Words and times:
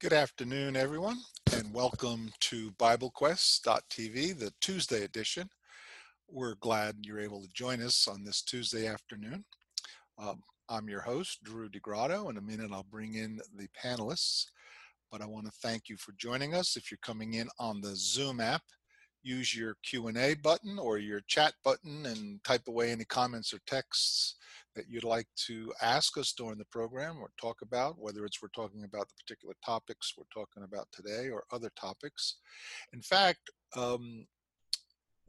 Good 0.00 0.12
afternoon, 0.12 0.76
everyone, 0.76 1.18
and 1.52 1.74
welcome 1.74 2.30
to 2.42 2.70
BibleQuest.tv, 2.78 4.38
the 4.38 4.52
Tuesday 4.60 5.02
edition. 5.02 5.50
We're 6.30 6.54
glad 6.60 6.98
you're 7.02 7.18
able 7.18 7.42
to 7.42 7.48
join 7.52 7.82
us 7.82 8.06
on 8.06 8.22
this 8.22 8.42
Tuesday 8.42 8.86
afternoon. 8.86 9.44
Um, 10.16 10.40
I'm 10.68 10.88
your 10.88 11.00
host, 11.00 11.42
Drew 11.42 11.68
DeGrotto. 11.68 12.30
In 12.30 12.36
a 12.36 12.40
minute, 12.40 12.70
I'll 12.72 12.86
bring 12.88 13.16
in 13.16 13.40
the 13.56 13.66
panelists, 13.84 14.44
but 15.10 15.20
I 15.20 15.26
want 15.26 15.46
to 15.46 15.52
thank 15.60 15.88
you 15.88 15.96
for 15.96 16.12
joining 16.12 16.54
us. 16.54 16.76
If 16.76 16.92
you're 16.92 16.98
coming 17.02 17.34
in 17.34 17.48
on 17.58 17.80
the 17.80 17.96
Zoom 17.96 18.38
app, 18.38 18.62
use 19.22 19.54
your 19.54 19.76
Q&A 19.82 20.34
button 20.34 20.78
or 20.78 20.98
your 20.98 21.20
chat 21.26 21.54
button 21.64 22.06
and 22.06 22.42
type 22.44 22.68
away 22.68 22.90
any 22.90 23.04
comments 23.04 23.52
or 23.52 23.58
texts 23.66 24.36
that 24.74 24.88
you'd 24.88 25.04
like 25.04 25.26
to 25.46 25.72
ask 25.82 26.16
us 26.16 26.32
during 26.32 26.58
the 26.58 26.64
program 26.66 27.18
or 27.20 27.30
talk 27.40 27.62
about, 27.62 27.98
whether 27.98 28.24
it's 28.24 28.40
we're 28.40 28.48
talking 28.48 28.84
about 28.84 29.08
the 29.08 29.14
particular 29.24 29.54
topics 29.64 30.14
we're 30.16 30.24
talking 30.32 30.62
about 30.62 30.86
today 30.92 31.30
or 31.30 31.44
other 31.50 31.70
topics. 31.74 32.36
In 32.92 33.02
fact, 33.02 33.50
um, 33.76 34.26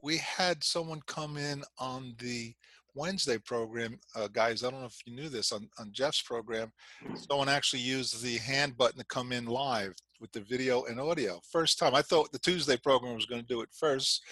we 0.02 0.18
had 0.18 0.62
someone 0.62 1.00
come 1.06 1.36
in 1.36 1.62
on 1.78 2.14
the 2.18 2.54
Wednesday 2.94 3.38
program, 3.38 3.98
uh, 4.14 4.28
guys. 4.28 4.62
I 4.62 4.70
don't 4.70 4.80
know 4.80 4.86
if 4.86 5.00
you 5.06 5.14
knew 5.14 5.28
this 5.28 5.52
on, 5.52 5.68
on 5.78 5.92
Jeff's 5.92 6.22
program. 6.22 6.72
Someone 7.14 7.48
actually 7.48 7.80
used 7.80 8.22
the 8.22 8.38
hand 8.38 8.76
button 8.76 8.98
to 8.98 9.04
come 9.06 9.32
in 9.32 9.46
live 9.46 9.94
with 10.20 10.32
the 10.32 10.40
video 10.40 10.84
and 10.84 11.00
audio. 11.00 11.40
First 11.50 11.78
time. 11.78 11.94
I 11.94 12.02
thought 12.02 12.32
the 12.32 12.38
Tuesday 12.38 12.76
program 12.76 13.14
was 13.14 13.26
going 13.26 13.40
to 13.40 13.46
do 13.46 13.62
it 13.62 13.70
first, 13.72 14.22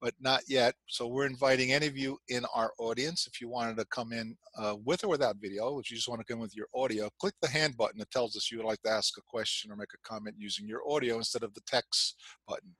but 0.00 0.14
not 0.20 0.42
yet. 0.48 0.74
So 0.86 1.06
we're 1.06 1.26
inviting 1.26 1.72
any 1.72 1.86
of 1.86 1.96
you 1.96 2.18
in 2.28 2.44
our 2.54 2.72
audience, 2.78 3.26
if 3.26 3.40
you 3.40 3.48
wanted 3.48 3.76
to 3.76 3.84
come 3.86 4.12
in 4.12 4.36
uh, 4.58 4.76
with 4.84 5.04
or 5.04 5.08
without 5.08 5.36
video, 5.40 5.78
if 5.78 5.90
you 5.90 5.96
just 5.96 6.08
want 6.08 6.20
to 6.20 6.32
come 6.32 6.40
with 6.40 6.56
your 6.56 6.68
audio, 6.74 7.10
click 7.20 7.34
the 7.42 7.48
hand 7.48 7.76
button 7.76 7.98
that 7.98 8.10
tells 8.10 8.36
us 8.36 8.50
you 8.50 8.58
would 8.58 8.66
like 8.66 8.82
to 8.82 8.90
ask 8.90 9.18
a 9.18 9.22
question 9.22 9.70
or 9.70 9.76
make 9.76 9.92
a 9.94 10.08
comment 10.08 10.36
using 10.38 10.66
your 10.66 10.80
audio 10.90 11.16
instead 11.16 11.42
of 11.42 11.52
the 11.54 11.62
text 11.66 12.16
button. 12.48 12.74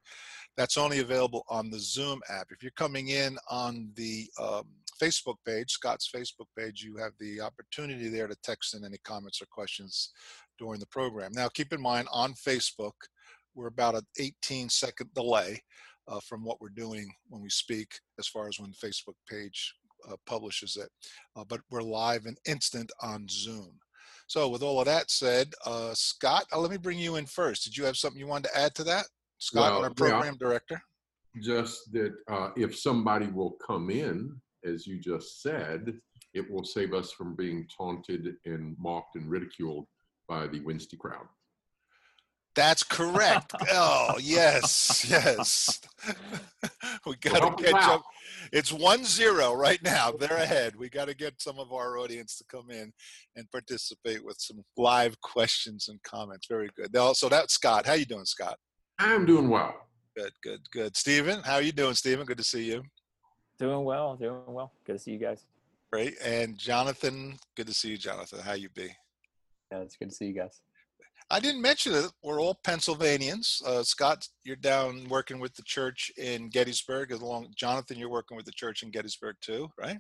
That's 0.56 0.78
only 0.78 1.00
available 1.00 1.44
on 1.48 1.70
the 1.70 1.78
Zoom 1.78 2.20
app. 2.30 2.48
If 2.50 2.62
you're 2.62 2.72
coming 2.72 3.08
in 3.08 3.36
on 3.50 3.90
the 3.94 4.26
um, 4.40 4.66
Facebook 5.02 5.36
page, 5.46 5.70
Scott's 5.70 6.10
Facebook 6.14 6.46
page, 6.58 6.82
you 6.82 6.96
have 6.96 7.12
the 7.18 7.40
opportunity 7.40 8.08
there 8.08 8.26
to 8.26 8.36
text 8.42 8.74
in 8.74 8.84
any 8.84 8.98
comments 9.04 9.40
or 9.40 9.46
questions 9.50 10.12
during 10.58 10.80
the 10.80 10.86
program. 10.86 11.32
Now, 11.34 11.48
keep 11.48 11.72
in 11.72 11.80
mind 11.80 12.08
on 12.12 12.34
Facebook, 12.34 12.92
we're 13.54 13.68
about 13.68 13.94
an 13.94 14.06
18 14.18 14.68
second 14.68 15.12
delay 15.14 15.60
uh, 16.08 16.20
from 16.20 16.44
what 16.44 16.60
we're 16.60 16.68
doing 16.68 17.08
when 17.28 17.42
we 17.42 17.50
speak 17.50 17.88
as 18.18 18.28
far 18.28 18.48
as 18.48 18.58
when 18.58 18.70
the 18.70 18.86
Facebook 18.86 19.14
page 19.28 19.74
uh, 20.10 20.16
publishes 20.26 20.76
it. 20.76 20.90
Uh, 21.34 21.44
but 21.48 21.60
we're 21.70 21.82
live 21.82 22.26
and 22.26 22.38
instant 22.46 22.90
on 23.02 23.26
Zoom. 23.28 23.72
So 24.28 24.48
with 24.48 24.62
all 24.62 24.80
of 24.80 24.86
that 24.86 25.10
said, 25.10 25.52
uh, 25.64 25.94
Scott, 25.94 26.46
uh, 26.52 26.58
let 26.58 26.70
me 26.70 26.76
bring 26.76 26.98
you 26.98 27.16
in 27.16 27.26
first. 27.26 27.64
Did 27.64 27.76
you 27.76 27.84
have 27.84 27.96
something 27.96 28.18
you 28.18 28.26
wanted 28.26 28.48
to 28.48 28.58
add 28.58 28.74
to 28.76 28.84
that? 28.84 29.06
Scott, 29.38 29.72
Well, 29.72 29.84
our 29.84 29.94
program 29.94 30.36
yeah. 30.40 30.46
director. 30.46 30.82
Just 31.40 31.92
that 31.92 32.14
uh, 32.28 32.50
if 32.56 32.76
somebody 32.76 33.26
will 33.26 33.56
come 33.64 33.90
in, 33.90 34.40
as 34.66 34.86
you 34.86 34.98
just 34.98 35.42
said, 35.42 35.94
it 36.34 36.50
will 36.50 36.64
save 36.64 36.92
us 36.92 37.12
from 37.12 37.34
being 37.34 37.66
taunted 37.74 38.36
and 38.44 38.76
mocked 38.78 39.16
and 39.16 39.30
ridiculed 39.30 39.86
by 40.28 40.46
the 40.46 40.60
Wednesday 40.60 40.96
crowd. 40.96 41.26
That's 42.56 42.82
correct. 42.82 43.52
oh, 43.72 44.14
yes, 44.20 45.06
yes. 45.08 45.80
we 47.06 47.14
got 47.16 47.40
to 47.40 47.48
us 47.48 47.62
catch 47.62 47.74
out. 47.74 47.94
up. 47.96 48.02
It's 48.50 48.72
one 48.72 49.04
zero 49.04 49.52
right 49.54 49.82
now. 49.82 50.10
They're 50.10 50.38
ahead. 50.38 50.74
We 50.74 50.88
got 50.88 51.08
to 51.08 51.14
get 51.14 51.40
some 51.40 51.58
of 51.58 51.72
our 51.72 51.98
audience 51.98 52.38
to 52.38 52.44
come 52.44 52.70
in 52.70 52.92
and 53.36 53.50
participate 53.50 54.24
with 54.24 54.36
some 54.38 54.64
live 54.76 55.20
questions 55.20 55.88
and 55.88 56.02
comments. 56.02 56.46
Very 56.48 56.70
good. 56.76 56.92
Now, 56.94 57.12
So 57.12 57.28
that's 57.28 57.54
Scott. 57.54 57.86
How 57.86 57.92
you 57.92 58.06
doing, 58.06 58.24
Scott? 58.24 58.56
I'm 58.98 59.26
doing 59.26 59.50
well. 59.50 59.74
Good, 60.16 60.32
good, 60.42 60.60
good. 60.72 60.96
Stephen, 60.96 61.42
how 61.42 61.58
you 61.58 61.72
doing, 61.72 61.94
Stephen? 61.94 62.24
Good 62.24 62.38
to 62.38 62.44
see 62.44 62.64
you. 62.64 62.82
Doing 63.58 63.84
well, 63.84 64.16
doing 64.16 64.42
well. 64.46 64.72
Good 64.86 64.94
to 64.94 64.98
see 64.98 65.12
you 65.12 65.18
guys. 65.18 65.44
Great. 65.90 66.14
And 66.22 66.58
Jonathan, 66.58 67.38
good 67.56 67.66
to 67.66 67.74
see 67.74 67.90
you, 67.90 67.96
Jonathan. 67.98 68.40
How 68.40 68.52
you 68.52 68.68
be? 68.68 68.90
Yeah, 69.72 69.78
it's 69.78 69.96
good 69.96 70.10
to 70.10 70.14
see 70.14 70.26
you 70.26 70.34
guys. 70.34 70.60
I 71.30 71.40
didn't 71.40 71.62
mention 71.62 71.92
it. 71.92 72.12
We're 72.22 72.40
all 72.40 72.58
Pennsylvanians. 72.62 73.60
Uh, 73.66 73.82
Scott, 73.82 74.28
you're 74.44 74.56
down 74.56 75.08
working 75.08 75.40
with 75.40 75.54
the 75.54 75.62
church 75.62 76.12
in 76.16 76.50
Gettysburg. 76.50 77.10
Along, 77.12 77.48
Jonathan, 77.56 77.98
you're 77.98 78.10
working 78.10 78.36
with 78.36 78.46
the 78.46 78.52
church 78.52 78.82
in 78.82 78.90
Gettysburg 78.90 79.36
too, 79.40 79.68
right? 79.78 79.98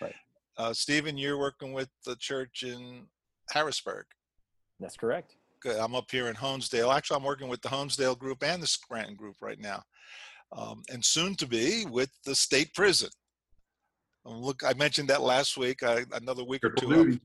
Right. 0.00 0.14
Uh, 0.56 0.72
Stephen, 0.72 1.16
you're 1.16 1.38
working 1.38 1.72
with 1.72 1.88
the 2.04 2.14
church 2.16 2.62
in 2.62 3.06
Harrisburg. 3.50 4.04
That's 4.78 4.96
correct. 4.96 5.34
Good. 5.60 5.78
I'm 5.78 5.94
up 5.94 6.10
here 6.10 6.28
in 6.28 6.36
Honesdale. 6.36 6.94
Actually, 6.94 7.16
I'm 7.16 7.24
working 7.24 7.48
with 7.48 7.62
the 7.62 7.68
Honesdale 7.68 8.18
group 8.18 8.44
and 8.44 8.62
the 8.62 8.66
Scranton 8.66 9.16
group 9.16 9.36
right 9.40 9.58
now, 9.58 9.82
um, 10.52 10.82
and 10.90 11.04
soon 11.04 11.34
to 11.36 11.46
be 11.46 11.86
with 11.86 12.10
the 12.24 12.34
state 12.34 12.72
prison. 12.74 13.10
Um, 14.24 14.40
look, 14.40 14.62
I 14.64 14.72
mentioned 14.74 15.08
that 15.08 15.22
last 15.22 15.56
week. 15.56 15.82
I, 15.82 16.04
another 16.12 16.44
week 16.44 16.64
or 16.64 16.70
two, 16.70 16.92
up- 16.94 17.20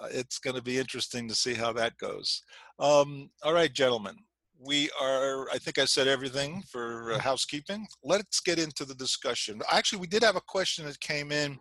uh, 0.00 0.08
it's 0.10 0.38
going 0.38 0.56
to 0.56 0.62
be 0.62 0.78
interesting 0.78 1.28
to 1.28 1.34
see 1.34 1.54
how 1.54 1.72
that 1.74 1.96
goes. 1.98 2.42
Um, 2.78 3.30
all 3.42 3.52
right, 3.52 3.72
gentlemen, 3.72 4.16
we 4.58 4.90
are, 5.00 5.48
I 5.50 5.58
think 5.58 5.78
I 5.78 5.84
said 5.84 6.08
everything 6.08 6.62
for 6.70 7.12
uh, 7.12 7.18
housekeeping. 7.18 7.86
Let's 8.04 8.40
get 8.40 8.58
into 8.58 8.84
the 8.84 8.94
discussion. 8.94 9.60
Actually, 9.70 10.00
we 10.00 10.06
did 10.06 10.22
have 10.22 10.36
a 10.36 10.42
question 10.42 10.84
that 10.86 11.00
came 11.00 11.32
in 11.32 11.58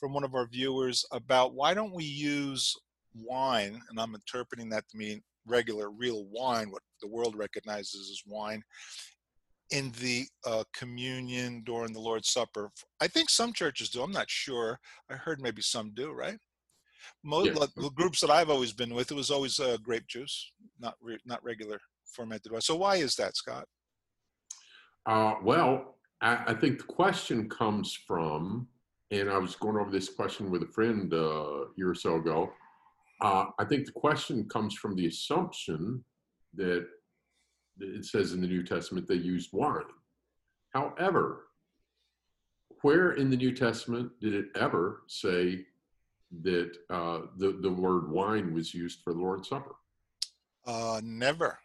from 0.00 0.12
one 0.12 0.24
of 0.24 0.34
our 0.34 0.46
viewers 0.46 1.04
about 1.12 1.54
why 1.54 1.74
don't 1.74 1.94
we 1.94 2.04
use 2.04 2.74
wine, 3.14 3.80
and 3.90 4.00
I'm 4.00 4.14
interpreting 4.14 4.68
that 4.70 4.88
to 4.90 4.96
mean 4.96 5.22
regular, 5.46 5.90
real 5.90 6.26
wine, 6.30 6.70
what 6.70 6.82
the 7.02 7.08
world 7.08 7.36
recognizes 7.36 8.10
as 8.10 8.22
wine, 8.26 8.62
in 9.70 9.92
the 10.00 10.26
uh, 10.46 10.64
communion 10.72 11.62
during 11.64 11.92
the 11.92 12.00
Lord's 12.00 12.30
Supper. 12.30 12.70
I 13.00 13.06
think 13.08 13.28
some 13.30 13.52
churches 13.52 13.90
do. 13.90 14.02
I'm 14.02 14.12
not 14.12 14.30
sure. 14.30 14.78
I 15.10 15.14
heard 15.14 15.40
maybe 15.40 15.62
some 15.62 15.92
do, 15.94 16.12
right? 16.12 16.38
most 17.24 17.46
Yeah. 17.46 17.66
the 17.76 17.90
groups 17.90 18.20
that 18.20 18.30
I've 18.30 18.50
always 18.50 18.72
been 18.72 18.94
with, 18.94 19.10
it 19.10 19.14
was 19.14 19.30
always 19.30 19.58
uh, 19.60 19.76
grape 19.82 20.06
juice, 20.06 20.52
not 20.78 20.96
re- 21.00 21.20
not 21.24 21.42
regular 21.42 21.80
fermented 22.12 22.52
wine. 22.52 22.60
So 22.60 22.76
why 22.76 22.96
is 22.96 23.14
that, 23.16 23.36
Scott? 23.36 23.66
Uh, 25.06 25.34
well, 25.42 25.98
I, 26.20 26.52
I 26.52 26.54
think 26.54 26.78
the 26.78 26.84
question 26.84 27.48
comes 27.48 27.94
from, 28.06 28.68
and 29.10 29.30
I 29.30 29.38
was 29.38 29.56
going 29.56 29.76
over 29.76 29.90
this 29.90 30.08
question 30.08 30.50
with 30.50 30.62
a 30.62 30.66
friend 30.66 31.12
uh, 31.12 31.16
a 31.16 31.66
year 31.76 31.90
or 31.90 31.94
so 31.94 32.16
ago. 32.16 32.50
Uh, 33.20 33.46
I 33.58 33.64
think 33.64 33.86
the 33.86 33.92
question 33.92 34.48
comes 34.48 34.74
from 34.74 34.94
the 34.94 35.06
assumption 35.06 36.04
that 36.54 36.86
it 37.80 38.04
says 38.04 38.32
in 38.32 38.40
the 38.40 38.46
New 38.46 38.62
Testament 38.62 39.06
they 39.06 39.14
used 39.14 39.50
wine. 39.52 39.82
However, 40.74 41.46
where 42.82 43.12
in 43.12 43.30
the 43.30 43.36
New 43.36 43.52
Testament 43.54 44.12
did 44.20 44.34
it 44.34 44.46
ever 44.56 45.02
say 45.06 45.64
that 46.42 46.76
uh, 46.90 47.20
the, 47.36 47.58
the 47.60 47.70
word 47.70 48.10
wine 48.10 48.52
was 48.54 48.74
used 48.74 49.00
for 49.02 49.12
the 49.12 49.18
Lord's 49.20 49.48
Supper? 49.48 49.74
Uh, 50.66 51.00
never. 51.02 51.58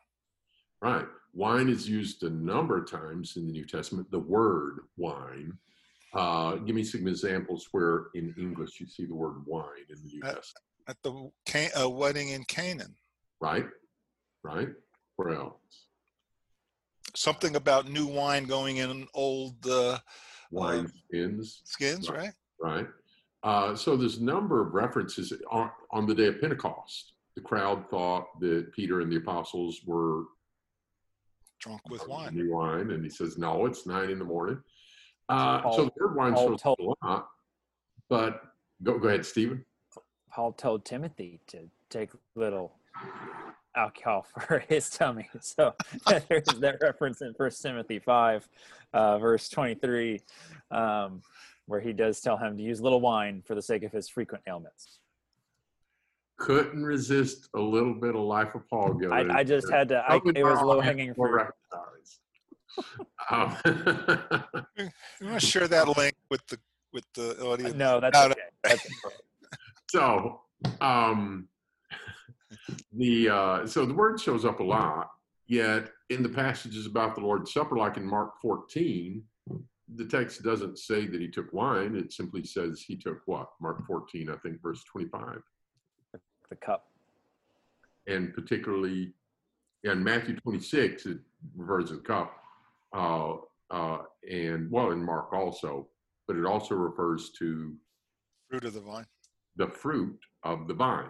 Right. 0.81 1.06
Wine 1.34 1.68
is 1.69 1.90
used 1.90 2.24
a 2.24 2.30
number 2.30 2.78
of 2.78 2.90
times 2.90 3.35
in 3.38 3.45
the 3.47 3.51
New 3.51 3.66
Testament, 3.66 4.09
the 4.12 4.19
word 4.19 4.80
wine. 4.97 5.57
Uh, 6.13 6.56
give 6.57 6.75
me 6.75 6.84
some 6.84 7.07
examples 7.07 7.68
where 7.72 8.06
in 8.13 8.34
English 8.38 8.80
you 8.80 8.88
see 8.88 9.06
the 9.06 9.16
word 9.16 9.44
wine 9.45 9.66
in 9.90 9.95
the 10.03 10.09
New 10.13 10.22
Uh, 10.24 10.34
Testament. 10.35 10.63
At 10.88 10.97
the 11.01 11.81
uh, 11.81 11.90
wedding 11.90 12.30
in 12.30 12.44
Canaan, 12.45 12.95
Right? 13.40 13.66
Right? 14.44 14.69
Where 15.16 15.30
else? 15.35 15.83
Something 17.16 17.56
about 17.56 17.90
new 17.90 18.07
wine 18.07 18.46
going 18.46 18.78
in 18.78 19.07
old 19.13 19.56
uh, 19.68 20.00
Wine 20.51 20.91
skins. 21.09 21.62
skins, 21.63 22.09
Right. 22.09 22.31
right? 22.62 22.85
Right? 22.85 22.88
Uh, 23.44 23.75
so 23.75 23.97
there's 23.97 24.18
a 24.18 24.24
number 24.24 24.62
of 24.66 24.74
references 24.74 25.34
on, 25.51 25.69
on 25.91 26.06
the 26.06 26.16
day 26.16 26.28
of 26.28 26.40
Pentecost. 26.40 27.13
The 27.35 27.41
crowd 27.41 27.90
thought 27.90 28.25
that 28.40 28.72
Peter 28.74 29.01
and 29.01 29.12
the 29.12 29.18
apostles 29.18 29.81
were 29.86 30.25
Drunk 31.60 31.81
with 31.89 32.07
wine. 32.07 32.36
new 32.36 32.54
wine, 32.54 32.92
and 32.92 33.04
he 33.04 33.10
says, 33.10 33.38
"No, 33.38 33.66
it's 33.66 33.86
nine 33.88 34.09
in 34.12 34.19
the 34.19 34.25
morning." 34.25 34.62
Uh, 35.30 35.62
so 35.62 35.63
Paul- 35.63 35.86
the 35.86 35.92
word 36.06 36.16
wine 36.16 36.33
Paul 36.33 36.48
shows 36.50 36.62
told- 36.62 36.80
a 37.01 37.06
lot. 37.06 37.30
But 38.09 38.42
go 38.83 39.00
go 39.00 39.07
ahead, 39.07 39.25
Stephen. 39.25 39.66
Paul 40.30 40.51
told 40.54 40.83
Timothy 40.86 41.39
to 41.48 41.69
take 41.89 42.12
little 42.36 42.75
alcohol 43.75 44.25
for 44.48 44.60
his 44.68 44.90
tummy. 44.90 45.30
So 45.42 45.74
there's 46.30 46.46
that 46.60 46.78
reference 46.81 47.22
in 47.22 47.34
First 47.34 47.62
Timothy 47.62 48.00
5, 48.00 48.48
uh, 48.94 49.18
verse 49.20 49.50
23, 49.50 50.22
um, 50.72 51.22
where 51.66 51.80
he 51.80 51.94
does 51.94 52.20
tell 52.22 52.38
him 52.38 52.58
to 52.58 52.64
use 52.64 52.81
little 52.81 53.02
wine 53.02 53.42
for 53.46 53.56
the 53.56 53.62
sake 53.62 53.84
of 53.84 53.92
his 53.92 54.08
frequent 54.10 54.44
ailments. 54.48 55.00
couldn't 56.38 56.84
resist 56.84 57.50
a 57.56 57.60
little 57.60 57.94
bit 57.94 58.16
of 58.16 58.22
life 58.22 58.56
of 58.56 58.68
Paul 58.70 58.94
going. 58.94 59.31
I, 59.31 59.40
I 59.40 59.44
just 59.44 59.70
had 59.72 59.90
to, 59.90 59.98
I, 60.08 60.19
it 60.36 60.44
was 60.44 60.62
low 60.62 60.80
hanging 60.81 61.14
fruit. 61.14 61.48
Um, 63.30 63.56
You 63.66 65.28
want 65.28 65.40
to 65.40 65.46
share 65.46 65.68
that 65.68 65.96
link 65.98 66.16
with 66.31 66.46
the 66.48 66.58
with 66.92 67.06
the 67.14 67.40
audience? 67.44 67.76
No, 67.76 68.00
that's 68.00 68.14
No, 68.18 68.28
no. 68.30 68.36
okay. 68.66 68.78
So, 69.90 70.42
um, 70.81 71.48
the 72.94 73.30
uh, 73.30 73.68
so 73.68 73.86
the 73.86 73.94
word 73.94 74.19
shows 74.19 74.45
up 74.45 74.60
a 74.60 74.63
lot. 74.63 75.10
Yet 75.48 75.89
in 76.10 76.24
the 76.24 76.30
passages 76.30 76.86
about 76.86 77.15
the 77.15 77.21
Lord's 77.21 77.51
Supper, 77.51 77.75
like 77.77 77.98
in 77.98 78.06
Mark 78.06 78.39
14, 78.42 79.21
the 79.95 80.06
text 80.06 80.42
doesn't 80.42 80.80
say 80.80 81.06
that 81.06 81.19
he 81.19 81.27
took 81.27 81.51
wine. 81.51 81.95
It 81.95 82.13
simply 82.13 82.44
says 82.45 82.81
he 82.81 82.95
took 82.95 83.19
what? 83.25 83.50
Mark 83.62 83.86
14, 83.86 84.30
I 84.30 84.38
think, 84.38 84.62
verse 84.62 84.83
25. 84.86 85.42
The 86.50 86.56
cup. 86.56 86.88
And 88.07 88.33
particularly 88.33 89.13
in 89.83 90.04
Matthew 90.04 90.38
26, 90.38 91.06
it 91.07 91.18
refers 91.57 91.89
to 91.89 91.95
the 91.95 92.01
cup. 92.01 92.33
Uh, 92.95 93.33
uh, 93.69 94.04
and 94.30 94.71
well, 94.71 94.92
in 94.92 95.04
Mark 95.04 95.33
also, 95.33 95.88
but 96.27 96.38
it 96.38 96.45
also 96.45 96.75
refers 96.75 97.31
to 97.39 97.74
Fruit 98.50 98.63
of 98.66 98.74
the 98.74 98.81
vine. 98.81 99.06
the 99.57 99.68
fruit 99.68 100.19
of 100.44 100.68
the 100.68 100.74
vine. 100.74 101.09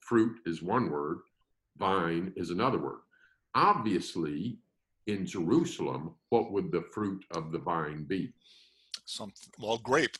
Fruit 0.00 0.38
is 0.46 0.62
one 0.62 0.90
word, 0.90 1.18
vine 1.78 2.32
is 2.36 2.50
another 2.50 2.78
word. 2.78 3.00
Obviously, 3.54 4.58
in 5.06 5.26
Jerusalem, 5.26 6.14
what 6.28 6.52
would 6.52 6.70
the 6.70 6.82
fruit 6.92 7.24
of 7.32 7.50
the 7.52 7.58
vine 7.58 8.04
be? 8.04 8.32
Some 9.04 9.32
well, 9.58 9.78
grape. 9.78 10.16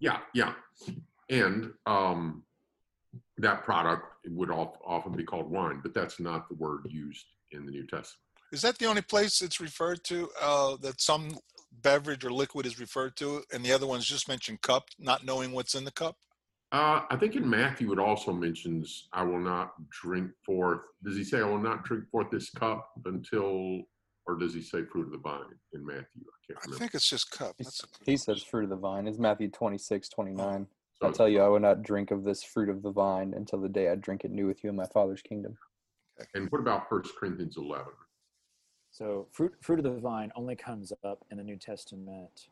Yeah, 0.00 0.18
yeah. 0.34 0.54
And 1.30 1.72
um, 1.86 2.42
that 3.38 3.64
product 3.64 4.04
would 4.28 4.50
often 4.50 5.12
be 5.12 5.24
called 5.24 5.50
wine, 5.50 5.80
but 5.82 5.94
that's 5.94 6.18
not 6.20 6.48
the 6.48 6.56
word 6.56 6.86
used 6.88 7.26
in 7.52 7.64
the 7.64 7.72
New 7.72 7.86
Testament. 7.86 8.20
Is 8.52 8.62
that 8.62 8.78
the 8.78 8.86
only 8.86 9.02
place 9.02 9.40
it's 9.40 9.60
referred 9.60 10.04
to 10.04 10.28
uh, 10.40 10.76
that 10.82 11.00
some 11.00 11.38
beverage 11.82 12.24
or 12.24 12.30
liquid 12.30 12.66
is 12.66 12.78
referred 12.78 13.16
to, 13.16 13.42
and 13.52 13.64
the 13.64 13.72
other 13.72 13.86
ones 13.86 14.04
just 14.04 14.28
mentioned 14.28 14.60
cup, 14.62 14.88
not 14.98 15.24
knowing 15.24 15.52
what's 15.52 15.74
in 15.74 15.84
the 15.84 15.90
cup? 15.90 16.16
Uh, 16.74 17.06
I 17.08 17.16
think 17.16 17.36
in 17.36 17.48
Matthew 17.48 17.92
it 17.92 18.00
also 18.00 18.32
mentions, 18.32 19.08
"I 19.12 19.22
will 19.22 19.38
not 19.38 19.74
drink 19.90 20.32
forth." 20.44 20.84
Does 21.04 21.16
he 21.16 21.22
say, 21.22 21.38
"I 21.38 21.44
will 21.44 21.60
not 21.60 21.84
drink 21.84 22.10
forth 22.10 22.30
this 22.32 22.50
cup 22.50 22.90
until," 23.04 23.84
or 24.26 24.34
does 24.36 24.54
he 24.54 24.60
say 24.60 24.82
"fruit 24.82 25.06
of 25.06 25.12
the 25.12 25.18
vine" 25.18 25.56
in 25.72 25.86
Matthew? 25.86 26.22
I 26.22 26.38
can't 26.44 26.58
Remember. 26.64 26.74
I 26.74 26.78
think 26.80 26.94
it's 26.94 27.08
just 27.08 27.30
cup. 27.30 27.56
That's 27.58 27.80
He 28.04 28.16
says 28.16 28.42
fruit 28.42 28.64
of 28.64 28.70
the 28.70 28.76
vine. 28.76 29.06
It's 29.06 29.20
Matthew 29.20 29.50
26, 29.52 30.08
29. 30.08 30.66
So 30.94 31.06
I 31.06 31.12
tell 31.12 31.28
you, 31.28 31.42
I 31.42 31.46
will 31.46 31.60
not 31.60 31.82
drink 31.82 32.10
of 32.10 32.24
this 32.24 32.42
fruit 32.42 32.68
of 32.68 32.82
the 32.82 32.90
vine 32.90 33.34
until 33.34 33.60
the 33.60 33.68
day 33.68 33.88
I 33.88 33.94
drink 33.94 34.24
it 34.24 34.32
new 34.32 34.48
with 34.48 34.64
you 34.64 34.70
in 34.70 34.74
my 34.74 34.86
Father's 34.86 35.22
kingdom. 35.22 35.56
And 36.34 36.50
what 36.50 36.60
about 36.60 36.88
First 36.88 37.14
Corinthians 37.14 37.56
11? 37.56 37.86
So 38.90 39.28
fruit 39.30 39.54
fruit 39.60 39.78
of 39.78 39.84
the 39.84 40.00
vine 40.00 40.32
only 40.34 40.56
comes 40.56 40.92
up 41.04 41.24
in 41.30 41.36
the 41.36 41.44
New 41.44 41.56
Testament 41.56 42.48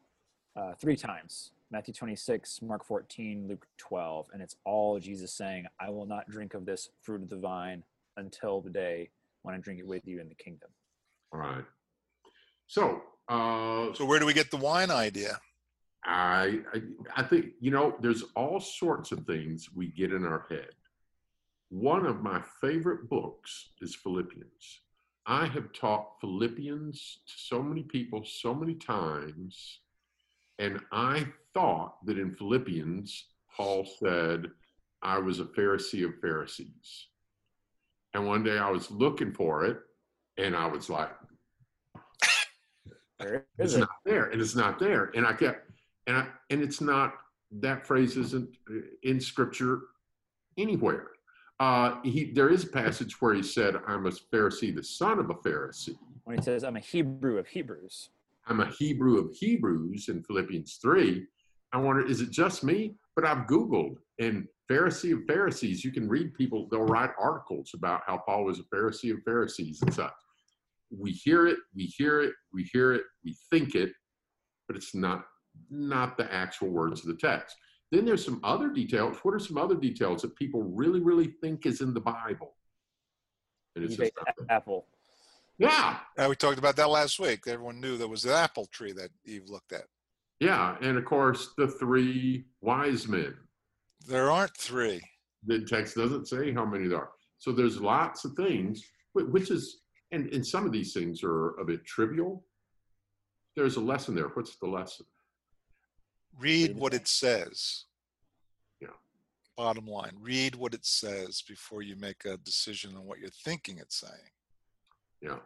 uh, 0.55 0.75
three 0.75 0.97
times. 0.97 1.51
Matthew 1.73 1.95
26, 1.95 2.61
Mark 2.61 2.85
14, 2.85 3.49
Luke 3.49 3.67
12, 3.79 4.27
and 4.35 4.43
it's 4.43 4.57
all 4.65 5.01
Jesus 5.01 5.33
saying, 5.33 5.65
"I 5.81 5.89
will 5.89 6.05
not 6.05 6.29
drink 6.29 6.53
of 6.53 6.67
this 6.67 6.91
fruit 7.01 7.23
of 7.23 7.31
the 7.31 7.39
vine 7.39 7.83
until 8.19 8.61
the 8.61 8.69
day 8.69 9.11
when 9.41 9.55
I 9.55 9.59
drink 9.59 9.81
it 9.81 9.87
with 9.87 10.07
you 10.07 10.21
in 10.21 10.29
the 10.29 10.35
kingdom." 10.35 10.69
All 11.33 11.41
right. 11.41 11.65
So, 12.67 13.03
uh, 13.27 13.95
So 13.95 14.05
where 14.05 14.19
do 14.21 14.27
we 14.27 14.35
get 14.35 14.51
the 14.51 14.59
wine 14.59 14.91
idea? 14.91 15.41
I, 16.05 16.61
I 16.75 16.83
I 17.17 17.23
think 17.23 17.55
you 17.59 17.71
know 17.71 17.97
there's 18.01 18.23
all 18.37 18.61
sorts 18.61 19.11
of 19.11 19.25
things 19.25 19.73
we 19.73 19.87
get 19.87 20.13
in 20.13 20.27
our 20.27 20.47
head. 20.51 20.75
One 21.71 22.05
of 22.05 22.23
my 22.23 22.43
favorite 22.61 23.09
books 23.09 23.73
is 23.81 23.95
Philippians. 23.95 24.83
I 25.25 25.47
have 25.47 25.73
taught 25.73 26.21
Philippians 26.21 27.23
to 27.27 27.33
so 27.35 27.63
many 27.63 27.85
people 27.85 28.25
so 28.25 28.55
many 28.55 28.75
times, 28.75 29.81
and 30.59 30.81
I 30.93 31.27
thought 31.55 32.05
that 32.07 32.19
in 32.19 32.35
Philippians 32.35 33.27
Paul 33.57 33.85
said, 33.85 34.51
"I 35.03 35.19
was 35.19 35.41
a 35.41 35.45
Pharisee 35.45 36.05
of 36.07 36.19
Pharisees." 36.21 37.09
And 38.15 38.27
one 38.27 38.43
day 38.43 38.59
I 38.59 38.71
was 38.71 38.91
looking 38.91 39.33
for 39.33 39.65
it, 39.65 39.79
and 40.37 40.55
I 40.55 40.67
was 40.67 40.89
like, 40.91 41.11
it's 43.59 43.75
it? 43.75 43.81
not 43.81 43.91
there 44.05 44.25
and 44.27 44.41
it's 44.41 44.55
not 44.55 44.79
there 44.79 45.11
and 45.15 45.27
i 45.27 45.33
kept 45.33 45.71
and 46.07 46.17
i 46.17 46.27
and 46.51 46.63
it's 46.63 46.81
not 46.81 47.15
that 47.51 47.87
phrase 47.87 48.17
isn't 48.17 48.49
uh, 48.71 48.81
in 49.03 49.21
scripture 49.21 49.81
anywhere 50.59 51.09
uh 51.61 52.01
he 52.03 52.33
there 52.33 52.49
is 52.49 52.65
a 52.65 52.69
passage 52.69 53.21
where 53.21 53.35
he 53.35 53.43
said 53.43 53.77
i'm 53.87 54.07
a 54.07 54.11
pharisee 54.11 54.75
the 54.75 54.83
son 54.83 55.19
of 55.19 55.31
a 55.31 55.35
pharisee 55.35 55.97
When 56.25 56.39
he 56.39 56.43
says, 56.43 56.63
"I'm 56.65 56.77
a 56.77 56.81
Hebrew 56.81 57.39
of 57.39 57.49
Hebrews." 57.49 58.11
I'm 58.47 58.61
a 58.61 58.71
hebrew 58.71 59.19
of 59.19 59.33
hebrews 59.35 60.09
in 60.09 60.23
philippians 60.23 60.79
3 60.83 61.27
i 61.73 61.79
wonder 61.79 62.05
is 62.06 62.21
it 62.21 62.31
just 62.31 62.65
me? 62.65 62.94
But 63.15 63.27
i've 63.27 63.47
googled 63.47 63.97
and 64.19 64.47
pharisee 64.71 65.12
of 65.12 65.25
pharisees 65.27 65.85
you 65.85 65.93
can 65.93 66.09
read 66.09 66.35
people 66.35 66.69
they'll 66.71 66.81
write 66.83 67.11
articles 67.21 67.73
about 67.75 68.03
how 68.06 68.23
paul 68.27 68.44
was 68.44 68.59
a 68.59 68.75
pharisee 68.75 69.12
of 69.12 69.23
pharisees 69.25 69.83
and 69.83 69.93
such. 69.93 70.12
We 70.91 71.11
hear 71.11 71.47
it 71.47 71.59
we 71.75 71.85
hear 71.85 72.21
it 72.23 72.33
we 72.53 72.65
hear 72.65 72.93
it 72.93 73.03
we 73.25 73.37
think 73.50 73.75
it 73.75 73.93
but 74.67 74.77
it's 74.77 74.94
not 74.94 75.25
not 75.71 76.17
the 76.17 76.33
actual 76.33 76.69
words 76.69 77.00
of 77.00 77.06
the 77.06 77.17
text. 77.17 77.56
Then 77.91 78.05
there's 78.06 78.25
some 78.25 78.41
other 78.43 78.71
details. 78.71 79.19
What 79.23 79.35
are 79.35 79.39
some 79.39 79.59
other 79.59 79.75
details 79.75 80.23
that 80.23 80.35
people 80.37 80.62
really 80.62 81.00
really 81.00 81.35
think 81.43 81.67
is 81.67 81.81
in 81.81 81.93
the 81.93 82.00
bible? 82.00 82.56
And 83.77 83.85
it's 83.85 83.97
just 83.97 84.00
baked 84.00 84.19
not 84.27 84.35
there. 84.37 84.56
apple. 84.56 84.87
Yeah 85.59 85.99
Uh, 86.19 86.27
we 86.29 86.37
talked 86.37 86.59
about 86.59 86.77
that 86.77 86.89
last 86.89 87.19
week. 87.21 87.41
Everyone 87.47 87.81
knew 87.81 87.97
there 87.97 88.09
was 88.09 88.25
an 88.25 88.33
apple 88.33 88.67
tree 88.67 88.93
that 88.93 89.11
Eve 89.25 89.49
looked 89.49 89.73
at. 89.73 89.85
yeah 90.41 90.77
and 90.81 90.97
of 90.99 91.05
course 91.05 91.51
the 91.59 91.69
three 91.69 92.45
wise 92.61 93.07
men 93.09 93.35
There 94.07 94.31
aren't 94.31 94.57
three. 94.57 95.01
the 95.45 95.61
text 95.65 95.97
doesn't 95.97 96.27
say 96.29 96.53
how 96.53 96.65
many 96.65 96.89
there 96.89 96.99
are. 96.99 97.13
So 97.39 97.51
there's 97.53 97.81
lots 97.81 98.25
of 98.25 98.35
things, 98.35 98.83
which 99.15 99.51
is, 99.51 99.81
and, 100.13 100.33
and 100.33 100.47
some 100.47 100.65
of 100.65 100.71
these 100.73 100.93
things 100.93 101.25
are 101.25 101.59
a 101.59 101.65
bit 101.65 101.85
trivial. 101.85 102.45
There's 103.57 103.77
a 103.77 103.81
lesson 103.81 104.15
there. 104.15 104.29
What's 104.29 104.57
the 104.57 104.69
lesson? 104.69 105.07
Read 106.39 106.77
what 106.77 106.95
it 106.95 107.09
says. 107.09 107.85
Yeah. 108.81 108.97
Bottom 109.57 109.87
line, 109.87 110.13
read 110.21 110.55
what 110.55 110.73
it 110.73 110.87
says 110.87 111.43
before 111.47 111.83
you 111.83 111.97
make 111.97 112.25
a 112.25 112.37
decision 112.39 112.95
on 112.97 113.05
what 113.05 113.19
you're 113.19 113.29
thinking 113.45 113.79
it's 113.79 114.01
saying. 114.01 114.31
Yeah. 115.23 115.39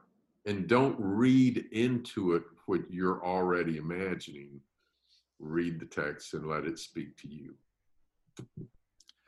And 0.46 0.67
don't 0.67 0.96
read 0.99 1.67
into 1.73 2.34
it 2.34 2.43
what 2.67 2.81
you're 2.90 3.25
already 3.25 3.76
imagining. 3.76 4.61
Read 5.38 5.78
the 5.78 5.87
text 5.87 6.34
and 6.34 6.46
let 6.46 6.64
it 6.64 6.78
speak 6.78 7.17
to 7.19 7.28
you. 7.28 7.55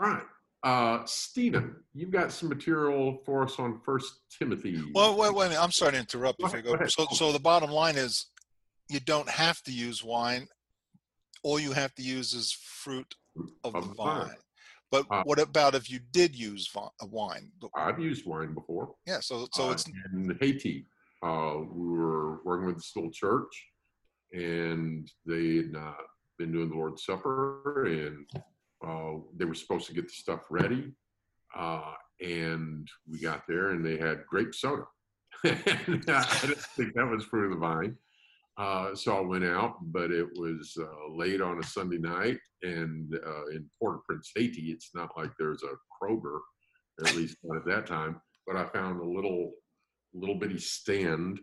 All 0.00 0.09
right. 0.09 0.23
Uh, 0.65 1.05
Stephen, 1.05 1.77
you've 1.95 2.11
got 2.11 2.33
some 2.33 2.49
material 2.49 3.21
for 3.25 3.45
us 3.45 3.59
on 3.59 3.81
First 3.85 4.21
Timothy. 4.37 4.83
Well, 4.95 5.17
wait, 5.17 5.34
wait 5.34 5.46
a 5.46 5.49
minute. 5.51 5.63
I'm 5.63 5.70
sorry 5.70 5.93
to 5.93 5.99
interrupt 5.99 6.41
you 6.41 6.63
go. 6.63 6.77
go. 6.77 6.87
So, 6.87 7.06
so 7.13 7.32
the 7.32 7.39
bottom 7.39 7.70
line 7.70 7.96
is, 7.96 8.27
you 8.89 9.01
don't 9.01 9.29
have 9.29 9.63
to 9.65 9.72
use 9.72 10.03
wine. 10.03 10.49
All 11.43 11.61
you 11.61 11.72
have 11.72 11.94
to 11.96 12.03
use 12.03 12.32
is 12.32 12.53
fruit 12.53 13.15
of 13.63 13.72
the 13.75 13.81
vine. 13.81 14.31
But 14.91 15.07
Uh, 15.11 15.23
what 15.25 15.39
about 15.39 15.75
if 15.75 15.91
you 15.91 16.01
did 16.13 16.35
use 16.35 16.71
uh, 16.75 16.89
wine? 17.03 17.53
I've 17.77 17.99
used 17.99 18.27
wine 18.27 18.55
before. 18.55 18.95
Yeah. 19.07 19.21
So, 19.21 19.49
so 19.53 19.69
uh, 19.69 19.73
it's 19.73 19.87
in 19.87 20.37
Haiti. 20.41 20.87
Uh, 21.23 21.59
we 21.71 21.99
were 21.99 22.43
working 22.45 22.67
with 22.67 22.77
this 22.77 22.93
little 22.95 23.11
church, 23.11 23.67
and 24.33 25.11
they 25.27 25.57
had 25.57 25.77
uh, 25.77 25.95
been 26.39 26.53
doing 26.53 26.71
the 26.71 26.77
Lord's 26.77 27.05
Supper, 27.05 27.87
and 27.87 28.27
uh, 28.87 29.21
they 29.37 29.45
were 29.45 29.55
supposed 29.55 29.87
to 29.89 29.95
get 29.95 30.07
the 30.07 30.15
stuff 30.15 30.43
ready. 30.51 30.93
Uh, 31.57 31.93
and 32.21 32.89
we 33.11 33.19
got 33.19 33.43
there, 33.49 33.71
and 33.71 33.85
they 33.85 33.97
had 33.97 34.27
grape 34.27 34.55
soda. 34.55 34.85
I 35.45 35.51
didn't 36.43 36.59
think 36.77 36.95
that 36.95 37.09
was 37.11 37.25
fruit 37.25 37.47
of 37.47 37.51
the 37.51 37.57
vine. 37.57 37.97
Uh, 38.58 38.93
so 38.93 39.17
I 39.17 39.20
went 39.20 39.44
out, 39.44 39.77
but 39.93 40.10
it 40.10 40.27
was 40.36 40.77
uh, 40.81 41.15
late 41.15 41.41
on 41.41 41.60
a 41.60 41.62
Sunday 41.62 41.98
night, 41.98 42.38
and 42.62 43.15
uh, 43.15 43.46
in 43.46 43.65
Port-au-Prince, 43.81 44.32
Haiti, 44.34 44.72
it's 44.72 44.91
not 44.94 45.10
like 45.17 45.31
there's 45.38 45.62
a 45.62 45.77
Kroger, 46.03 46.41
at 47.00 47.15
least 47.15 47.36
not 47.44 47.58
at 47.58 47.67
that 47.67 47.86
time. 47.86 48.20
But 48.46 48.56
I 48.56 48.67
found 48.67 49.00
a 49.00 49.05
little 49.05 49.53
little 50.15 50.38
bitty 50.38 50.58
stand, 50.58 51.38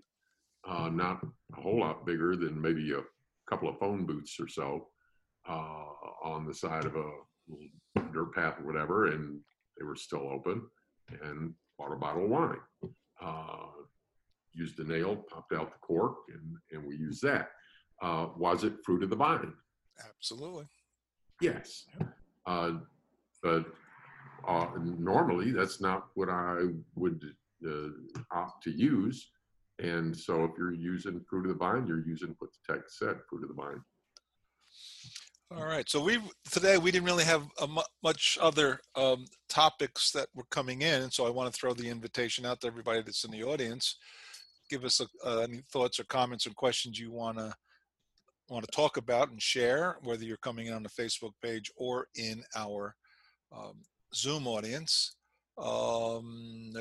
uh, 0.68 0.90
not 0.90 1.24
a 1.56 1.62
whole 1.62 1.80
lot 1.80 2.06
bigger 2.06 2.36
than 2.36 2.60
maybe 2.60 2.92
a 2.92 3.04
couple 3.50 3.70
of 3.70 3.80
phone 3.80 4.06
booths 4.06 4.38
or 4.40 4.50
so, 4.50 4.88
uh, 5.48 5.86
on 6.24 6.46
the 6.46 6.54
side 6.54 6.84
of 6.84 6.96
a 6.96 7.12
little 7.48 8.12
dirt 8.12 8.34
path 8.34 8.60
or 8.60 8.66
whatever, 8.66 9.08
and 9.08 9.40
they 9.78 9.86
were 9.86 9.96
still 9.96 10.28
open, 10.30 10.64
and 11.24 11.54
bought 11.78 11.94
a 11.94 11.96
bottle 11.96 12.26
of 12.26 12.30
wine. 12.30 12.58
Used 14.56 14.80
a 14.80 14.84
nail, 14.84 15.16
popped 15.16 15.54
out 15.54 15.72
the 15.72 15.80
cork, 15.80 16.16
and, 16.30 16.56
and 16.72 16.88
we 16.88 16.96
used 16.96 17.22
that. 17.24 17.50
Uh, 18.02 18.28
was 18.38 18.64
it 18.64 18.74
fruit 18.84 19.04
of 19.04 19.10
the 19.10 19.16
vine? 19.16 19.54
absolutely. 20.18 20.66
Yes. 21.42 21.86
Uh, 22.46 22.74
but 23.42 23.66
uh, 24.48 24.68
normally 24.78 25.52
that's 25.52 25.82
not 25.82 26.08
what 26.16 26.30
I 26.30 26.64
would 26.96 27.24
uh, 27.66 27.90
opt 28.32 28.64
to 28.64 28.72
use. 28.72 29.30
And 29.80 30.16
so 30.16 30.46
if 30.46 30.52
you're 30.58 30.74
using 30.74 31.22
fruit 31.30 31.46
of 31.46 31.50
the 31.50 31.58
vine, 31.58 31.88
you're 31.88 32.06
using 32.06 32.36
what 32.40 32.52
the 32.52 32.74
text 32.74 33.00
said, 33.00 33.18
fruit 33.30 33.44
of 33.44 33.50
the 33.50 33.62
vine. 33.62 33.82
All 35.56 35.66
right. 35.66 35.88
So 35.88 36.04
we 36.04 36.20
today 36.52 36.78
we 36.78 36.92
didn't 36.92 37.06
really 37.06 37.24
have 37.24 37.44
mu- 37.70 37.82
much 38.04 38.38
other 38.42 38.80
um, 38.96 39.26
topics 39.48 40.12
that 40.12 40.28
were 40.34 40.46
coming 40.50 40.82
in, 40.82 41.04
and 41.04 41.14
so 41.14 41.28
I 41.28 41.30
want 41.30 41.54
to 41.54 41.58
throw 41.58 41.74
the 41.74 41.90
invitation 41.90 42.46
out 42.46 42.62
to 42.62 42.68
everybody 42.68 43.02
that's 43.02 43.24
in 43.24 43.32
the 43.32 43.44
audience. 43.44 43.98
Give 44.70 44.84
us 44.84 45.00
a, 45.00 45.08
uh, 45.28 45.40
any 45.40 45.62
thoughts 45.72 46.00
or 46.00 46.06
comments 46.06 46.48
or 46.48 46.52
questions 46.52 47.00
you 47.00 47.12
want 47.12 47.38
to 47.38 47.54
want 48.50 48.64
to 48.64 48.72
talk 48.72 48.98
about 48.98 49.32
and 49.32 49.42
share, 49.42 49.98
whether 50.04 50.24
you're 50.24 50.38
coming 50.38 50.68
in 50.68 50.74
on 50.74 50.84
the 50.84 50.90
Facebook 50.90 51.32
page 51.42 51.72
or 51.76 52.08
in 52.16 52.44
our 52.56 52.96
um, 53.52 53.82
Zoom 54.14 54.48
audience. 54.48 55.16
Um, 55.58 56.74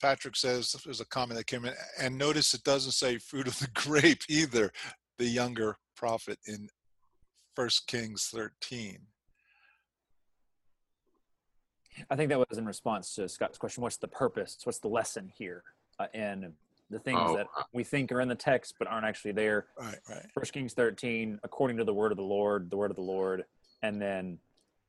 Patrick 0.00 0.36
says 0.36 0.74
there's 0.84 1.00
a 1.00 1.06
comment 1.06 1.38
that 1.38 1.46
came 1.46 1.64
in, 1.64 1.74
and 2.00 2.16
notice 2.16 2.54
it 2.54 2.64
doesn't 2.64 2.92
say 2.92 3.18
fruit 3.18 3.46
of 3.46 3.58
the 3.58 3.68
grape 3.74 4.22
either. 4.28 4.72
The 5.18 5.26
younger 5.26 5.76
prophet 5.96 6.38
in 6.46 6.68
First 7.54 7.86
Kings 7.86 8.30
13. 8.32 8.98
I 12.08 12.16
think 12.16 12.30
that 12.30 12.38
was 12.38 12.56
in 12.56 12.64
response 12.64 13.14
to 13.16 13.28
Scott's 13.28 13.58
question. 13.58 13.82
What's 13.82 13.98
the 13.98 14.08
purpose? 14.08 14.56
What's 14.64 14.78
the 14.78 14.88
lesson 14.88 15.30
here? 15.36 15.62
Uh, 16.00 16.06
and 16.14 16.52
the 16.88 16.98
things 16.98 17.18
Oh, 17.20 17.36
that 17.36 17.46
we 17.72 17.84
think 17.84 18.10
are 18.10 18.20
in 18.20 18.28
the 18.28 18.34
text 18.34 18.74
but 18.78 18.88
aren't 18.88 19.04
actually 19.04 19.32
there. 19.32 19.66
Right, 19.78 19.98
right. 20.08 20.26
First 20.34 20.52
Kings 20.52 20.72
13, 20.72 21.38
according 21.44 21.76
to 21.76 21.84
the 21.84 21.92
word 21.92 22.10
of 22.10 22.16
the 22.16 22.24
Lord, 22.24 22.70
the 22.70 22.76
word 22.76 22.90
of 22.90 22.96
the 22.96 23.02
Lord, 23.02 23.44
and 23.82 24.00
then 24.00 24.38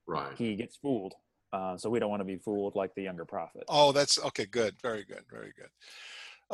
Right. 0.08 0.36
he 0.38 0.56
gets 0.56 0.76
fooled. 0.78 1.14
Uh, 1.54 1.78
so 1.78 1.90
we 1.90 2.00
don't 2.00 2.10
want 2.10 2.22
to 2.22 2.26
be 2.26 2.38
fooled 2.38 2.76
like 2.76 2.96
the 2.96 3.02
younger 3.04 3.26
prophet. 3.26 3.66
Oh, 3.68 3.92
that's 3.92 4.18
okay. 4.20 4.46
Good. 4.46 4.76
Very 4.82 5.04
good. 5.04 5.24
Very 5.30 5.52
good. 5.56 5.70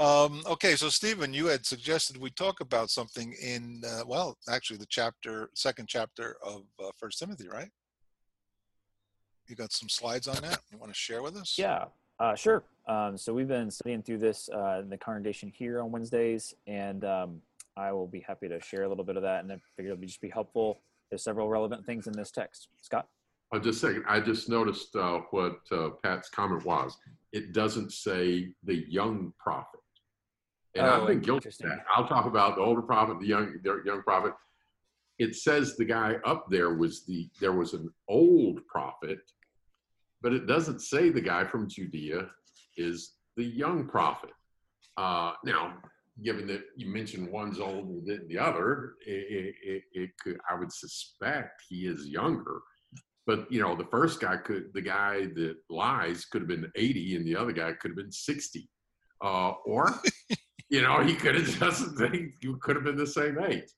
Um, 0.04 0.42
okay, 0.48 0.76
so 0.76 0.90
Stephen, 0.90 1.34
you 1.34 1.46
had 1.48 1.66
suggested 1.66 2.18
we 2.18 2.30
talk 2.32 2.60
about 2.60 2.90
something 2.90 3.34
in 3.42 3.84
uh, 3.88 4.04
well, 4.06 4.38
actually, 4.50 4.78
the 4.78 4.88
chapter, 4.88 5.50
second 5.54 5.88
chapter 5.88 6.38
of 6.44 6.64
uh, 6.84 6.90
First 6.98 7.20
Timothy, 7.20 7.48
right? 7.48 7.70
You 9.48 9.56
got 9.56 9.72
some 9.72 9.88
slides 9.90 10.28
on 10.28 10.42
that. 10.42 10.60
You 10.72 10.78
want 10.78 10.92
to 10.92 10.98
share 10.98 11.22
with 11.22 11.36
us? 11.38 11.56
Yeah, 11.58 11.86
uh, 12.20 12.36
sure. 12.36 12.64
Um, 12.88 13.18
so 13.18 13.34
we've 13.34 13.48
been 13.48 13.70
studying 13.70 14.02
through 14.02 14.20
this 14.20 14.50
uh, 14.54 14.80
in 14.82 14.90
the 14.90 14.98
congregation 14.98 15.52
here 15.54 15.82
on 15.82 15.92
Wednesdays, 15.92 16.54
and 16.68 17.04
um, 17.04 17.42
I 17.76 17.92
will 17.92 18.08
be 18.08 18.22
happy 18.22 18.48
to 18.48 18.62
share 18.62 18.84
a 18.84 18.90
little 18.90 19.04
bit 19.04 19.18
of 19.18 19.24
that, 19.24 19.44
and 19.44 19.52
I 19.52 19.58
figured 19.76 19.94
it'll 19.94 20.06
just 20.06 20.22
be 20.22 20.30
helpful. 20.30 20.80
There's 21.10 21.24
several 21.24 21.50
relevant 21.50 21.86
things 21.86 22.08
in 22.08 22.14
this 22.14 22.32
text. 22.32 22.70
Scott? 22.82 23.08
I'll 23.52 23.60
just 23.60 23.80
say, 23.80 23.98
I 24.08 24.20
just 24.20 24.50
noticed 24.50 24.96
uh, 24.96 25.22
what 25.32 25.60
uh, 25.72 25.90
Pat's 26.04 26.30
comment 26.30 26.66
was. 26.66 26.98
It 27.32 27.54
doesn't 27.54 27.92
say 27.92 28.50
the 28.64 28.86
young 28.90 29.34
prophet. 29.38 29.80
And 30.76 30.86
Oh, 30.86 31.02
I've 31.02 31.08
been 31.08 31.20
guilty 31.20 31.50
of 31.50 31.58
that. 31.60 31.86
I'll 31.96 32.08
talk 32.08 32.26
about 32.26 32.56
the 32.56 32.62
older 32.62 32.82
prophet, 32.82 33.20
the 33.20 33.26
young, 33.26 33.54
the 33.64 33.82
young 33.86 34.04
prophet. 34.04 34.34
It 35.18 35.36
says 35.36 35.76
the 35.76 35.86
guy 35.86 36.18
up 36.26 36.46
there 36.50 36.76
was 36.76 37.06
the, 37.06 37.30
there 37.40 37.54
was 37.54 37.74
an 37.74 37.90
old 38.08 38.66
prophet, 38.68 39.20
but 40.22 40.34
it 40.34 40.46
doesn't 40.46 40.82
say 40.82 41.10
the 41.10 41.22
guy 41.22 41.46
from 41.46 41.70
Judea 41.70 42.30
is 42.78 43.14
the 43.36 43.44
young 43.44 43.88
prophet. 43.88 44.32
Uh, 44.98 45.34
now, 45.44 45.76
given 46.24 46.48
that 46.48 46.64
you 46.76 46.88
mentioned 46.88 47.32
one's 47.32 47.60
older 47.60 48.00
than 48.06 48.28
the 48.28 48.38
other, 48.38 48.94
it, 49.06 49.56
it, 49.64 49.84
it 49.94 50.10
could, 50.24 50.40
I 50.50 50.56
would 50.56 50.72
suspect 50.72 51.64
he 51.70 51.86
is 51.86 52.08
younger. 52.08 52.62
But 53.26 53.52
you 53.52 53.62
know, 53.62 53.76
the 53.76 53.86
first 53.86 54.22
guy 54.22 54.38
could, 54.38 54.72
the 54.74 54.82
guy 54.82 55.26
that 55.36 55.58
lies 55.70 56.26
could 56.26 56.42
have 56.42 56.48
been 56.48 56.72
80, 56.76 57.18
and 57.18 57.28
the 57.28 57.36
other 57.36 57.52
guy 57.52 57.74
could 57.74 57.92
have 57.92 57.98
been 57.98 58.12
60, 58.12 58.70
uh, 59.24 59.52
or 59.66 59.94
you 60.70 60.82
know, 60.82 61.04
he 61.04 61.14
could 61.14 61.36
have 61.36 61.60
just 61.60 62.00
you 62.42 62.58
could 62.62 62.76
have 62.76 62.86
been 62.86 62.96
the 62.96 63.06
same 63.06 63.38
age. 63.40 63.70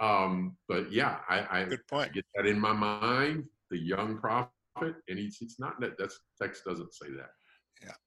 Um, 0.00 0.56
but 0.68 0.92
yeah, 0.92 1.18
I, 1.28 1.60
I, 1.60 1.64
Good 1.64 1.86
point. 1.88 2.12
get 2.12 2.24
that 2.34 2.46
in 2.46 2.58
my 2.58 2.72
mind. 2.72 3.44
The 3.70 3.78
young 3.78 4.18
prophet, 4.18 4.50
and 4.80 5.18
he's 5.18 5.38
it's 5.40 5.60
not 5.60 5.80
that 5.80 5.96
that's 5.98 6.18
text 6.40 6.64
doesn't 6.64 6.92
say 6.94 7.10
that. 7.10 7.30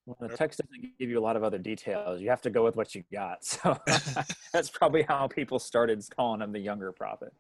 Well, 0.05 0.17
the 0.19 0.35
text 0.35 0.59
doesn't 0.59 0.99
give 0.99 1.09
you 1.09 1.17
a 1.17 1.21
lot 1.21 1.35
of 1.35 1.43
other 1.43 1.57
details. 1.57 2.21
You 2.21 2.29
have 2.29 2.41
to 2.41 2.49
go 2.49 2.63
with 2.63 2.75
what 2.75 2.93
you 2.93 3.03
got. 3.11 3.39
So 3.63 3.77
that's 4.53 4.69
probably 4.69 5.03
how 5.03 5.27
people 5.27 5.59
started 5.59 6.03
calling 6.15 6.41
him 6.41 6.51
the 6.51 6.59
younger 6.59 6.91
prophet. 6.91 7.33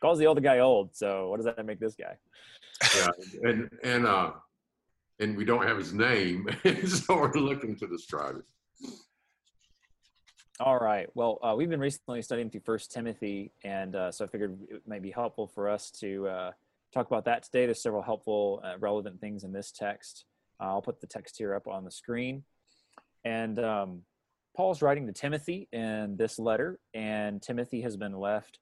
Calls 0.00 0.18
the 0.18 0.26
older 0.26 0.40
guy 0.40 0.58
old. 0.58 0.94
So 0.94 1.28
what 1.28 1.36
does 1.36 1.46
that 1.46 1.64
make 1.64 1.80
this 1.80 1.94
guy? 1.94 2.16
Yeah, 2.96 3.10
and 3.42 3.70
and 3.82 4.06
uh, 4.06 4.32
and 5.18 5.36
we 5.36 5.44
don't 5.44 5.66
have 5.66 5.76
his 5.76 5.92
name, 5.92 6.48
so 6.86 7.16
we're 7.16 7.32
looking 7.34 7.76
to 7.76 7.86
describe 7.86 8.36
it. 8.36 8.90
All 10.58 10.78
right. 10.78 11.08
Well, 11.14 11.38
uh, 11.42 11.54
we've 11.56 11.70
been 11.70 11.80
recently 11.80 12.20
studying 12.22 12.50
through 12.50 12.62
First 12.64 12.92
Timothy, 12.92 13.52
and 13.64 13.96
uh, 13.96 14.12
so 14.12 14.24
I 14.24 14.28
figured 14.28 14.58
it 14.68 14.82
might 14.86 15.02
be 15.02 15.10
helpful 15.10 15.46
for 15.46 15.68
us 15.68 15.90
to 16.00 16.28
uh, 16.28 16.50
talk 16.92 17.06
about 17.06 17.24
that 17.26 17.44
today. 17.44 17.64
There's 17.66 17.82
several 17.82 18.02
helpful, 18.02 18.62
uh, 18.64 18.78
relevant 18.78 19.20
things 19.20 19.44
in 19.44 19.52
this 19.52 19.72
text. 19.72 20.24
Uh, 20.60 20.66
I'll 20.66 20.82
put 20.82 21.00
the 21.00 21.06
text 21.06 21.38
here 21.38 21.54
up 21.54 21.66
on 21.66 21.84
the 21.84 21.90
screen. 21.90 22.44
And 23.24 23.58
um, 23.58 24.02
Paul's 24.56 24.82
writing 24.82 25.06
to 25.06 25.12
Timothy 25.12 25.68
in 25.72 26.16
this 26.16 26.38
letter, 26.38 26.78
and 26.94 27.40
Timothy 27.40 27.80
has 27.82 27.96
been 27.96 28.18
left 28.18 28.58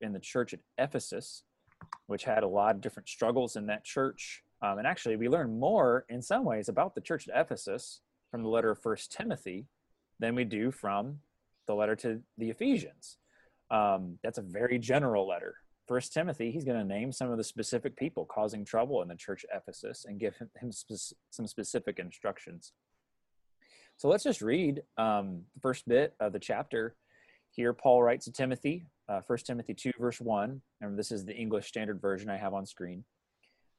in 0.00 0.12
the 0.12 0.20
church 0.20 0.54
at 0.54 0.60
Ephesus, 0.78 1.42
which 2.06 2.24
had 2.24 2.42
a 2.42 2.48
lot 2.48 2.74
of 2.74 2.80
different 2.80 3.08
struggles 3.08 3.56
in 3.56 3.66
that 3.66 3.84
church. 3.84 4.42
Um, 4.62 4.78
and 4.78 4.86
actually, 4.86 5.16
we 5.16 5.28
learn 5.28 5.58
more 5.58 6.04
in 6.08 6.22
some 6.22 6.44
ways 6.44 6.68
about 6.68 6.94
the 6.94 7.00
church 7.00 7.28
at 7.28 7.40
Ephesus 7.40 8.00
from 8.30 8.42
the 8.42 8.48
letter 8.48 8.70
of 8.70 8.78
First 8.80 9.12
Timothy 9.12 9.66
than 10.20 10.34
we 10.34 10.44
do 10.44 10.70
from 10.70 11.18
the 11.66 11.74
letter 11.74 11.96
to 11.96 12.20
the 12.38 12.50
Ephesians. 12.50 13.18
Um, 13.70 14.18
that's 14.22 14.38
a 14.38 14.42
very 14.42 14.78
general 14.78 15.26
letter. 15.26 15.56
First 15.92 16.14
Timothy, 16.14 16.50
he's 16.50 16.64
going 16.64 16.78
to 16.78 16.86
name 16.86 17.12
some 17.12 17.30
of 17.30 17.36
the 17.36 17.44
specific 17.44 17.98
people 17.98 18.24
causing 18.24 18.64
trouble 18.64 19.02
in 19.02 19.08
the 19.08 19.14
church 19.14 19.44
Ephesus 19.54 20.06
and 20.08 20.18
give 20.18 20.34
him, 20.38 20.48
him 20.58 20.72
spec- 20.72 21.18
some 21.28 21.46
specific 21.46 21.98
instructions. 21.98 22.72
So 23.98 24.08
let's 24.08 24.24
just 24.24 24.40
read 24.40 24.84
um, 24.96 25.42
the 25.52 25.60
first 25.60 25.86
bit 25.86 26.14
of 26.18 26.32
the 26.32 26.38
chapter. 26.38 26.96
Here, 27.50 27.74
Paul 27.74 28.02
writes 28.02 28.24
to 28.24 28.32
Timothy, 28.32 28.86
uh, 29.06 29.20
1 29.26 29.38
Timothy 29.40 29.74
2, 29.74 29.90
verse 30.00 30.18
1. 30.18 30.62
Remember, 30.80 30.96
this 30.96 31.12
is 31.12 31.26
the 31.26 31.36
English 31.36 31.68
Standard 31.68 32.00
Version 32.00 32.30
I 32.30 32.38
have 32.38 32.54
on 32.54 32.64
screen. 32.64 33.04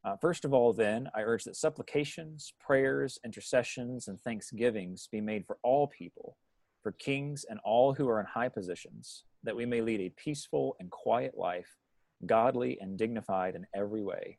Uh, 0.06 0.16
first 0.18 0.46
of 0.46 0.54
all, 0.54 0.72
then, 0.72 1.10
I 1.16 1.22
urge 1.22 1.46
that 1.46 1.56
supplications, 1.56 2.54
prayers, 2.60 3.18
intercessions, 3.26 4.08
and 4.08 4.22
thanksgivings 4.22 5.10
be 5.12 5.20
made 5.20 5.48
for 5.48 5.58
all 5.64 5.88
people 5.88 6.38
for 6.84 6.92
kings 6.92 7.44
and 7.50 7.60
all 7.64 7.96
who 7.96 8.08
are 8.08 8.20
in 8.20 8.26
high 8.28 8.50
positions, 8.50 9.24
that 9.42 9.56
we 9.56 9.66
may 9.66 9.82
lead 9.82 10.02
a 10.02 10.10
peaceful 10.10 10.76
and 10.80 10.92
quiet 10.92 11.36
life, 11.36 11.78
godly 12.28 12.78
and 12.82 12.98
dignified 12.98 13.56
in 13.56 13.66
every 13.76 14.02
way. 14.02 14.38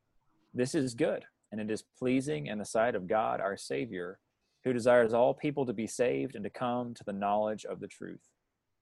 This 0.52 0.74
is 0.74 0.94
good, 0.94 1.24
and 1.52 1.60
it 1.60 1.70
is 1.70 1.84
pleasing 1.98 2.46
in 2.46 2.58
the 2.58 2.64
sight 2.64 2.94
of 2.94 3.06
God 3.06 3.40
our 3.40 3.56
Savior, 3.56 4.18
who 4.64 4.72
desires 4.72 5.12
all 5.12 5.34
people 5.34 5.66
to 5.66 5.72
be 5.72 5.86
saved 5.86 6.34
and 6.34 6.44
to 6.44 6.50
come 6.50 6.94
to 6.94 7.04
the 7.04 7.12
knowledge 7.12 7.64
of 7.64 7.80
the 7.80 7.88
truth. 7.88 8.22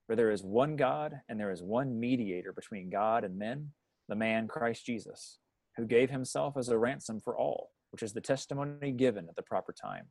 For 0.06 0.16
there 0.16 0.30
is 0.30 0.42
one 0.42 0.76
God, 0.76 1.21
and 1.28 1.38
there 1.38 1.50
is 1.50 1.62
one 1.62 1.99
mediator 1.99 2.52
between 2.52 2.90
God 2.90 3.25
and 3.25 3.38
men, 3.38 3.71
the 4.09 4.16
man 4.16 4.49
Christ 4.49 4.85
Jesus, 4.85 5.38
who 5.76 5.87
gave 5.87 6.11
himself 6.11 6.56
as 6.56 6.68
a 6.68 6.78
ransom 6.78 7.21
for 7.21 7.37
all, 7.37 7.71
which 7.90 8.02
is 8.02 8.12
the 8.12 8.21
testimony 8.21 8.92
given 8.92 9.28
at 9.28 9.37
the 9.37 9.42
proper 9.42 9.73
time. 9.73 10.06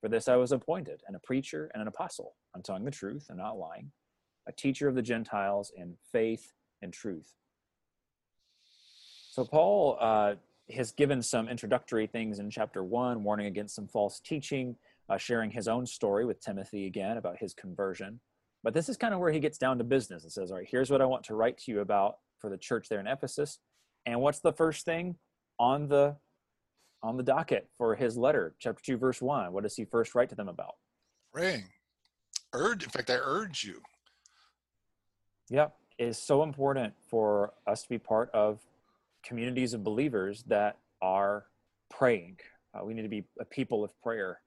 For 0.00 0.08
this 0.08 0.28
I 0.28 0.36
was 0.36 0.52
appointed, 0.52 1.02
and 1.06 1.14
a 1.14 1.20
preacher 1.20 1.70
and 1.74 1.80
an 1.80 1.88
apostle, 1.88 2.34
I'm 2.54 2.62
telling 2.62 2.84
the 2.84 2.90
truth 2.90 3.26
and 3.28 3.38
not 3.38 3.58
lying, 3.58 3.92
a 4.48 4.52
teacher 4.52 4.88
of 4.88 4.94
the 4.94 5.02
Gentiles 5.02 5.70
in 5.76 5.96
faith 6.10 6.52
and 6.80 6.92
truth. 6.92 7.34
So 9.32 9.46
Paul 9.46 9.96
uh, 9.98 10.34
has 10.72 10.92
given 10.92 11.22
some 11.22 11.48
introductory 11.48 12.06
things 12.06 12.38
in 12.38 12.50
chapter 12.50 12.84
one, 12.84 13.24
warning 13.24 13.46
against 13.46 13.74
some 13.74 13.88
false 13.88 14.20
teaching, 14.20 14.76
uh, 15.08 15.16
sharing 15.16 15.50
his 15.50 15.68
own 15.68 15.86
story 15.86 16.26
with 16.26 16.38
Timothy 16.42 16.84
again 16.84 17.16
about 17.16 17.38
his 17.38 17.54
conversion. 17.54 18.20
But 18.62 18.74
this 18.74 18.90
is 18.90 18.98
kind 18.98 19.14
of 19.14 19.20
where 19.20 19.32
he 19.32 19.40
gets 19.40 19.56
down 19.56 19.78
to 19.78 19.84
business 19.84 20.24
and 20.24 20.30
says, 20.30 20.50
All 20.50 20.58
right, 20.58 20.68
here's 20.70 20.90
what 20.90 21.00
I 21.00 21.06
want 21.06 21.24
to 21.24 21.34
write 21.34 21.56
to 21.60 21.72
you 21.72 21.80
about 21.80 22.16
for 22.40 22.50
the 22.50 22.58
church 22.58 22.90
there 22.90 23.00
in 23.00 23.06
Ephesus. 23.06 23.58
And 24.04 24.20
what's 24.20 24.40
the 24.40 24.52
first 24.52 24.84
thing 24.84 25.16
on 25.58 25.88
the 25.88 26.16
on 27.02 27.16
the 27.16 27.22
docket 27.22 27.70
for 27.78 27.94
his 27.94 28.18
letter, 28.18 28.54
chapter 28.58 28.82
2, 28.84 28.98
verse 28.98 29.22
1. 29.22 29.50
What 29.50 29.62
does 29.62 29.76
he 29.76 29.86
first 29.86 30.14
write 30.14 30.28
to 30.28 30.34
them 30.34 30.48
about? 30.48 30.74
Praying. 31.32 31.64
Urge. 32.52 32.84
In 32.84 32.90
fact, 32.90 33.08
I 33.08 33.14
urge 33.14 33.64
you. 33.64 33.80
Yep. 35.48 35.74
It 35.96 36.08
is 36.08 36.18
so 36.18 36.42
important 36.42 36.92
for 37.08 37.54
us 37.66 37.82
to 37.84 37.88
be 37.88 37.98
part 37.98 38.30
of 38.34 38.60
communities 39.22 39.74
of 39.74 39.84
believers 39.84 40.44
that 40.44 40.78
are 41.00 41.46
praying. 41.90 42.38
Uh, 42.74 42.84
we 42.84 42.94
need 42.94 43.02
to 43.02 43.08
be 43.08 43.24
a 43.40 43.44
people 43.44 43.84
of 43.84 43.98
prayer. 44.02 44.40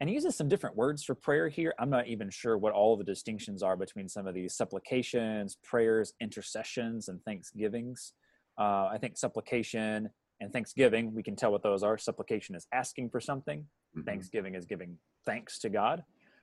And 0.00 0.08
he 0.08 0.14
uses 0.14 0.34
some 0.34 0.48
different 0.48 0.76
words 0.76 1.04
for 1.04 1.14
prayer 1.14 1.48
here. 1.48 1.74
I'm 1.78 1.90
not 1.90 2.06
even 2.06 2.30
sure 2.30 2.56
what 2.56 2.72
all 2.72 2.96
the 2.96 3.04
distinctions 3.04 3.62
are 3.62 3.76
between 3.76 4.08
some 4.08 4.26
of 4.26 4.34
these 4.34 4.54
supplications, 4.54 5.58
prayers, 5.62 6.14
intercessions, 6.20 7.08
and 7.08 7.22
thanksgivings. 7.24 8.14
Uh, 8.58 8.88
I 8.92 8.98
think 8.98 9.18
supplication 9.18 10.08
and 10.40 10.52
thanksgiving, 10.52 11.14
we 11.14 11.22
can 11.22 11.36
tell 11.36 11.52
what 11.52 11.62
those 11.62 11.82
are. 11.82 11.98
Supplication 11.98 12.54
is 12.54 12.66
asking 12.72 13.10
for 13.10 13.20
something, 13.20 13.68
Mhm. 13.94 14.06
thanksgiving 14.06 14.54
is 14.54 14.64
giving 14.64 14.98
thanks 15.26 15.58
to 15.60 15.68
God. 15.68 16.02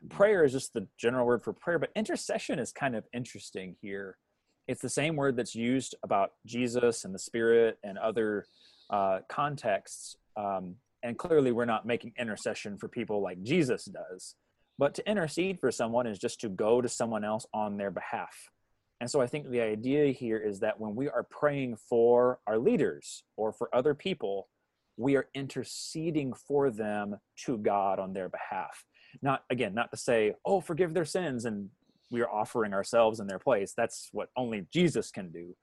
Prayer 0.09 0.43
is 0.43 0.51
just 0.51 0.73
the 0.73 0.87
general 0.97 1.25
word 1.25 1.43
for 1.43 1.53
prayer, 1.53 1.79
but 1.79 1.91
intercession 1.95 2.59
is 2.59 2.71
kind 2.71 2.95
of 2.95 3.07
interesting 3.11 3.75
here. 3.81 4.19
It's 4.67 4.81
the 4.81 4.89
same 4.89 5.15
word 5.15 5.35
that's 5.37 5.55
used 5.55 5.95
about 6.03 6.33
Jesus 6.45 7.05
and 7.05 7.13
the 7.13 7.19
Spirit 7.19 7.79
and 7.83 7.97
other 7.97 8.45
uh, 8.89 9.19
contexts. 9.29 10.17
Um, 10.35 10.75
and 11.03 11.17
clearly, 11.17 11.51
we're 11.51 11.65
not 11.65 11.85
making 11.85 12.13
intercession 12.17 12.77
for 12.77 12.87
people 12.87 13.21
like 13.21 13.41
Jesus 13.43 13.85
does. 13.85 14.35
But 14.77 14.93
to 14.95 15.09
intercede 15.09 15.59
for 15.59 15.71
someone 15.71 16.05
is 16.05 16.19
just 16.19 16.41
to 16.41 16.49
go 16.49 16.81
to 16.81 16.89
someone 16.89 17.23
else 17.23 17.45
on 17.53 17.77
their 17.77 17.91
behalf. 17.91 18.51
And 18.99 19.09
so 19.09 19.21
I 19.21 19.27
think 19.27 19.49
the 19.49 19.61
idea 19.61 20.11
here 20.11 20.37
is 20.37 20.59
that 20.59 20.79
when 20.79 20.95
we 20.95 21.07
are 21.07 21.23
praying 21.23 21.77
for 21.77 22.39
our 22.47 22.57
leaders 22.57 23.23
or 23.35 23.53
for 23.53 23.73
other 23.73 23.93
people, 23.93 24.49
we 24.97 25.15
are 25.15 25.27
interceding 25.35 26.33
for 26.33 26.71
them 26.71 27.17
to 27.45 27.57
God 27.57 27.99
on 27.99 28.13
their 28.13 28.29
behalf. 28.29 28.85
Not, 29.21 29.43
again, 29.49 29.73
not 29.73 29.91
to 29.91 29.97
say, 29.97 30.33
oh, 30.45 30.59
forgive 30.61 30.93
their 30.93 31.05
sins 31.05 31.45
and 31.45 31.69
we 32.09 32.21
are 32.21 32.29
offering 32.29 32.73
ourselves 32.73 33.19
in 33.19 33.27
their 33.27 33.39
place. 33.39 33.73
That's 33.75 34.09
what 34.11 34.29
only 34.35 34.65
Jesus 34.71 35.11
can 35.11 35.31
do. 35.31 35.55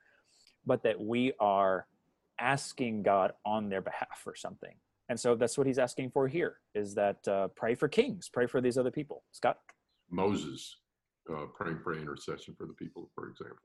But 0.67 0.83
that 0.83 1.01
we 1.01 1.33
are 1.41 1.87
asking 2.41 3.03
God 3.03 3.33
on 3.45 3.69
their 3.69 3.81
behalf 3.81 4.21
for 4.23 4.35
something. 4.35 4.75
And 5.09 5.21
so 5.21 5.35
that's 5.35 5.59
what 5.59 5.67
he's 5.67 5.79
asking 5.79 6.11
for 6.11 6.27
here 6.29 6.57
is 6.75 6.95
that 6.95 7.27
uh, 7.29 7.49
pray 7.49 7.75
for 7.75 7.89
kings, 7.89 8.29
pray 8.33 8.47
for 8.47 8.61
these 8.61 8.79
other 8.79 8.91
people. 8.91 9.23
Scott? 9.33 9.59
Moses 10.11 10.77
uh, 11.31 11.47
praying 11.55 11.81
for 11.83 11.97
intercession 11.99 12.55
for 12.57 12.67
the 12.67 12.73
people, 12.73 13.11
for 13.15 13.29
example. 13.29 13.59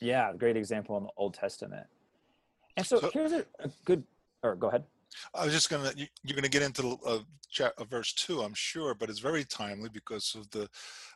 Yeah, 0.00 0.32
great 0.34 0.56
example 0.56 0.96
in 0.98 1.04
the 1.04 1.10
Old 1.16 1.34
Testament. 1.34 1.86
And 2.76 2.86
so, 2.86 3.00
So- 3.00 3.10
here's 3.12 3.32
a, 3.32 3.44
a 3.60 3.70
good, 3.84 4.04
or 4.42 4.54
go 4.54 4.68
ahead. 4.68 4.84
I 5.34 5.44
was 5.44 5.54
just 5.54 5.70
gonna, 5.70 5.92
you, 5.96 6.06
you're 6.22 6.36
gonna 6.36 6.48
get 6.48 6.62
into 6.62 6.98
uh, 7.06 7.20
chat, 7.50 7.72
uh, 7.78 7.84
verse 7.84 8.12
two, 8.12 8.40
I'm 8.40 8.54
sure, 8.54 8.94
but 8.94 9.10
it's 9.10 9.20
very 9.20 9.44
timely 9.44 9.88
because 9.92 10.34
of 10.34 10.50
the 10.50 10.68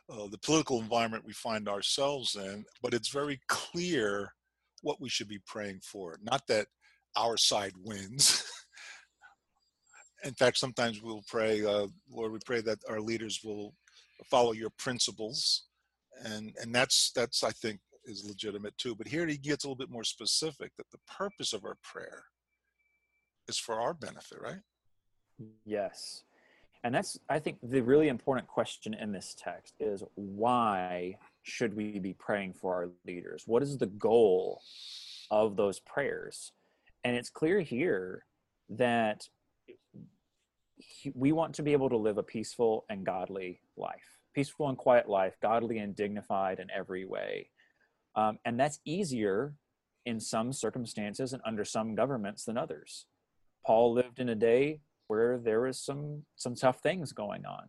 uh, 0.09 0.27
the 0.27 0.37
political 0.39 0.79
environment 0.79 1.25
we 1.25 1.33
find 1.33 1.67
ourselves 1.67 2.35
in. 2.35 2.65
But 2.81 2.93
it's 2.93 3.09
very 3.09 3.39
clear 3.47 4.33
what 4.81 4.99
we 4.99 5.09
should 5.09 5.27
be 5.27 5.39
praying 5.45 5.81
for. 5.83 6.19
Not 6.21 6.41
that 6.47 6.67
our 7.15 7.37
side 7.37 7.73
wins. 7.83 8.43
in 10.23 10.33
fact, 10.33 10.57
sometimes 10.57 11.01
we'll 11.01 11.23
pray, 11.27 11.65
uh, 11.65 11.87
Lord, 12.09 12.31
we 12.31 12.39
pray 12.45 12.61
that 12.61 12.79
our 12.89 12.99
leaders 12.99 13.41
will 13.43 13.73
follow 14.29 14.51
your 14.53 14.71
principles, 14.77 15.65
and 16.23 16.53
and 16.61 16.73
that's 16.73 17.11
that's 17.15 17.43
I 17.43 17.51
think 17.51 17.79
is 18.05 18.25
legitimate 18.25 18.77
too. 18.77 18.95
But 18.95 19.07
here 19.07 19.25
he 19.27 19.37
gets 19.37 19.63
a 19.63 19.67
little 19.67 19.77
bit 19.77 19.89
more 19.89 20.03
specific 20.03 20.71
that 20.77 20.89
the 20.91 20.99
purpose 21.07 21.53
of 21.53 21.63
our 21.65 21.77
prayer 21.83 22.23
is 23.53 23.59
for 23.59 23.79
our 23.79 23.93
benefit, 23.93 24.39
right? 24.41 24.61
Yes. 25.65 26.23
And 26.83 26.93
that's, 26.93 27.19
I 27.29 27.39
think, 27.39 27.57
the 27.61 27.81
really 27.81 28.07
important 28.07 28.47
question 28.47 28.93
in 28.93 29.11
this 29.11 29.35
text 29.37 29.75
is 29.79 30.03
why 30.15 31.17
should 31.43 31.75
we 31.75 31.99
be 31.99 32.13
praying 32.13 32.53
for 32.53 32.73
our 32.73 32.89
leaders? 33.05 33.43
What 33.45 33.63
is 33.63 33.77
the 33.77 33.85
goal 33.85 34.61
of 35.29 35.55
those 35.55 35.79
prayers? 35.79 36.51
And 37.03 37.15
it's 37.15 37.29
clear 37.29 37.61
here 37.61 38.25
that 38.69 39.29
we 41.13 41.31
want 41.31 41.55
to 41.55 41.63
be 41.63 41.73
able 41.73 41.89
to 41.89 41.97
live 41.97 42.17
a 42.17 42.23
peaceful 42.23 42.85
and 42.89 43.05
godly 43.05 43.61
life, 43.77 44.19
peaceful 44.33 44.67
and 44.67 44.77
quiet 44.77 45.07
life, 45.07 45.35
godly 45.41 45.77
and 45.77 45.95
dignified 45.95 46.59
in 46.59 46.69
every 46.71 47.05
way. 47.05 47.49
Um, 48.15 48.39
and 48.45 48.59
that's 48.59 48.79
easier 48.83 49.53
in 50.05 50.19
some 50.19 50.51
circumstances 50.51 51.33
and 51.33 51.41
under 51.45 51.63
some 51.63 51.95
governments 51.95 52.43
than 52.43 52.57
others. 52.57 53.05
Paul 53.65 53.93
lived 53.93 54.19
in 54.19 54.29
a 54.29 54.35
day 54.35 54.79
where 55.07 55.37
there 55.37 55.61
was 55.61 55.79
some 55.79 56.23
some 56.35 56.55
tough 56.55 56.79
things 56.79 57.11
going 57.11 57.45
on. 57.45 57.67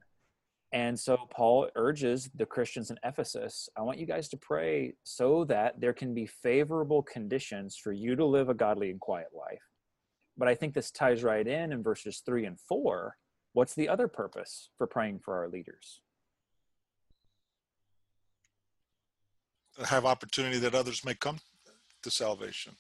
And 0.73 0.99
so 0.99 1.17
Paul 1.31 1.69
urges 1.77 2.29
the 2.35 2.47
Christians 2.47 2.91
in 2.91 2.99
Ephesus, 3.05 3.69
I 3.79 3.83
want 3.83 3.99
you 3.99 4.07
guys 4.07 4.29
to 4.31 4.37
pray 4.37 4.95
so 5.05 5.45
that 5.45 5.81
there 5.81 5.93
can 5.93 6.15
be 6.15 6.27
favorable 6.27 7.01
conditions 7.01 7.77
for 7.77 7.93
you 7.93 8.17
to 8.17 8.25
live 8.25 8.49
a 8.49 8.55
godly 8.55 8.91
and 8.91 8.99
quiet 8.99 9.29
life. 9.33 9.63
But 10.37 10.49
I 10.49 10.57
think 10.57 10.75
this 10.75 10.91
ties 10.91 11.23
right 11.23 11.47
in 11.47 11.73
in 11.73 11.85
verses 11.85 12.23
3 12.27 12.47
and 12.47 12.59
4. 12.59 13.15
What's 13.53 13.75
the 13.75 13.89
other 13.89 14.09
purpose 14.09 14.71
for 14.77 14.89
praying 14.89 15.21
for 15.21 15.37
our 15.37 15.49
leaders? 15.49 16.01
Have 19.85 20.05
opportunity 20.05 20.59
that 20.59 20.75
others 20.75 21.05
may 21.05 21.15
come 21.15 21.39
to 22.03 22.11
salvation. 22.11 22.75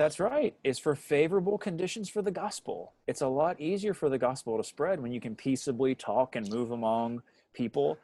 That's 0.00 0.18
right. 0.18 0.54
It's 0.64 0.78
for 0.78 0.94
favorable 0.94 1.58
conditions 1.58 2.08
for 2.08 2.22
the 2.22 2.30
gospel. 2.30 2.94
It's 3.06 3.20
a 3.20 3.28
lot 3.28 3.60
easier 3.60 3.92
for 3.92 4.08
the 4.08 4.16
gospel 4.16 4.56
to 4.56 4.64
spread 4.64 4.98
when 4.98 5.12
you 5.12 5.20
can 5.20 5.36
peaceably 5.36 5.94
talk 5.94 6.36
and 6.36 6.48
move 6.48 6.70
among 6.70 7.22
people. 7.52 7.98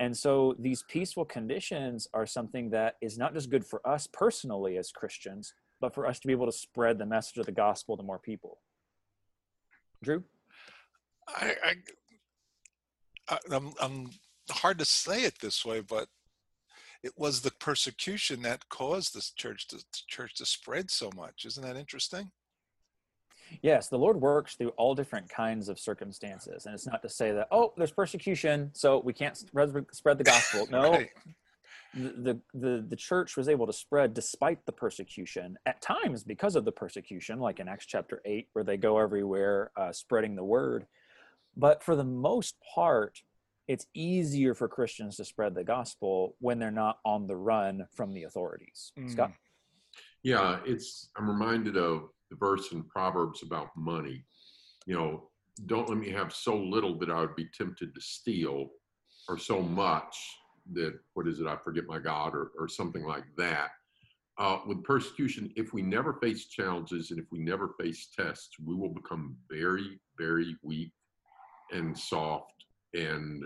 And 0.00 0.16
so 0.16 0.56
these 0.58 0.82
peaceful 0.88 1.26
conditions 1.26 2.08
are 2.14 2.24
something 2.24 2.70
that 2.70 2.96
is 3.02 3.18
not 3.18 3.34
just 3.34 3.50
good 3.50 3.66
for 3.66 3.86
us 3.86 4.08
personally 4.10 4.78
as 4.78 4.90
Christians, 4.92 5.52
but 5.78 5.92
for 5.94 6.06
us 6.06 6.18
to 6.20 6.26
be 6.26 6.32
able 6.32 6.46
to 6.46 6.52
spread 6.52 6.96
the 6.96 7.04
message 7.04 7.36
of 7.36 7.44
the 7.44 7.52
gospel 7.52 7.98
to 7.98 8.02
more 8.02 8.18
people. 8.18 8.60
Drew? 10.02 10.24
I, 11.28 11.54
I, 11.62 11.74
I 13.28 13.38
I'm, 13.50 13.74
I'm 13.78 14.10
hard 14.50 14.78
to 14.78 14.86
say 14.86 15.24
it 15.24 15.34
this 15.42 15.66
way, 15.66 15.82
but 15.82 16.08
it 17.02 17.12
was 17.16 17.40
the 17.40 17.50
persecution 17.50 18.42
that 18.42 18.68
caused 18.68 19.14
this 19.14 19.30
church 19.30 19.66
to 19.68 19.84
church 20.06 20.34
to 20.36 20.46
spread 20.46 20.90
so 20.90 21.10
much. 21.16 21.44
Isn't 21.44 21.64
that 21.64 21.76
interesting? 21.76 22.30
Yes, 23.60 23.88
the 23.88 23.98
Lord 23.98 24.20
works 24.20 24.54
through 24.54 24.70
all 24.70 24.94
different 24.94 25.28
kinds 25.28 25.68
of 25.68 25.78
circumstances. 25.78 26.64
And 26.64 26.74
it's 26.74 26.86
not 26.86 27.02
to 27.02 27.08
say 27.08 27.32
that, 27.32 27.48
oh, 27.50 27.74
there's 27.76 27.90
persecution, 27.90 28.70
so 28.72 29.00
we 29.04 29.12
can't 29.12 29.36
spread 29.36 29.74
spread 29.92 30.18
the 30.18 30.24
gospel. 30.24 30.66
No, 30.70 30.92
Right. 30.92 31.10
the, 31.94 32.40
the 32.54 32.86
the 32.88 32.96
church 32.96 33.36
was 33.36 33.48
able 33.48 33.66
to 33.66 33.72
spread 33.72 34.14
despite 34.14 34.64
the 34.64 34.72
persecution 34.72 35.58
at 35.66 35.82
times 35.82 36.24
because 36.24 36.56
of 36.56 36.64
the 36.64 36.72
persecution 36.72 37.38
like 37.38 37.60
in 37.60 37.68
acts 37.68 37.84
chapter 37.84 38.22
8 38.24 38.48
where 38.54 38.64
they 38.64 38.78
go 38.78 38.98
everywhere 38.98 39.70
uh, 39.76 39.92
spreading 39.92 40.34
the 40.34 40.44
word 40.44 40.86
but 41.54 41.82
for 41.82 41.94
the 41.94 42.04
most 42.04 42.54
part 42.74 43.20
it's 43.72 43.86
easier 43.94 44.54
for 44.54 44.68
christians 44.68 45.16
to 45.16 45.24
spread 45.24 45.54
the 45.54 45.64
gospel 45.64 46.36
when 46.38 46.58
they're 46.58 46.70
not 46.84 46.98
on 47.04 47.26
the 47.26 47.36
run 47.36 47.86
from 47.96 48.12
the 48.12 48.24
authorities 48.24 48.92
Mm. 48.98 49.10
scott 49.10 49.32
Yeah, 50.24 50.60
it's. 50.64 51.10
I'm 51.16 51.28
reminded 51.28 51.76
of 51.76 51.94
the 52.30 52.36
verse 52.36 52.70
in 52.72 52.84
Proverbs 52.84 53.42
about 53.42 53.76
money. 53.76 54.24
You 54.86 54.94
know, 54.94 55.10
don't 55.66 55.88
let 55.88 55.98
me 55.98 56.10
have 56.10 56.32
so 56.32 56.56
little 56.56 56.94
that 57.00 57.10
I 57.10 57.20
would 57.20 57.34
be 57.34 57.48
tempted 57.60 57.92
to 57.92 58.00
steal, 58.00 58.70
or 59.28 59.36
so 59.36 59.60
much 59.60 60.16
that 60.72 60.94
what 61.14 61.26
is 61.26 61.40
it? 61.40 61.48
I 61.48 61.56
forget 61.56 61.86
my 61.94 61.98
God, 61.98 62.34
or 62.34 62.52
or 62.58 62.68
something 62.68 63.04
like 63.14 63.24
that. 63.36 63.70
Uh, 64.38 64.58
with 64.66 64.82
persecution, 64.84 65.52
if 65.56 65.74
we 65.74 65.82
never 65.82 66.12
face 66.14 66.46
challenges 66.46 67.10
and 67.10 67.18
if 67.18 67.26
we 67.34 67.40
never 67.40 67.74
face 67.80 68.08
tests, 68.16 68.54
we 68.64 68.74
will 68.74 68.94
become 69.00 69.36
very, 69.50 70.00
very 70.16 70.56
weak 70.62 70.92
and 71.72 71.98
soft 71.98 72.58
and 72.94 73.42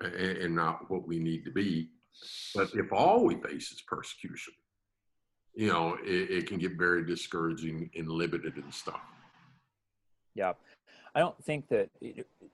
and, 0.00 0.14
and 0.14 0.54
not 0.54 0.90
what 0.90 1.06
we 1.06 1.18
need 1.18 1.44
to 1.44 1.50
be. 1.50 1.90
But 2.54 2.70
if 2.74 2.92
all 2.92 3.24
we 3.24 3.36
face 3.36 3.72
is 3.72 3.82
persecution, 3.86 4.54
you 5.54 5.68
know, 5.68 5.96
it, 6.04 6.30
it 6.30 6.46
can 6.46 6.58
get 6.58 6.76
very 6.76 7.04
discouraging 7.04 7.90
and 7.96 8.08
limited 8.08 8.56
and 8.56 8.72
stuff. 8.72 9.00
yeah 10.34 10.52
i 11.14 11.20
don't 11.20 11.42
think 11.44 11.68
that 11.68 11.88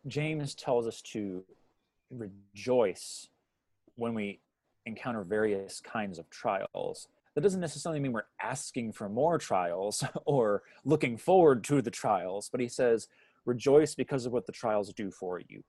james 0.07 0.55
tells 0.55 0.87
us 0.87 1.01
to 1.01 1.43
rejoice 2.11 3.29
when 3.97 4.15
we 4.15 4.41
encounter 4.87 5.23
various 5.23 5.81
kinds 5.81 6.19
of 6.19 6.29
trials 6.31 7.09
that 7.35 7.43
doesn't 7.43 7.61
necessarily 7.61 8.01
mean 8.01 8.13
we're 8.13 8.23
asking 8.43 8.93
for 8.93 9.09
more 9.09 9.39
trials 9.39 10.05
or 10.25 10.63
looking 10.85 11.17
forward 11.17 11.65
to 11.65 11.83
the 11.83 11.91
trials 11.91 12.49
but 12.51 12.61
he 12.61 12.69
says 12.69 13.09
rejoice 13.47 13.95
because 13.95 14.27
of 14.27 14.33
what 14.33 14.47
the 14.47 14.53
trials 14.53 14.93
do 14.93 15.11
for 15.11 15.41
you 15.49 15.63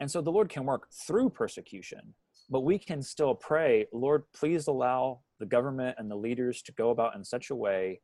and 0.00 0.10
so 0.10 0.20
the 0.20 0.30
lord 0.30 0.48
can 0.48 0.64
work 0.64 0.88
through 0.90 1.30
persecution 1.30 2.14
but 2.48 2.60
we 2.60 2.78
can 2.78 3.02
still 3.02 3.34
pray 3.34 3.86
lord 3.92 4.24
please 4.34 4.66
allow 4.66 5.20
the 5.38 5.46
government 5.46 5.96
and 5.98 6.10
the 6.10 6.16
leaders 6.16 6.62
to 6.62 6.72
go 6.72 6.90
about 6.90 7.14
in 7.14 7.24
such 7.24 7.50
a 7.50 7.54
way 7.54 8.00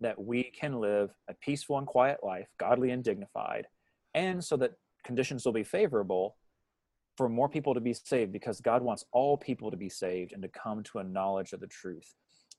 that 0.00 0.22
we 0.22 0.44
can 0.44 0.78
live 0.80 1.10
a 1.28 1.34
peaceful 1.34 1.78
and 1.78 1.86
quiet 1.86 2.18
life 2.22 2.48
godly 2.58 2.90
and 2.90 3.04
dignified 3.04 3.66
and 4.14 4.42
so 4.42 4.56
that 4.56 4.72
conditions 5.04 5.44
will 5.44 5.52
be 5.52 5.64
favorable 5.64 6.36
for 7.16 7.28
more 7.28 7.48
people 7.48 7.74
to 7.74 7.80
be 7.80 7.94
saved 7.94 8.32
because 8.32 8.60
God 8.60 8.82
wants 8.82 9.04
all 9.12 9.36
people 9.36 9.70
to 9.70 9.76
be 9.76 9.88
saved 9.88 10.32
and 10.32 10.42
to 10.42 10.48
come 10.48 10.82
to 10.84 10.98
a 10.98 11.04
knowledge 11.04 11.52
of 11.52 11.60
the 11.60 11.66
truth. 11.66 12.14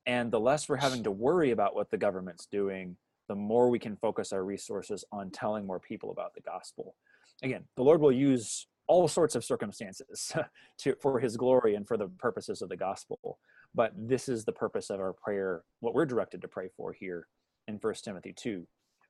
And 0.05 0.31
the 0.31 0.39
less 0.39 0.67
we're 0.67 0.77
having 0.77 1.03
to 1.03 1.11
worry 1.11 1.51
about 1.51 1.75
what 1.75 1.91
the 1.91 1.97
government's 1.97 2.47
doing, 2.47 2.95
the 3.27 3.35
more 3.35 3.69
we 3.69 3.77
can 3.77 3.97
focus 3.97 4.31
our 4.31 4.43
resources 4.43 5.03
on 5.11 5.29
telling 5.29 5.67
more 5.67 5.79
people 5.79 6.11
about 6.11 6.33
the 6.33 6.41
gospel. 6.41 6.95
Again, 7.43 7.65
the 7.75 7.83
Lord 7.83 8.01
will 8.01 8.11
use 8.11 8.67
all 8.87 9.07
sorts 9.07 9.35
of 9.35 9.43
circumstances 9.43 10.33
to, 10.79 10.95
for 11.01 11.19
his 11.19 11.37
glory 11.37 11.75
and 11.75 11.87
for 11.87 11.97
the 11.97 12.07
purposes 12.19 12.61
of 12.61 12.69
the 12.69 12.77
gospel. 12.77 13.39
But 13.75 13.91
this 13.95 14.29
is 14.29 14.45
the 14.45 14.51
purpose 14.51 14.89
of 14.89 14.99
our 14.99 15.13
prayer, 15.13 15.63
what 15.81 15.93
we're 15.93 16.05
directed 16.05 16.41
to 16.41 16.47
pray 16.47 16.69
for 16.75 16.93
here 16.93 17.27
in 17.67 17.75
1 17.75 17.93
Timothy 18.03 18.33
2. 18.35 18.65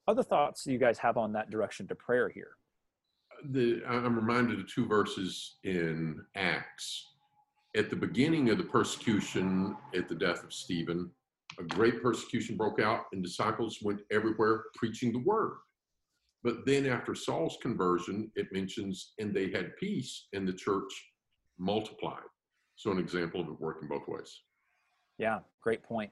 Other 0.07 0.23
thoughts 0.23 0.65
you 0.65 0.77
guys 0.77 0.97
have 0.99 1.17
on 1.17 1.33
that 1.33 1.49
direction 1.49 1.87
to 1.87 1.95
prayer 1.95 2.29
here? 2.29 2.51
The, 3.49 3.83
I'm 3.87 4.15
reminded 4.15 4.59
of 4.59 4.73
two 4.73 4.87
verses 4.87 5.57
in 5.63 6.19
Acts, 6.35 7.09
at 7.75 7.89
the 7.91 7.95
beginning 7.95 8.49
of 8.49 8.57
the 8.57 8.63
persecution 8.63 9.75
at 9.95 10.09
the 10.09 10.15
death 10.15 10.43
of 10.43 10.51
Stephen, 10.51 11.11
a 11.59 11.63
great 11.63 12.01
persecution 12.01 12.57
broke 12.57 12.79
out, 12.79 13.05
and 13.13 13.23
disciples 13.23 13.79
went 13.81 13.99
everywhere 14.11 14.63
preaching 14.75 15.11
the 15.11 15.19
word. 15.19 15.57
But 16.43 16.65
then 16.65 16.85
after 16.85 17.15
Saul's 17.15 17.57
conversion, 17.61 18.31
it 18.35 18.47
mentions, 18.51 19.13
and 19.19 19.33
they 19.33 19.49
had 19.49 19.75
peace, 19.77 20.27
and 20.33 20.47
the 20.47 20.53
church 20.53 20.91
multiplied. 21.57 22.21
So, 22.75 22.91
an 22.91 22.99
example 22.99 23.41
of 23.41 23.47
it 23.47 23.59
working 23.59 23.87
both 23.87 24.07
ways. 24.07 24.41
Yeah, 25.17 25.39
great 25.61 25.83
point. 25.83 26.11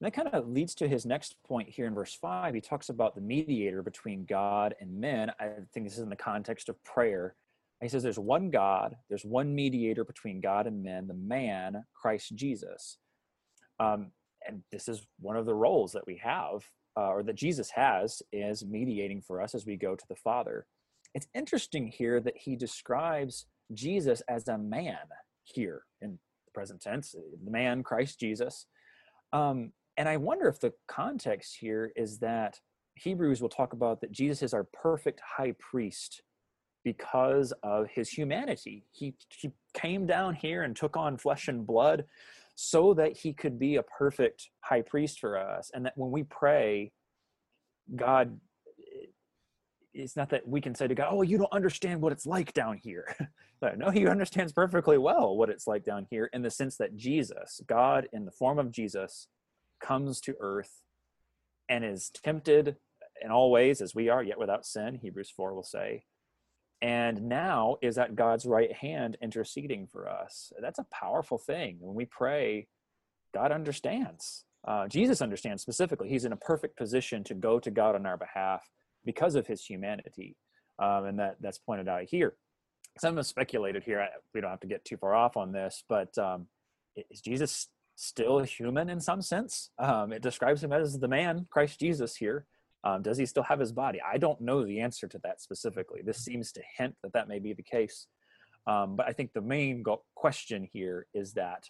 And 0.00 0.06
that 0.06 0.12
kind 0.12 0.28
of 0.28 0.48
leads 0.48 0.74
to 0.76 0.88
his 0.88 1.04
next 1.04 1.36
point 1.44 1.68
here 1.68 1.86
in 1.86 1.94
verse 1.94 2.14
5. 2.14 2.54
He 2.54 2.60
talks 2.60 2.88
about 2.88 3.14
the 3.14 3.20
mediator 3.20 3.82
between 3.82 4.24
God 4.24 4.74
and 4.80 4.98
men. 4.98 5.30
I 5.38 5.48
think 5.72 5.86
this 5.86 5.94
is 5.94 6.02
in 6.02 6.08
the 6.08 6.16
context 6.16 6.68
of 6.68 6.82
prayer. 6.84 7.34
He 7.82 7.88
says 7.88 8.02
there's 8.02 8.18
one 8.18 8.50
God, 8.50 8.96
there's 9.08 9.24
one 9.24 9.54
mediator 9.54 10.04
between 10.04 10.40
God 10.40 10.66
and 10.66 10.82
men, 10.82 11.06
the 11.06 11.14
man, 11.14 11.84
Christ 11.94 12.34
Jesus. 12.34 12.98
Um, 13.78 14.12
and 14.46 14.62
this 14.70 14.88
is 14.88 15.06
one 15.18 15.36
of 15.36 15.46
the 15.46 15.54
roles 15.54 15.92
that 15.92 16.06
we 16.06 16.16
have, 16.18 16.62
uh, 16.96 17.08
or 17.08 17.22
that 17.22 17.36
Jesus 17.36 17.70
has, 17.70 18.22
is 18.32 18.64
mediating 18.64 19.20
for 19.20 19.40
us 19.40 19.54
as 19.54 19.66
we 19.66 19.76
go 19.76 19.94
to 19.94 20.04
the 20.08 20.16
Father. 20.16 20.66
It's 21.14 21.28
interesting 21.34 21.88
here 21.88 22.20
that 22.20 22.36
he 22.36 22.56
describes 22.56 23.46
Jesus 23.72 24.22
as 24.28 24.48
a 24.48 24.58
man 24.58 24.96
here 25.42 25.82
in 26.00 26.12
the 26.12 26.52
present 26.52 26.80
tense, 26.80 27.12
the 27.12 27.50
man, 27.50 27.82
Christ 27.82 28.20
Jesus. 28.20 28.66
Um, 29.32 29.72
and 29.96 30.08
I 30.08 30.16
wonder 30.16 30.48
if 30.48 30.60
the 30.60 30.72
context 30.88 31.56
here 31.60 31.92
is 31.96 32.18
that 32.18 32.60
Hebrews 32.94 33.40
will 33.40 33.48
talk 33.48 33.72
about 33.72 34.00
that 34.00 34.12
Jesus 34.12 34.42
is 34.42 34.54
our 34.54 34.64
perfect 34.64 35.20
high 35.36 35.54
priest 35.58 36.22
because 36.84 37.52
of 37.62 37.86
his 37.88 38.08
humanity. 38.08 38.84
He, 38.90 39.14
he 39.28 39.52
came 39.74 40.06
down 40.06 40.34
here 40.34 40.62
and 40.62 40.74
took 40.74 40.96
on 40.96 41.16
flesh 41.16 41.48
and 41.48 41.66
blood 41.66 42.04
so 42.54 42.94
that 42.94 43.16
he 43.16 43.32
could 43.32 43.58
be 43.58 43.76
a 43.76 43.82
perfect 43.82 44.50
high 44.60 44.82
priest 44.82 45.18
for 45.20 45.38
us. 45.38 45.70
And 45.74 45.86
that 45.86 45.96
when 45.96 46.10
we 46.10 46.24
pray, 46.24 46.92
God, 47.94 48.38
eh, 48.78 49.06
it's 49.94 50.16
not 50.16 50.30
that 50.30 50.46
we 50.46 50.60
can 50.60 50.74
say 50.74 50.86
to 50.86 50.94
God, 50.94 51.08
oh, 51.10 51.22
you 51.22 51.38
don't 51.38 51.52
understand 51.52 52.00
what 52.00 52.12
it's 52.12 52.26
like 52.26 52.52
down 52.52 52.78
here. 52.82 53.14
no, 53.76 53.90
he 53.90 54.06
understands 54.06 54.52
perfectly 54.52 54.98
well 54.98 55.36
what 55.36 55.50
it's 55.50 55.66
like 55.66 55.84
down 55.84 56.06
here 56.10 56.30
in 56.32 56.42
the 56.42 56.50
sense 56.50 56.76
that 56.76 56.96
Jesus, 56.96 57.60
God 57.66 58.08
in 58.12 58.24
the 58.24 58.30
form 58.30 58.58
of 58.58 58.70
Jesus, 58.70 59.28
comes 59.80 60.20
to 60.20 60.36
earth 60.40 60.82
and 61.68 61.84
is 61.84 62.10
tempted 62.10 62.76
in 63.22 63.30
all 63.30 63.50
ways 63.50 63.80
as 63.80 63.94
we 63.94 64.08
are, 64.08 64.22
yet 64.22 64.38
without 64.38 64.66
sin, 64.66 64.98
Hebrews 65.00 65.32
4 65.34 65.54
will 65.54 65.62
say, 65.62 66.04
and 66.82 67.22
now 67.22 67.76
is 67.82 67.98
at 67.98 68.16
God's 68.16 68.46
right 68.46 68.72
hand 68.72 69.16
interceding 69.22 69.86
for 69.86 70.08
us. 70.08 70.52
That's 70.60 70.78
a 70.78 70.86
powerful 70.90 71.38
thing. 71.38 71.76
When 71.80 71.94
we 71.94 72.06
pray, 72.06 72.68
God 73.34 73.52
understands. 73.52 74.44
Uh, 74.66 74.88
Jesus 74.88 75.22
understands 75.22 75.62
specifically. 75.62 76.08
He's 76.08 76.24
in 76.24 76.32
a 76.32 76.36
perfect 76.36 76.76
position 76.76 77.24
to 77.24 77.34
go 77.34 77.58
to 77.58 77.70
God 77.70 77.94
on 77.94 78.06
our 78.06 78.16
behalf 78.16 78.62
because 79.04 79.34
of 79.34 79.46
his 79.46 79.64
humanity. 79.64 80.36
Um, 80.78 81.04
and 81.04 81.18
that, 81.18 81.36
that's 81.40 81.58
pointed 81.58 81.88
out 81.88 82.04
here. 82.04 82.34
Some 82.98 83.16
have 83.16 83.26
speculated 83.26 83.84
here. 83.84 84.00
I, 84.00 84.08
we 84.34 84.40
don't 84.40 84.50
have 84.50 84.60
to 84.60 84.66
get 84.66 84.84
too 84.84 84.96
far 84.96 85.14
off 85.14 85.36
on 85.36 85.52
this, 85.52 85.84
but 85.88 86.16
um, 86.18 86.46
is 87.10 87.20
Jesus 87.20 87.68
still 87.96 88.40
human 88.40 88.88
in 88.88 89.00
some 89.00 89.22
sense? 89.22 89.70
Um, 89.78 90.12
it 90.12 90.22
describes 90.22 90.64
him 90.64 90.72
as 90.72 90.98
the 90.98 91.08
man, 91.08 91.46
Christ 91.50 91.78
Jesus, 91.78 92.16
here. 92.16 92.46
Um, 92.82 93.02
does 93.02 93.18
he 93.18 93.26
still 93.26 93.42
have 93.42 93.60
his 93.60 93.72
body? 93.72 94.00
I 94.00 94.16
don't 94.18 94.40
know 94.40 94.64
the 94.64 94.80
answer 94.80 95.06
to 95.08 95.18
that 95.22 95.40
specifically. 95.40 96.00
This 96.02 96.24
seems 96.24 96.52
to 96.52 96.62
hint 96.76 96.94
that 97.02 97.12
that 97.12 97.28
may 97.28 97.38
be 97.38 97.52
the 97.52 97.62
case. 97.62 98.06
Um, 98.66 98.96
but 98.96 99.06
I 99.06 99.12
think 99.12 99.32
the 99.32 99.40
main 99.40 99.82
go- 99.82 100.02
question 100.14 100.68
here 100.70 101.06
is 101.14 101.34
that 101.34 101.64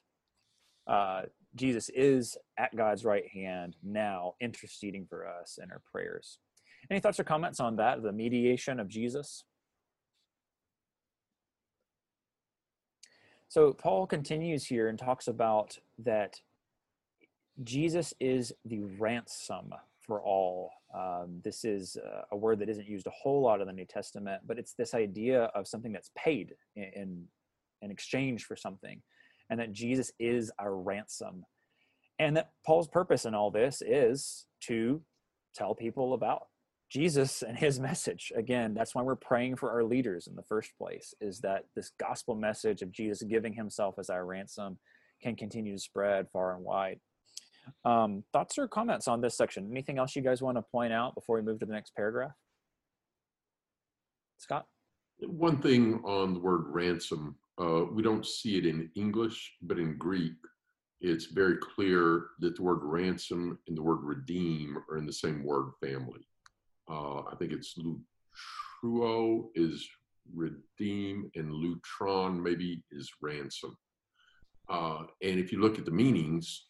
uh, 0.86 1.22
Jesus 1.56 1.88
is 1.94 2.36
at 2.58 2.74
God's 2.76 3.04
right 3.04 3.26
hand 3.28 3.76
now, 3.82 4.34
interceding 4.40 5.06
for 5.08 5.26
us 5.26 5.58
in 5.62 5.70
our 5.70 5.82
prayers. 5.90 6.38
Any 6.90 7.00
thoughts 7.00 7.20
or 7.20 7.24
comments 7.24 7.60
on 7.60 7.76
that, 7.76 8.02
the 8.02 8.12
mediation 8.12 8.80
of 8.80 8.88
Jesus? 8.88 9.44
So 13.48 13.72
Paul 13.72 14.06
continues 14.06 14.64
here 14.64 14.88
and 14.88 14.98
talks 14.98 15.26
about 15.26 15.76
that 15.98 16.36
Jesus 17.62 18.14
is 18.20 18.52
the 18.64 18.82
ransom 18.98 19.74
for 20.10 20.20
all. 20.22 20.72
Um, 20.92 21.40
this 21.44 21.64
is 21.64 21.96
uh, 21.96 22.22
a 22.32 22.36
word 22.36 22.58
that 22.58 22.68
isn't 22.68 22.88
used 22.88 23.06
a 23.06 23.10
whole 23.10 23.42
lot 23.42 23.60
in 23.60 23.68
the 23.68 23.72
New 23.72 23.84
Testament, 23.84 24.42
but 24.44 24.58
it's 24.58 24.72
this 24.72 24.92
idea 24.92 25.44
of 25.54 25.68
something 25.68 25.92
that's 25.92 26.10
paid 26.18 26.54
in, 26.74 26.90
in, 26.96 27.24
in 27.82 27.90
exchange 27.92 28.42
for 28.42 28.56
something, 28.56 29.00
and 29.50 29.60
that 29.60 29.72
Jesus 29.72 30.10
is 30.18 30.50
our 30.58 30.74
ransom. 30.74 31.44
And 32.18 32.36
that 32.36 32.50
Paul's 32.66 32.88
purpose 32.88 33.24
in 33.24 33.36
all 33.36 33.52
this 33.52 33.84
is 33.86 34.46
to 34.62 35.00
tell 35.54 35.76
people 35.76 36.14
about 36.14 36.48
Jesus 36.90 37.42
and 37.42 37.56
his 37.56 37.78
message. 37.90 38.32
Again, 38.34 38.74
that's 38.74 38.96
why 38.96 39.02
we're 39.02 39.14
praying 39.14 39.58
for 39.58 39.70
our 39.70 39.84
leaders 39.84 40.26
in 40.26 40.34
the 40.34 40.42
first 40.42 40.72
place, 40.76 41.14
is 41.20 41.38
that 41.42 41.66
this 41.76 41.92
gospel 42.00 42.34
message 42.34 42.82
of 42.82 42.90
Jesus 42.90 43.22
giving 43.22 43.52
himself 43.52 43.94
as 44.00 44.10
our 44.10 44.26
ransom 44.26 44.76
can 45.22 45.36
continue 45.36 45.76
to 45.76 45.80
spread 45.80 46.26
far 46.32 46.56
and 46.56 46.64
wide. 46.64 46.98
Um, 47.84 48.24
thoughts 48.32 48.58
or 48.58 48.68
comments 48.68 49.08
on 49.08 49.20
this 49.20 49.36
section? 49.36 49.68
Anything 49.70 49.98
else 49.98 50.16
you 50.16 50.22
guys 50.22 50.42
want 50.42 50.56
to 50.56 50.62
point 50.62 50.92
out 50.92 51.14
before 51.14 51.36
we 51.36 51.42
move 51.42 51.60
to 51.60 51.66
the 51.66 51.72
next 51.72 51.94
paragraph? 51.94 52.32
Scott? 54.38 54.66
One 55.20 55.58
thing 55.58 56.00
on 56.04 56.34
the 56.34 56.40
word 56.40 56.64
ransom, 56.66 57.36
uh, 57.60 57.84
we 57.92 58.02
don't 58.02 58.24
see 58.24 58.56
it 58.56 58.64
in 58.64 58.90
English, 58.96 59.52
but 59.62 59.78
in 59.78 59.98
Greek, 59.98 60.32
it's 61.00 61.26
very 61.26 61.56
clear 61.56 62.28
that 62.40 62.56
the 62.56 62.62
word 62.62 62.80
ransom 62.82 63.58
and 63.68 63.76
the 63.76 63.82
word 63.82 64.00
redeem 64.02 64.78
are 64.90 64.96
in 64.96 65.06
the 65.06 65.12
same 65.12 65.44
word 65.44 65.72
family. 65.80 66.26
Uh, 66.90 67.20
I 67.20 67.34
think 67.38 67.52
it's 67.52 67.76
lutroo 67.78 69.44
is 69.54 69.88
redeem 70.34 71.30
and 71.34 71.50
lutron 71.50 72.40
maybe 72.42 72.82
is 72.90 73.10
ransom. 73.20 73.76
Uh, 74.68 75.04
and 75.22 75.38
if 75.38 75.52
you 75.52 75.60
look 75.60 75.78
at 75.78 75.84
the 75.84 75.90
meanings, 75.90 76.66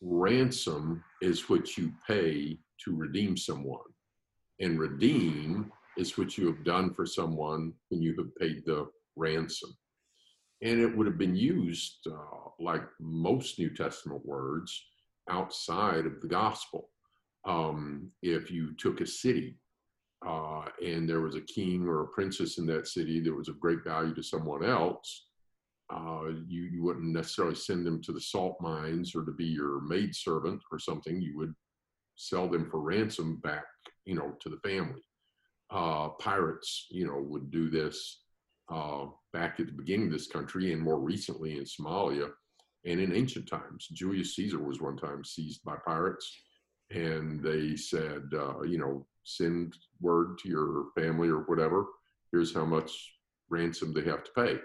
ransom 0.00 1.02
is 1.20 1.48
what 1.48 1.76
you 1.76 1.92
pay 2.06 2.58
to 2.84 2.96
redeem 2.96 3.36
someone, 3.36 3.80
and 4.60 4.78
redeem 4.78 5.72
is 5.96 6.16
what 6.16 6.38
you 6.38 6.46
have 6.46 6.64
done 6.64 6.94
for 6.94 7.04
someone 7.06 7.72
when 7.88 8.00
you 8.00 8.14
have 8.16 8.34
paid 8.36 8.64
the 8.64 8.88
ransom. 9.16 9.76
And 10.62 10.80
it 10.80 10.96
would 10.96 11.06
have 11.06 11.18
been 11.18 11.36
used, 11.36 12.06
uh, 12.10 12.50
like 12.58 12.82
most 13.00 13.58
New 13.58 13.70
Testament 13.74 14.24
words, 14.24 14.80
outside 15.28 16.06
of 16.06 16.20
the 16.20 16.28
gospel. 16.28 16.90
Um, 17.44 18.10
if 18.22 18.50
you 18.50 18.74
took 18.74 19.00
a 19.00 19.06
city 19.06 19.58
uh, 20.26 20.64
and 20.84 21.08
there 21.08 21.20
was 21.20 21.36
a 21.36 21.40
king 21.42 21.86
or 21.86 22.02
a 22.02 22.08
princess 22.08 22.58
in 22.58 22.66
that 22.66 22.88
city 22.88 23.20
that 23.20 23.34
was 23.34 23.48
of 23.48 23.60
great 23.60 23.84
value 23.84 24.14
to 24.14 24.22
someone 24.22 24.64
else, 24.64 25.27
uh, 25.90 26.28
you, 26.46 26.62
you 26.64 26.82
wouldn't 26.82 27.12
necessarily 27.12 27.54
send 27.54 27.86
them 27.86 28.02
to 28.02 28.12
the 28.12 28.20
salt 28.20 28.56
mines 28.60 29.14
or 29.14 29.24
to 29.24 29.32
be 29.32 29.46
your 29.46 29.80
maid 29.82 30.14
servant 30.14 30.60
or 30.70 30.78
something. 30.78 31.20
You 31.20 31.36
would 31.38 31.54
sell 32.16 32.48
them 32.48 32.68
for 32.70 32.80
ransom 32.80 33.36
back, 33.42 33.64
you 34.04 34.14
know, 34.14 34.34
to 34.40 34.48
the 34.48 34.58
family. 34.58 35.02
Uh, 35.70 36.10
pirates, 36.20 36.86
you 36.90 37.06
know, 37.06 37.18
would 37.18 37.50
do 37.50 37.70
this 37.70 38.22
uh, 38.70 39.06
back 39.32 39.60
at 39.60 39.66
the 39.66 39.72
beginning 39.72 40.06
of 40.06 40.12
this 40.12 40.26
country 40.26 40.72
and 40.72 40.82
more 40.82 40.98
recently 40.98 41.56
in 41.56 41.64
Somalia 41.64 42.30
and 42.84 43.00
in 43.00 43.14
ancient 43.14 43.48
times. 43.48 43.88
Julius 43.92 44.34
Caesar 44.36 44.62
was 44.62 44.80
one 44.80 44.96
time 44.96 45.24
seized 45.24 45.62
by 45.64 45.76
pirates 45.86 46.30
and 46.90 47.42
they 47.42 47.76
said, 47.76 48.22
uh, 48.34 48.62
you 48.62 48.78
know, 48.78 49.06
send 49.24 49.74
word 50.00 50.38
to 50.38 50.48
your 50.48 50.86
family 50.98 51.28
or 51.28 51.40
whatever. 51.40 51.86
Here's 52.32 52.54
how 52.54 52.64
much 52.64 53.14
ransom 53.50 53.92
they 53.92 54.04
have 54.04 54.24
to 54.24 54.30
pay 54.34 54.58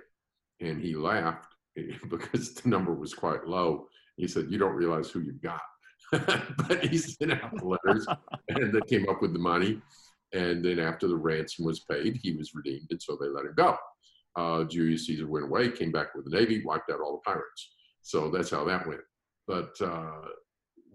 and 0.64 0.82
he 0.82 0.96
laughed 0.96 1.54
because 2.10 2.54
the 2.54 2.70
number 2.70 2.94
was 2.94 3.14
quite 3.14 3.46
low. 3.46 3.88
He 4.18 4.28
said, 4.28 4.48
"You 4.50 4.58
don't 4.58 4.76
realize 4.76 5.10
who 5.10 5.22
you've 5.22 5.42
got." 5.42 5.62
but 6.12 6.86
he 6.86 6.98
sent 6.98 7.32
out 7.32 7.56
the 7.58 7.66
letters, 7.66 8.06
and 8.50 8.74
they 8.74 8.82
came 8.88 9.10
up 9.10 9.22
with 9.22 9.34
the 9.34 9.40
money. 9.40 9.82
And 10.34 10.66
then 10.66 10.80
after 10.80 11.08
the 11.08 11.16
ransom 11.16 11.66
was 11.66 11.82
paid, 11.82 12.20
he 12.22 12.32
was 12.32 12.56
redeemed, 12.56 12.88
and 12.90 13.02
so 13.02 13.18
they 13.20 13.28
let 13.28 13.46
him 13.46 13.54
go. 13.56 13.78
Uh, 14.36 14.64
Julius 14.64 15.06
Caesar 15.06 15.28
went 15.28 15.46
away, 15.46 15.70
came 15.70 15.92
back 15.92 16.16
with 16.16 16.26
the 16.26 16.36
navy, 16.36 16.64
wiped 16.66 16.90
out 16.90 17.02
all 17.02 17.22
the 17.24 17.32
pirates. 17.32 17.74
So 18.02 18.32
that's 18.32 18.50
how 18.50 18.66
that 18.66 18.88
went. 18.88 19.02
But 19.48 19.80
uh, 19.80 20.22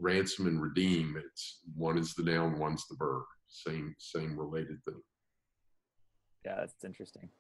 ransom 0.01 0.49
and 0.49 0.61
redeem, 0.61 1.17
it's 1.17 1.61
one 1.77 1.99
is 1.99 2.15
the 2.15 2.25
noun, 2.25 2.59
one's 2.59 2.87
the 2.89 2.97
verb. 2.97 3.23
Same 3.47 3.95
same 3.99 4.39
related 4.39 4.83
thing. 4.85 5.01
Yeah, 6.45 6.57
that's 6.57 6.85
interesting 6.85 7.31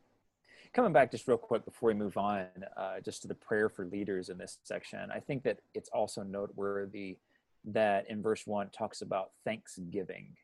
coming 0.72 0.92
back 0.92 1.10
just 1.10 1.26
real 1.28 1.38
quick 1.38 1.64
before 1.64 1.88
we 1.88 1.94
move 1.94 2.16
on, 2.16 2.46
uh, 2.76 3.00
just 3.04 3.22
to 3.22 3.28
the 3.28 3.34
prayer 3.34 3.68
for 3.68 3.84
leaders 3.84 4.28
in 4.28 4.38
this 4.38 4.58
section, 4.64 5.10
I 5.10 5.20
think 5.20 5.42
that 5.44 5.60
it's 5.74 5.88
also 5.90 6.22
noteworthy 6.22 7.18
that 7.64 8.08
in 8.08 8.22
verse 8.22 8.46
one 8.46 8.70
talks 8.70 9.02
about 9.02 9.30
thanksgiving 9.44 10.36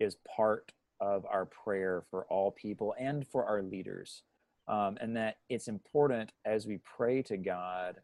is 0.00 0.16
part 0.36 0.72
of 1.00 1.26
our 1.26 1.44
prayer 1.46 2.02
for 2.10 2.24
all 2.26 2.50
people 2.52 2.94
and 2.98 3.26
for 3.26 3.44
our 3.44 3.62
leaders. 3.62 4.22
um, 4.68 4.96
and 5.00 5.16
that 5.16 5.38
it's 5.48 5.68
important 5.68 6.32
as 6.44 6.66
we 6.66 6.78
pray 6.78 7.22
to 7.22 7.36
God, 7.36 7.96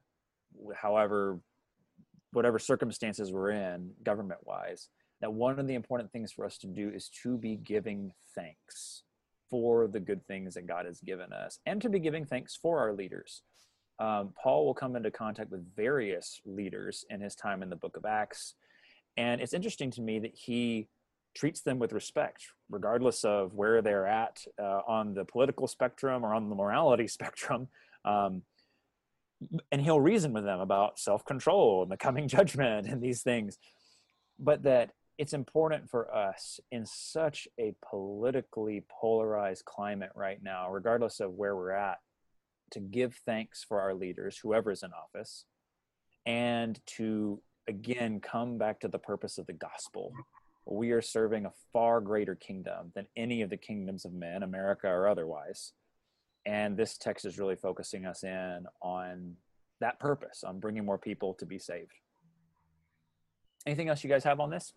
however, 0.74 1.38
whatever 2.32 2.58
circumstances 2.58 3.32
we're 3.32 3.50
in, 3.50 3.92
government 4.02 4.40
wise, 4.44 4.88
that 5.20 5.32
one 5.32 5.58
of 5.58 5.66
the 5.66 5.74
important 5.74 6.12
things 6.12 6.32
for 6.32 6.44
us 6.44 6.58
to 6.58 6.66
do 6.66 6.90
is 6.90 7.08
to 7.22 7.38
be 7.38 7.56
giving 7.56 8.12
thanks 8.34 9.04
for 9.50 9.86
the 9.86 10.00
good 10.00 10.26
things 10.26 10.54
that 10.54 10.66
God 10.66 10.86
has 10.86 11.00
given 11.00 11.32
us 11.32 11.58
and 11.66 11.80
to 11.82 11.88
be 11.88 11.98
giving 11.98 12.24
thanks 12.24 12.56
for 12.56 12.78
our 12.78 12.92
leaders. 12.92 13.42
Um, 13.98 14.32
Paul 14.40 14.64
will 14.64 14.74
come 14.74 14.94
into 14.94 15.10
contact 15.10 15.50
with 15.50 15.74
various 15.74 16.40
leaders 16.44 17.04
in 17.10 17.20
his 17.20 17.34
time 17.34 17.62
in 17.62 17.70
the 17.70 17.76
book 17.76 17.96
of 17.96 18.04
Acts. 18.04 18.54
And 19.16 19.40
it's 19.40 19.52
interesting 19.52 19.90
to 19.92 20.00
me 20.00 20.20
that 20.20 20.34
he 20.34 20.88
treats 21.34 21.60
them 21.60 21.78
with 21.78 21.92
respect, 21.92 22.46
regardless 22.70 23.24
of 23.24 23.54
where 23.54 23.82
they're 23.82 24.06
at 24.06 24.44
uh, 24.60 24.80
on 24.86 25.14
the 25.14 25.24
political 25.24 25.66
spectrum 25.66 26.24
or 26.24 26.34
on 26.34 26.48
the 26.48 26.54
morality 26.54 27.08
spectrum. 27.08 27.68
Um, 28.04 28.42
and 29.70 29.80
he'll 29.80 30.00
reason 30.00 30.32
with 30.32 30.44
them 30.44 30.60
about 30.60 30.98
self 30.98 31.24
control 31.24 31.82
and 31.82 31.90
the 31.90 31.96
coming 31.96 32.28
judgment 32.36 32.86
and 32.86 33.02
these 33.02 33.22
things. 33.22 33.58
But 34.38 34.62
that 34.62 34.92
it's 35.18 35.32
important 35.32 35.90
for 35.90 36.14
us 36.14 36.60
in 36.70 36.86
such 36.86 37.48
a 37.58 37.74
politically 37.84 38.84
polarized 38.88 39.64
climate 39.64 40.12
right 40.14 40.40
now, 40.42 40.70
regardless 40.70 41.18
of 41.18 41.34
where 41.34 41.56
we're 41.56 41.72
at, 41.72 41.98
to 42.70 42.80
give 42.80 43.16
thanks 43.26 43.64
for 43.64 43.80
our 43.80 43.94
leaders, 43.94 44.38
whoever 44.38 44.70
is 44.70 44.84
in 44.84 44.90
office, 44.92 45.44
and 46.24 46.78
to 46.86 47.40
again 47.66 48.20
come 48.20 48.58
back 48.58 48.78
to 48.80 48.88
the 48.88 48.98
purpose 48.98 49.38
of 49.38 49.46
the 49.46 49.52
gospel. 49.52 50.12
We 50.64 50.92
are 50.92 51.02
serving 51.02 51.46
a 51.46 51.52
far 51.72 52.00
greater 52.00 52.34
kingdom 52.34 52.92
than 52.94 53.06
any 53.16 53.42
of 53.42 53.50
the 53.50 53.56
kingdoms 53.56 54.04
of 54.04 54.12
men, 54.12 54.42
America 54.42 54.86
or 54.86 55.08
otherwise. 55.08 55.72
And 56.46 56.76
this 56.76 56.96
text 56.96 57.24
is 57.24 57.38
really 57.38 57.56
focusing 57.56 58.06
us 58.06 58.22
in 58.22 58.66
on 58.80 59.34
that 59.80 59.98
purpose, 59.98 60.44
on 60.44 60.60
bringing 60.60 60.84
more 60.84 60.98
people 60.98 61.34
to 61.34 61.46
be 61.46 61.58
saved. 61.58 61.92
Anything 63.66 63.88
else 63.88 64.04
you 64.04 64.10
guys 64.10 64.24
have 64.24 64.40
on 64.40 64.50
this? 64.50 64.74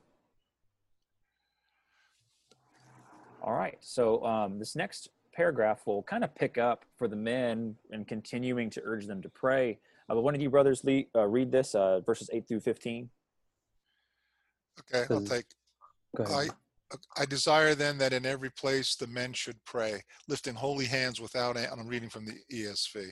All 3.42 3.54
right. 3.54 3.78
So 3.82 4.24
um, 4.26 4.60
this 4.60 4.76
next 4.76 5.10
paragraph 5.34 5.82
will 5.86 6.04
kind 6.04 6.24
of 6.24 6.34
pick 6.36 6.58
up 6.58 6.86
for 6.98 7.08
the 7.08 7.16
men 7.16 7.76
and 7.92 8.08
continuing 8.08 8.70
to 8.72 8.82
urge 8.84 9.08
them 9.08 9.22
to 9.22 9.30
pray. 9.30 9.80
Uh, 10.10 10.16
but 10.16 10.22
one 10.22 10.36
of 10.36 10.42
you 10.42 10.50
brothers 10.50 10.84
le- 10.84 11.04
uh, 11.16 11.28
read 11.28 11.52
this, 11.52 11.74
uh, 11.74 12.02
verses 12.02 12.30
8 12.32 12.48
through 12.48 12.60
15. 12.60 13.10
Okay, 14.94 15.06
I'll 15.10 15.22
take. 15.22 15.46
Go 16.16 16.24
ahead. 16.24 16.52
I, 16.52 17.22
I 17.22 17.26
desire 17.26 17.74
then 17.74 17.98
that 18.00 18.14
in 18.14 18.26
every 18.26 18.50
place 18.50 18.96
the 18.96 19.08
men 19.08 19.34
should 19.34 19.64
pray, 19.66 20.02
lifting 20.28 20.56
holy 20.56 20.86
hands 20.86 21.22
without, 21.22 21.58
and 21.58 21.68
I'm 21.80 21.88
reading 21.88 22.10
from 22.10 22.26
the 22.26 22.34
ESV, 22.52 23.08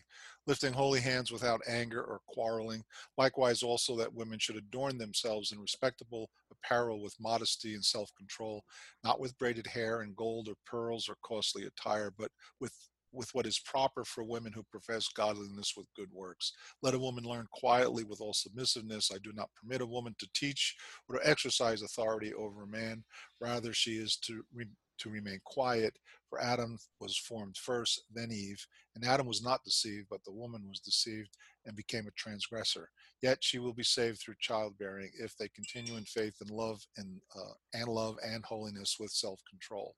lifting 0.49 0.73
holy 0.73 0.99
hands 0.99 1.31
without 1.31 1.61
anger 1.67 2.01
or 2.01 2.19
quarreling. 2.27 2.83
Likewise, 3.19 3.61
also 3.61 3.95
that 3.95 4.13
women 4.13 4.39
should 4.39 4.57
adorn 4.57 4.97
themselves 4.97 5.51
in 5.51 5.59
respectable 5.59 6.27
apparel 6.51 7.03
with 7.03 7.15
modesty 7.19 7.75
and 7.75 7.85
self 7.85 8.09
control, 8.17 8.63
not 9.03 9.19
with 9.19 9.37
braided 9.37 9.67
hair 9.67 10.01
and 10.01 10.15
gold 10.15 10.47
or 10.49 10.55
pearls 10.65 11.07
or 11.07 11.15
costly 11.23 11.65
attire, 11.65 12.11
but 12.17 12.31
with 12.59 12.73
with 13.11 13.29
what 13.33 13.47
is 13.47 13.59
proper 13.59 14.03
for 14.05 14.23
women 14.23 14.51
who 14.53 14.63
profess 14.71 15.07
godliness 15.07 15.73
with 15.75 15.87
good 15.95 16.09
works. 16.11 16.53
Let 16.83 16.93
a 16.93 16.99
woman 16.99 17.23
learn 17.23 17.47
quietly 17.51 18.03
with 18.03 18.21
all 18.21 18.33
submissiveness. 18.33 19.11
I 19.13 19.17
do 19.23 19.31
not 19.33 19.49
permit 19.55 19.81
a 19.81 19.85
woman 19.85 20.15
to 20.19 20.27
teach 20.35 20.75
or 21.07 21.17
to 21.17 21.27
exercise 21.27 21.81
authority 21.81 22.33
over 22.35 22.63
a 22.63 22.67
man. 22.67 23.03
Rather, 23.41 23.73
she 23.73 23.93
is 23.93 24.15
to, 24.25 24.43
re- 24.53 24.67
to 24.99 25.09
remain 25.09 25.39
quiet. 25.43 25.97
For 26.29 26.41
Adam 26.41 26.77
was 26.99 27.17
formed 27.17 27.57
first, 27.57 28.03
then 28.13 28.31
Eve. 28.31 28.63
And 28.95 29.03
Adam 29.03 29.25
was 29.25 29.43
not 29.43 29.63
deceived, 29.63 30.07
but 30.09 30.23
the 30.23 30.31
woman 30.31 30.67
was 30.67 30.79
deceived 30.79 31.35
and 31.65 31.75
became 31.75 32.07
a 32.07 32.11
transgressor. 32.11 32.89
Yet 33.21 33.39
she 33.41 33.57
will 33.59 33.73
be 33.73 33.83
saved 33.83 34.19
through 34.19 34.35
childbearing 34.39 35.11
if 35.19 35.35
they 35.37 35.47
continue 35.49 35.97
in 35.97 36.05
faith 36.05 36.35
and 36.41 36.51
love 36.51 36.85
and, 36.97 37.19
uh, 37.35 37.53
and 37.73 37.87
love 37.87 38.17
and 38.23 38.45
holiness 38.45 38.97
with 38.99 39.11
self-control. 39.11 39.95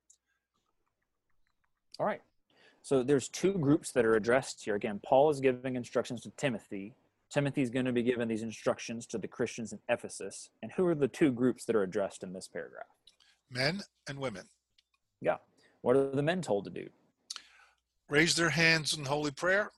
All 2.00 2.06
right. 2.06 2.22
So 2.82 3.02
there's 3.02 3.28
two 3.28 3.52
groups 3.52 3.92
that 3.92 4.04
are 4.04 4.16
addressed 4.16 4.64
here. 4.64 4.74
Again, 4.74 5.00
Paul 5.04 5.30
is 5.30 5.40
giving 5.40 5.76
instructions 5.76 6.22
to 6.22 6.30
Timothy. 6.30 6.94
Timothy's 7.30 7.70
going 7.70 7.86
to 7.86 7.92
be 7.92 8.02
giving 8.02 8.28
these 8.28 8.42
instructions 8.42 9.06
to 9.06 9.18
the 9.18 9.28
Christians 9.28 9.72
in 9.72 9.78
Ephesus. 9.88 10.50
And 10.62 10.72
who 10.72 10.86
are 10.86 10.94
the 10.94 11.08
two 11.08 11.30
groups 11.30 11.64
that 11.66 11.76
are 11.76 11.82
addressed 11.82 12.22
in 12.22 12.32
this 12.32 12.48
paragraph? 12.48 12.86
Men 13.50 13.82
and 14.08 14.18
women 14.18 14.44
Yeah. 15.20 15.36
What 15.82 15.96
are 15.96 16.10
the 16.10 16.22
men 16.22 16.40
told 16.42 16.64
to 16.64 16.70
do? 16.70 16.88
raise 18.08 18.36
their 18.36 18.50
hands 18.50 18.92
in 18.92 19.06
holy 19.06 19.30
prayer 19.30 19.70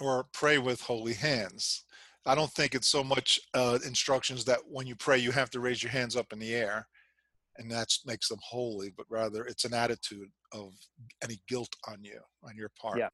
or 0.00 0.26
pray 0.32 0.58
with 0.58 0.80
holy 0.80 1.14
hands. 1.14 1.84
I 2.26 2.34
don't 2.34 2.50
think 2.50 2.74
it's 2.74 2.88
so 2.88 3.04
much 3.04 3.38
uh, 3.54 3.78
instructions 3.86 4.44
that 4.46 4.58
when 4.68 4.88
you 4.88 4.96
pray, 4.96 5.18
you 5.18 5.30
have 5.30 5.50
to 5.50 5.60
raise 5.60 5.80
your 5.80 5.92
hands 5.92 6.16
up 6.16 6.32
in 6.32 6.40
the 6.40 6.52
air 6.52 6.88
and 7.56 7.70
that 7.70 7.92
makes 8.04 8.28
them 8.28 8.40
holy, 8.42 8.92
but 8.96 9.06
rather 9.08 9.44
it's 9.44 9.64
an 9.64 9.74
attitude 9.74 10.28
of 10.52 10.72
any 11.22 11.40
guilt 11.48 11.72
on 11.88 12.02
you, 12.02 12.18
on 12.42 12.56
your 12.56 12.70
part. 12.80 12.98
Yeah. 12.98 13.08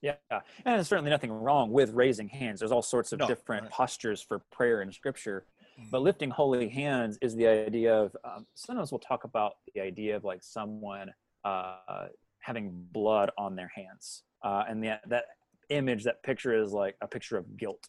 Yeah. 0.00 0.14
And 0.30 0.76
there's 0.76 0.88
certainly 0.88 1.10
nothing 1.10 1.32
wrong 1.32 1.70
with 1.70 1.92
raising 1.92 2.28
hands. 2.28 2.60
There's 2.60 2.72
all 2.72 2.82
sorts 2.82 3.12
of 3.12 3.18
No, 3.20 3.26
different 3.26 3.64
right. 3.64 3.70
postures 3.70 4.22
for 4.22 4.38
prayer 4.52 4.82
in 4.82 4.90
Scripture. 4.92 5.46
But 5.90 6.02
lifting 6.02 6.30
holy 6.30 6.68
hands 6.68 7.18
is 7.20 7.34
the 7.34 7.46
idea 7.46 7.94
of, 7.94 8.16
um, 8.24 8.46
sometimes 8.54 8.92
we'll 8.92 8.98
talk 9.00 9.24
about 9.24 9.54
the 9.74 9.80
idea 9.80 10.16
of 10.16 10.24
like 10.24 10.42
someone 10.42 11.12
uh, 11.44 12.06
having 12.40 12.86
blood 12.92 13.30
on 13.36 13.56
their 13.56 13.70
hands. 13.74 14.22
Uh, 14.42 14.64
and 14.68 14.82
the, 14.82 15.00
that 15.06 15.24
image, 15.70 16.04
that 16.04 16.22
picture 16.22 16.54
is 16.62 16.72
like 16.72 16.96
a 17.00 17.08
picture 17.08 17.36
of 17.36 17.56
guilt. 17.56 17.88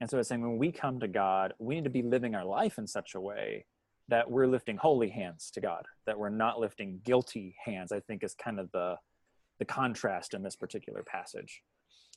And 0.00 0.10
so 0.10 0.18
it's 0.18 0.28
saying 0.28 0.42
when 0.42 0.58
we 0.58 0.72
come 0.72 1.00
to 1.00 1.08
God, 1.08 1.54
we 1.58 1.76
need 1.76 1.84
to 1.84 1.90
be 1.90 2.02
living 2.02 2.34
our 2.34 2.44
life 2.44 2.78
in 2.78 2.86
such 2.86 3.14
a 3.14 3.20
way 3.20 3.66
that 4.08 4.30
we're 4.30 4.46
lifting 4.46 4.76
holy 4.76 5.08
hands 5.08 5.50
to 5.52 5.60
God, 5.60 5.86
that 6.06 6.18
we're 6.18 6.28
not 6.28 6.60
lifting 6.60 7.00
guilty 7.04 7.56
hands, 7.64 7.92
I 7.92 8.00
think 8.00 8.22
is 8.22 8.34
kind 8.34 8.60
of 8.60 8.70
the, 8.72 8.96
the 9.58 9.64
contrast 9.64 10.34
in 10.34 10.42
this 10.42 10.56
particular 10.56 11.02
passage. 11.02 11.62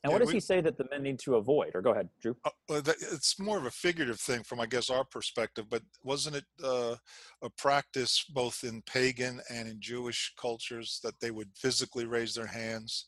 And 0.03 0.11
what 0.13 0.17
Yeah, 0.19 0.25
does 0.25 0.27
we- 0.27 0.33
he 0.35 0.39
say 0.39 0.61
that 0.61 0.77
the 0.77 0.85
men 0.91 1.03
need 1.03 1.19
to 1.19 1.35
avoid? 1.35 1.71
Or 1.75 1.81
go 1.81 1.91
ahead, 1.91 2.09
Drew. 2.21 2.35
Uh, 2.45 2.51
it's 2.69 3.39
more 3.39 3.57
of 3.57 3.65
a 3.65 3.71
figurative 3.71 4.19
thing 4.19 4.43
from, 4.43 4.59
I 4.59 4.65
guess, 4.67 4.89
our 4.89 5.03
perspective, 5.03 5.65
but 5.69 5.83
wasn't 6.03 6.35
it 6.37 6.45
uh, 6.63 6.95
a 7.41 7.49
practice 7.49 8.23
both 8.29 8.63
in 8.63 8.81
pagan 8.83 9.41
and 9.49 9.67
in 9.67 9.81
Jewish 9.81 10.33
cultures 10.39 10.99
that 11.03 11.19
they 11.19 11.31
would 11.31 11.49
physically 11.55 12.05
raise 12.05 12.35
their 12.35 12.45
hands? 12.47 13.07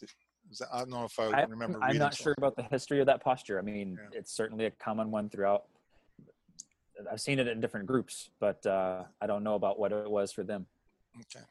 That- 0.00 0.10
I 0.72 0.80
don't 0.80 0.90
know 0.90 1.04
if 1.04 1.18
I, 1.18 1.24
I, 1.24 1.42
remember 1.44 1.82
I'm 1.82 1.96
not 1.96 2.14
sure 2.14 2.34
about 2.36 2.54
the 2.54 2.64
history 2.64 3.00
of 3.00 3.06
that 3.06 3.22
posture. 3.22 3.58
I 3.58 3.62
mean, 3.62 3.98
Yeah. 4.00 4.18
it's 4.18 4.32
certainly 4.32 4.66
a 4.66 4.70
common 4.72 5.10
one 5.10 5.30
throughout. 5.30 5.64
I've 7.10 7.20
seen 7.20 7.38
it 7.38 7.48
in 7.48 7.60
different 7.60 7.86
groups, 7.86 8.30
but 8.40 8.64
uh, 8.66 9.04
I 9.20 9.26
don't 9.26 9.42
know 9.42 9.54
about 9.54 9.78
what 9.78 9.90
it 9.92 10.08
was 10.10 10.32
for 10.32 10.42
them. 10.44 10.66
Okay. 11.20 11.44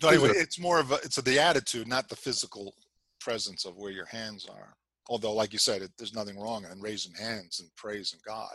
So 0.00 0.08
anyway, 0.08 0.30
it's 0.30 0.58
more 0.58 0.80
of 0.80 0.90
a, 0.90 0.94
it's 1.04 1.18
a, 1.18 1.22
the 1.22 1.38
attitude, 1.38 1.86
not 1.86 2.08
the 2.08 2.16
physical 2.16 2.74
presence 3.22 3.64
of 3.64 3.76
where 3.76 3.92
your 3.92 4.06
hands 4.06 4.46
are. 4.46 4.74
Although, 5.08 5.32
like 5.32 5.52
you 5.52 5.58
said, 5.58 5.82
it, 5.82 5.90
there's 5.98 6.14
nothing 6.14 6.38
wrong 6.38 6.64
in 6.70 6.80
raising 6.80 7.14
hands 7.14 7.60
and 7.60 7.68
praising 7.76 8.20
God. 8.26 8.54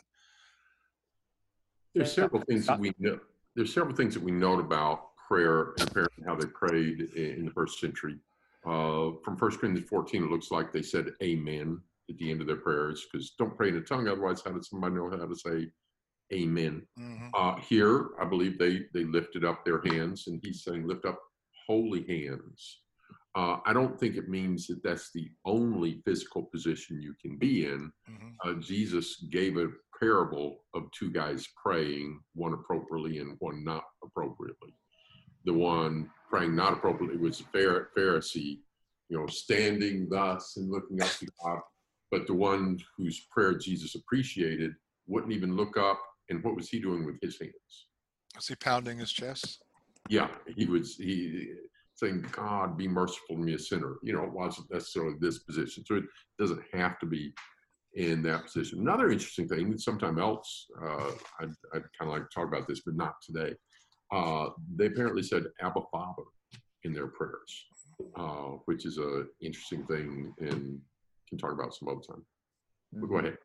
There's 1.94 2.12
several 2.14 2.42
things 2.44 2.68
that 2.68 2.80
we 2.80 2.94
know. 3.00 3.20
There's 3.56 3.74
several 3.74 3.96
things 3.96 4.14
that 4.14 4.24
we 4.24 4.32
note 4.32 4.60
about 4.60 5.16
prayer 5.28 5.74
and 5.78 5.90
apparently 5.90 6.24
how 6.26 6.36
they 6.36 6.46
prayed 6.46 7.02
in 7.16 7.46
the 7.46 7.52
first 7.52 7.80
century. 7.80 8.18
Uh, 8.66 9.12
from 9.24 9.38
First 9.38 9.60
Corinthians 9.60 9.90
14, 9.90 10.24
it 10.24 10.30
looks 10.30 10.52
like 10.52 10.72
they 10.72 10.82
said 10.82 11.08
amen 11.24 11.80
at 12.10 12.18
the 12.18 12.32
end 12.32 12.42
of 12.42 12.48
their 12.48 12.58
prayers 12.58 13.06
because 13.12 13.32
don't 13.32 13.56
pray 13.58 13.70
in 13.70 13.78
a 13.78 13.82
tongue. 13.82 14.08
Otherwise, 14.08 14.42
how 14.46 14.52
does 14.52 14.70
somebody 14.70 14.96
know 14.96 15.10
how 15.10 15.26
to 15.26 15.36
say 15.36 15.68
amen? 16.34 16.86
hmm 16.98 17.28
Uh, 17.34 17.56
here, 17.60 18.10
I 18.22 18.26
believe 18.26 18.58
they 18.58 18.86
they 18.94 19.04
lifted 19.04 19.44
up 19.44 19.64
their 19.66 19.82
hands, 19.82 20.28
and 20.28 20.40
he's 20.44 20.64
saying, 20.64 20.88
"Lift 20.88 21.06
up 21.06 21.20
holy 21.68 22.04
hands." 22.08 22.82
Uh, 23.38 23.60
I 23.68 23.72
don't 23.72 24.00
think 24.00 24.16
it 24.16 24.30
means 24.30 24.66
that 24.66 24.82
that's 24.84 25.12
the 25.14 25.30
only 25.46 26.02
physical 26.04 26.44
position 26.44 27.00
you 27.00 27.14
can 27.22 27.38
be 27.38 27.66
in. 27.66 27.92
hmm 28.08 28.32
Uh, 28.44 28.54
Jesus 28.72 29.08
gave 29.32 29.58
a 29.58 29.68
parable 30.00 30.48
of 30.74 30.82
two 30.92 31.12
guys 31.12 31.48
praying, 31.64 32.20
one 32.34 32.54
appropriately 32.54 33.20
and 33.20 33.36
one 33.40 33.64
not 33.64 33.84
appropriately. 34.06 34.74
The 35.46 35.54
one 35.54 36.10
praying 36.32 36.56
not 36.56 36.74
appropriately 36.74 37.18
was 37.18 37.42
a 37.42 37.48
Pharisee, 37.96 38.54
you 39.10 39.18
know, 39.18 39.28
standing 39.28 40.08
thus 40.10 40.58
and 40.58 40.70
looking 40.76 41.02
up 41.02 41.14
to 41.20 41.28
God. 41.42 41.62
But 42.12 42.26
the 42.28 42.40
one 42.52 42.80
whose 42.96 43.28
prayer 43.34 43.54
Jesus 43.68 43.96
appreciated 43.96 44.72
wouldn't 45.08 45.34
even 45.34 45.56
look 45.56 45.78
up. 45.78 46.00
And 46.30 46.44
what 46.44 46.56
was 46.56 46.70
he 46.70 46.80
doing 46.80 47.06
with 47.06 47.18
his 47.22 47.40
hands? 47.40 47.74
Was 48.36 48.48
he 48.48 48.56
pounding 48.56 48.98
his 49.00 49.12
chest? 49.12 49.62
Yeah, 50.10 50.30
he 50.58 50.66
was 50.66 50.96
he 50.96 51.54
saying, 51.98 52.26
"God, 52.32 52.78
be 52.78 52.88
merciful 52.88 53.36
to 53.36 53.42
me, 53.42 53.54
a 53.56 53.60
sinner." 53.60 53.98
You 54.04 54.14
know, 54.14 54.24
it 54.24 54.32
wasn't 54.32 54.72
necessarily 54.72 55.16
this 55.20 55.40
position, 55.40 55.84
so 55.86 55.96
it 55.96 56.04
doesn't 56.40 56.62
have 56.74 57.00
to 57.00 57.06
be 57.06 57.34
in 57.96 58.22
that 58.22 58.44
position. 58.44 58.80
Another 58.80 59.10
interesting 59.10 59.48
thing, 59.48 59.78
sometime 59.78 60.20
else, 60.20 60.68
uh, 60.82 61.12
I'd, 61.40 61.50
I'd 61.74 61.84
kind 61.98 62.02
of 62.02 62.10
like 62.10 62.30
to 62.30 62.30
talk 62.34 62.48
about 62.48 62.68
this, 62.68 62.82
but 62.86 62.96
not 62.96 63.16
today. 63.26 63.56
Uh, 64.12 64.50
they 64.76 64.86
apparently 64.86 65.24
said 65.24 65.46
Abba 65.60 65.82
Father 65.92 66.24
in 66.84 66.94
their 66.94 67.08
prayers, 67.08 67.66
uh, 68.16 68.52
which 68.66 68.86
is 68.86 68.98
an 68.98 69.28
interesting 69.42 69.86
thing 69.88 70.34
and 70.40 70.80
can 71.28 71.38
talk 71.38 71.52
about 71.52 71.74
some 71.74 71.90
other 71.90 72.02
time. 72.02 72.24
But 72.94 73.08
go 73.08 73.16
Mhm. 73.16 73.20
ahead. 73.20 73.38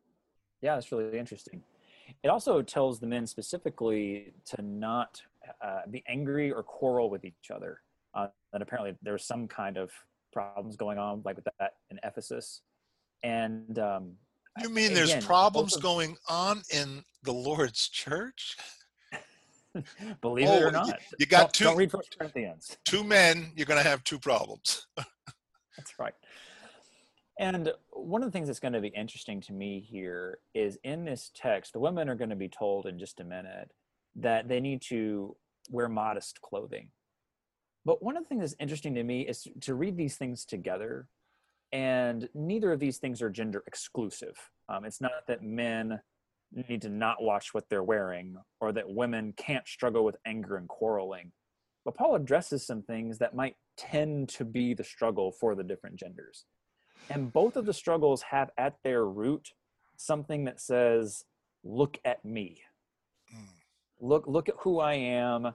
Yeah, 0.61 0.75
that's 0.75 0.91
really 0.91 1.17
interesting. 1.17 1.63
It 2.21 2.27
also 2.29 2.61
tells 2.61 2.99
the 2.99 3.07
men 3.07 3.25
specifically 3.25 4.33
to 4.45 4.61
not 4.61 5.21
uh, 5.61 5.81
be 5.89 6.01
angry 6.07 6.51
or 6.53 6.63
quarrel 6.63 7.09
with 7.09 7.25
each 7.25 7.51
other. 7.51 7.81
And 8.53 8.61
apparently, 8.61 8.95
there's 9.01 9.25
some 9.25 9.47
kind 9.47 9.77
of 9.77 9.91
problems 10.31 10.75
going 10.75 10.97
on, 10.97 11.21
like 11.25 11.35
with 11.35 11.45
that 11.59 11.73
in 11.89 11.99
Ephesus. 12.03 12.61
And 13.23 13.77
um, 13.79 14.13
You 14.61 14.69
mean 14.69 14.93
there's 14.93 15.09
again, 15.09 15.21
both 15.21 15.27
problems 15.27 15.75
of- 15.75 15.81
going 15.83 16.17
on 16.29 16.61
in 16.71 17.03
the 17.23 17.33
Lord's 17.33 17.89
church? 17.89 18.57
believe 20.21 20.47
it 20.47 20.61
Oh, 20.61 20.67
or 20.67 20.71
not, 20.71 20.99
You 21.19 21.25
got 21.25 21.39
don't, 21.39 21.53
two 21.53 21.63
don't 21.65 21.77
read 21.77 21.91
First 21.91 22.15
Corinthians. 22.17 22.77
two 22.85 23.03
men, 23.03 23.51
you're 23.55 23.65
going 23.65 23.81
to 23.81 23.89
have 23.89 24.03
two 24.03 24.19
problems. 24.19 24.85
That's 24.95 25.97
right. 25.97 26.13
And 27.39 27.71
one 27.91 28.21
of 28.21 28.27
the 28.27 28.31
things 28.31 28.47
that's 28.47 28.59
going 28.59 28.73
to 28.73 28.81
be 28.81 28.89
interesting 28.89 29.41
to 29.41 29.53
me 29.53 29.79
here 29.79 30.37
is 30.53 30.77
in 30.83 31.03
this 31.03 31.31
text, 31.33 31.73
the 31.73 31.79
women 31.79 32.07
are 32.07 32.15
going 32.15 32.29
to 32.29 32.35
be 32.35 32.47
told 32.49 32.85
in 32.85 32.99
just 32.99 33.19
a 33.19 33.23
minute 33.23 33.71
that 34.17 34.47
they 34.47 34.59
need 34.59 34.83
to 34.89 35.35
wear 35.71 35.89
modest 35.89 36.39
clothing. 36.41 36.89
But 37.85 38.01
one 38.01 38.15
of 38.15 38.23
the 38.23 38.29
things 38.29 38.41
that's 38.41 38.55
interesting 38.59 38.95
to 38.95 39.03
me 39.03 39.21
is 39.21 39.47
to 39.61 39.75
read 39.75 39.97
these 39.97 40.15
things 40.15 40.45
together, 40.45 41.07
and 41.71 42.29
neither 42.33 42.71
of 42.71 42.79
these 42.79 42.97
things 42.97 43.21
are 43.21 43.29
gender 43.29 43.63
exclusive. 43.67 44.37
Um, 44.69 44.85
it's 44.85 45.01
not 45.01 45.27
that 45.27 45.43
men 45.43 45.99
need 46.51 46.81
to 46.83 46.89
not 46.89 47.21
watch 47.21 47.53
what 47.53 47.67
they're 47.69 47.83
wearing 47.83 48.35
or 48.61 48.71
that 48.71 48.89
women 48.89 49.33
can't 49.35 49.67
struggle 49.67 50.05
with 50.05 50.15
anger 50.25 50.55
and 50.55 50.67
quarreling. 50.67 51.31
But 51.83 51.95
Paul 51.95 52.15
addresses 52.15 52.65
some 52.65 52.81
things 52.81 53.17
that 53.17 53.35
might 53.35 53.55
tend 53.75 54.29
to 54.29 54.45
be 54.45 54.73
the 54.73 54.83
struggle 54.83 55.31
for 55.31 55.55
the 55.55 55.63
different 55.63 55.97
genders. 55.97 56.45
And 57.09 57.33
both 57.33 57.57
of 57.57 57.65
the 57.65 57.73
struggles 57.73 58.21
have 58.21 58.51
at 58.57 58.75
their 58.83 59.05
root 59.05 59.49
something 59.97 60.45
that 60.45 60.61
says, 60.61 61.25
look 61.63 61.99
at 62.05 62.23
me. 62.23 62.61
Mm. 63.33 63.47
Look 63.99 64.27
look 64.27 64.49
at 64.49 64.55
who 64.59 64.79
I 64.79 64.93
am. 64.93 65.53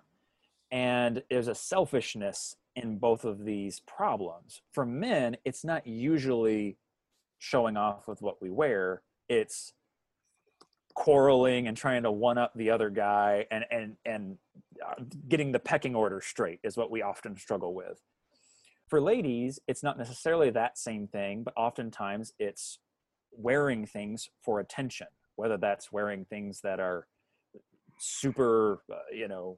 And 0.70 1.22
there's 1.30 1.48
a 1.48 1.54
selfishness 1.54 2.56
in 2.76 2.98
both 2.98 3.24
of 3.24 3.44
these 3.44 3.80
problems. 3.80 4.62
For 4.72 4.84
men, 4.84 5.36
it's 5.44 5.64
not 5.64 5.86
usually 5.86 6.76
showing 7.38 7.76
off 7.76 8.06
with 8.06 8.20
what 8.22 8.42
we 8.42 8.50
wear. 8.50 9.02
It's 9.28 9.72
quarreling 10.98 11.68
and 11.68 11.76
trying 11.76 12.02
to 12.02 12.10
one 12.10 12.38
up 12.38 12.52
the 12.56 12.70
other 12.70 12.90
guy 12.90 13.46
and 13.52 13.64
and 13.70 13.96
and 14.04 14.36
uh, 14.84 15.00
getting 15.28 15.52
the 15.52 15.58
pecking 15.60 15.94
order 15.94 16.20
straight 16.20 16.58
is 16.64 16.76
what 16.76 16.90
we 16.90 17.02
often 17.02 17.36
struggle 17.36 17.72
with 17.72 18.02
for 18.88 19.00
ladies 19.00 19.60
it's 19.68 19.84
not 19.84 19.96
necessarily 19.96 20.50
that 20.50 20.76
same 20.76 21.06
thing 21.06 21.44
but 21.44 21.54
oftentimes 21.56 22.32
it's 22.40 22.80
wearing 23.30 23.86
things 23.86 24.28
for 24.42 24.58
attention 24.58 25.06
whether 25.36 25.56
that's 25.56 25.92
wearing 25.92 26.24
things 26.24 26.62
that 26.62 26.80
are 26.80 27.06
super 28.00 28.82
uh, 28.92 28.96
you 29.14 29.28
know 29.28 29.56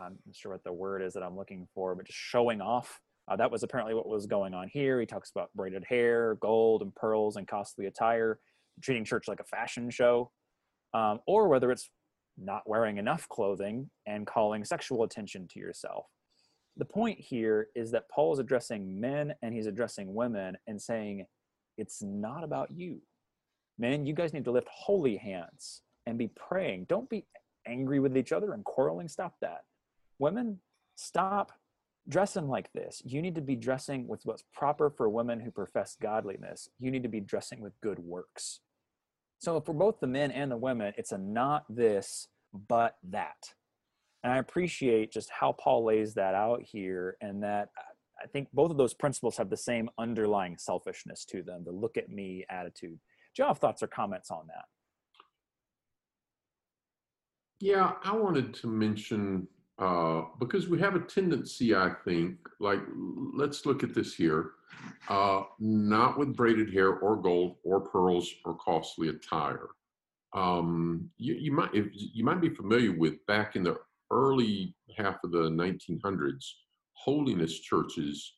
i'm 0.00 0.18
not 0.26 0.36
sure 0.36 0.52
what 0.52 0.64
the 0.64 0.72
word 0.72 1.02
is 1.02 1.12
that 1.12 1.22
i'm 1.22 1.36
looking 1.36 1.66
for 1.74 1.94
but 1.94 2.06
just 2.06 2.18
showing 2.18 2.60
off 2.60 3.00
uh, 3.28 3.36
that 3.36 3.50
was 3.50 3.62
apparently 3.62 3.94
what 3.94 4.08
was 4.08 4.26
going 4.26 4.54
on 4.54 4.68
here 4.68 5.00
he 5.00 5.06
talks 5.06 5.30
about 5.30 5.50
braided 5.54 5.84
hair 5.88 6.36
gold 6.40 6.82
and 6.82 6.94
pearls 6.94 7.36
and 7.36 7.46
costly 7.46 7.86
attire 7.86 8.38
treating 8.82 9.04
church 9.04 9.28
like 9.28 9.40
a 9.40 9.44
fashion 9.44 9.90
show 9.90 10.30
um, 10.94 11.20
or 11.26 11.48
whether 11.48 11.70
it's 11.70 11.90
not 12.40 12.62
wearing 12.66 12.98
enough 12.98 13.28
clothing 13.28 13.90
and 14.06 14.26
calling 14.26 14.64
sexual 14.64 15.02
attention 15.02 15.48
to 15.48 15.58
yourself. 15.58 16.06
The 16.76 16.84
point 16.84 17.18
here 17.18 17.68
is 17.74 17.90
that 17.90 18.08
Paul 18.08 18.32
is 18.32 18.38
addressing 18.38 19.00
men 19.00 19.34
and 19.42 19.52
he's 19.52 19.66
addressing 19.66 20.14
women 20.14 20.56
and 20.66 20.80
saying, 20.80 21.26
it's 21.76 22.02
not 22.02 22.44
about 22.44 22.70
you. 22.70 23.00
Men, 23.78 24.06
you 24.06 24.14
guys 24.14 24.32
need 24.32 24.44
to 24.44 24.52
lift 24.52 24.68
holy 24.70 25.16
hands 25.16 25.82
and 26.06 26.18
be 26.18 26.30
praying. 26.36 26.86
Don't 26.88 27.10
be 27.10 27.26
angry 27.66 28.00
with 28.00 28.16
each 28.16 28.32
other 28.32 28.52
and 28.52 28.64
quarreling. 28.64 29.08
Stop 29.08 29.34
that. 29.40 29.62
Women, 30.18 30.60
stop 30.96 31.52
dressing 32.08 32.48
like 32.48 32.72
this. 32.72 33.02
You 33.04 33.20
need 33.22 33.34
to 33.34 33.40
be 33.40 33.56
dressing 33.56 34.08
with 34.08 34.20
what's 34.24 34.44
proper 34.54 34.90
for 34.90 35.08
women 35.08 35.40
who 35.40 35.50
profess 35.50 35.96
godliness. 36.00 36.68
You 36.78 36.90
need 36.90 37.02
to 37.02 37.08
be 37.08 37.20
dressing 37.20 37.60
with 37.60 37.78
good 37.82 37.98
works. 37.98 38.60
So 39.40 39.60
for 39.60 39.72
both 39.72 40.00
the 40.00 40.06
men 40.06 40.30
and 40.30 40.50
the 40.50 40.56
women, 40.56 40.92
it's 40.96 41.12
a 41.12 41.18
not 41.18 41.64
this, 41.68 42.28
but 42.52 42.96
that. 43.10 43.36
And 44.24 44.32
I 44.32 44.38
appreciate 44.38 45.12
just 45.12 45.30
how 45.30 45.52
Paul 45.52 45.84
lays 45.84 46.14
that 46.14 46.34
out 46.34 46.62
here, 46.62 47.16
and 47.20 47.42
that 47.44 47.68
I 48.20 48.26
think 48.26 48.48
both 48.52 48.72
of 48.72 48.76
those 48.76 48.94
principles 48.94 49.36
have 49.36 49.48
the 49.48 49.56
same 49.56 49.88
underlying 49.96 50.56
selfishness 50.58 51.24
to 51.26 51.42
them, 51.42 51.62
the 51.64 51.70
look 51.70 51.96
at 51.96 52.08
me 52.08 52.44
attitude. 52.50 52.98
Do 53.36 53.42
you 53.42 53.46
have 53.46 53.58
thoughts 53.58 53.80
or 53.82 53.86
comments 53.86 54.32
on 54.32 54.48
that? 54.48 54.64
Yeah, 57.60 57.92
I 58.02 58.16
wanted 58.16 58.54
to 58.54 58.66
mention 58.66 59.46
uh, 59.78 60.22
because 60.40 60.68
we 60.68 60.78
have 60.80 60.96
a 60.96 61.00
tendency, 61.00 61.74
I 61.74 61.92
think, 62.04 62.36
like 62.60 62.80
let's 63.34 63.64
look 63.64 63.82
at 63.82 63.94
this 63.94 64.14
here, 64.14 64.52
uh, 65.08 65.42
not 65.60 66.18
with 66.18 66.36
braided 66.36 66.72
hair 66.72 66.94
or 66.94 67.16
gold 67.16 67.56
or 67.64 67.80
pearls 67.80 68.28
or 68.44 68.56
costly 68.56 69.08
attire. 69.08 69.68
Um, 70.34 71.10
you, 71.16 71.34
you 71.34 71.52
might 71.52 71.70
you 71.74 72.24
might 72.24 72.40
be 72.40 72.50
familiar 72.50 72.92
with 72.92 73.24
back 73.26 73.56
in 73.56 73.62
the 73.62 73.76
early 74.10 74.74
half 74.96 75.22
of 75.24 75.30
the 75.30 75.48
1900s, 75.50 76.44
holiness 76.92 77.60
churches. 77.60 78.34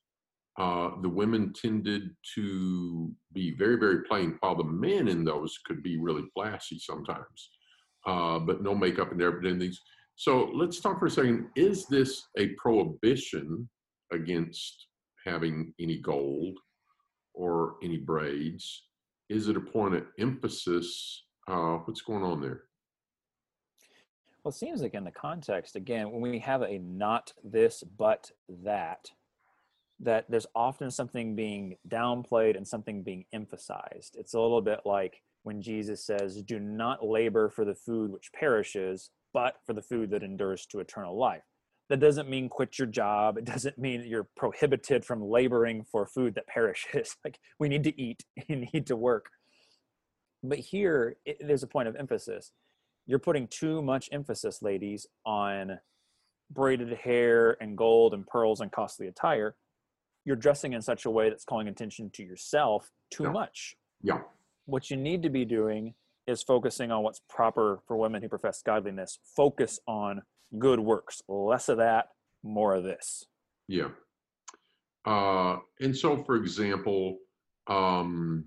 Uh, 0.58 0.90
the 1.00 1.08
women 1.08 1.54
tended 1.54 2.10
to 2.34 3.10
be 3.32 3.54
very, 3.56 3.76
very 3.76 4.02
plain, 4.02 4.36
while 4.40 4.56
the 4.56 4.64
men 4.64 5.08
in 5.08 5.24
those 5.24 5.58
could 5.64 5.82
be 5.82 5.96
really 5.96 6.24
flashy 6.34 6.78
sometimes 6.78 7.50
uh, 8.06 8.38
but 8.38 8.62
no 8.62 8.74
makeup 8.74 9.12
and 9.12 9.22
everything. 9.22 9.58
These. 9.58 9.80
So 10.20 10.50
let's 10.52 10.80
talk 10.80 10.98
for 10.98 11.06
a 11.06 11.10
second. 11.10 11.46
Is 11.56 11.86
this 11.86 12.26
a 12.36 12.48
prohibition 12.48 13.66
against 14.12 14.88
having 15.24 15.72
any 15.80 15.96
gold 15.96 16.58
or 17.32 17.76
any 17.82 17.96
braids? 17.96 18.82
Is 19.30 19.48
it 19.48 19.56
a 19.56 19.60
point 19.60 19.94
of 19.94 20.02
emphasis? 20.18 21.24
Uh, 21.48 21.78
what's 21.86 22.02
going 22.02 22.22
on 22.22 22.42
there? 22.42 22.64
Well, 24.44 24.50
it 24.50 24.56
seems 24.56 24.82
like 24.82 24.92
in 24.92 25.04
the 25.04 25.10
context, 25.10 25.74
again, 25.74 26.10
when 26.10 26.20
we 26.20 26.38
have 26.40 26.60
a 26.60 26.78
not 26.80 27.32
this, 27.42 27.82
but 27.96 28.30
that, 28.62 29.08
that 30.00 30.26
there's 30.28 30.46
often 30.54 30.90
something 30.90 31.34
being 31.34 31.76
downplayed 31.88 32.58
and 32.58 32.68
something 32.68 33.02
being 33.02 33.24
emphasized. 33.32 34.16
It's 34.18 34.34
a 34.34 34.38
little 34.38 34.60
bit 34.60 34.80
like 34.84 35.22
when 35.44 35.62
Jesus 35.62 36.04
says, 36.04 36.42
Do 36.42 36.60
not 36.60 37.06
labor 37.06 37.48
for 37.48 37.64
the 37.64 37.74
food 37.74 38.10
which 38.12 38.34
perishes, 38.34 39.08
but 39.32 39.56
for 39.64 39.72
the 39.72 39.82
food 39.82 40.10
that 40.10 40.22
endures 40.22 40.66
to 40.66 40.80
eternal 40.80 41.16
life. 41.18 41.42
That 41.88 42.00
doesn't 42.00 42.28
mean 42.28 42.48
quit 42.48 42.78
your 42.78 42.86
job. 42.86 43.36
It 43.36 43.44
doesn't 43.44 43.76
mean 43.78 44.04
you're 44.06 44.28
prohibited 44.36 45.04
from 45.04 45.22
laboring 45.22 45.84
for 45.90 46.06
food 46.06 46.34
that 46.36 46.46
perishes. 46.46 47.16
Like 47.24 47.38
we 47.58 47.68
need 47.68 47.84
to 47.84 48.00
eat, 48.00 48.22
you 48.48 48.66
need 48.72 48.86
to 48.86 48.96
work. 48.96 49.26
But 50.42 50.58
here, 50.58 51.16
it, 51.26 51.38
there's 51.40 51.62
a 51.62 51.66
point 51.66 51.88
of 51.88 51.96
emphasis 51.96 52.52
you're 53.06 53.18
putting 53.18 53.48
too 53.48 53.82
much 53.82 54.08
emphasis, 54.12 54.62
ladies, 54.62 55.04
on 55.26 55.80
braided 56.52 56.92
hair 56.92 57.56
and 57.60 57.76
gold 57.76 58.14
and 58.14 58.24
pearls 58.26 58.60
and 58.60 58.70
costly 58.70 59.08
attire. 59.08 59.56
You're 60.24 60.36
dressing 60.36 60.74
in 60.74 60.82
such 60.82 61.06
a 61.06 61.10
way 61.10 61.28
that's 61.28 61.44
calling 61.44 61.66
attention 61.66 62.10
to 62.14 62.22
yourself 62.22 62.88
too 63.10 63.24
Yeah. 63.24 63.30
much. 63.30 63.76
Yeah, 64.02 64.22
What 64.66 64.90
you 64.90 64.96
need 64.96 65.24
to 65.24 65.30
be 65.30 65.44
doing 65.44 65.94
is 66.30 66.42
focusing 66.42 66.90
on 66.90 67.02
what's 67.02 67.20
proper 67.28 67.80
for 67.86 67.96
women 67.96 68.22
who 68.22 68.28
profess 68.28 68.62
godliness. 68.62 69.18
Focus 69.36 69.80
on 69.86 70.22
good 70.58 70.80
works. 70.80 71.22
Less 71.28 71.68
of 71.68 71.78
that, 71.78 72.06
more 72.42 72.74
of 72.74 72.84
this. 72.84 73.24
yeah. 73.68 73.88
Uh, 75.06 75.56
and 75.80 75.96
so, 75.96 76.22
for 76.24 76.36
example, 76.36 77.16
um, 77.68 78.44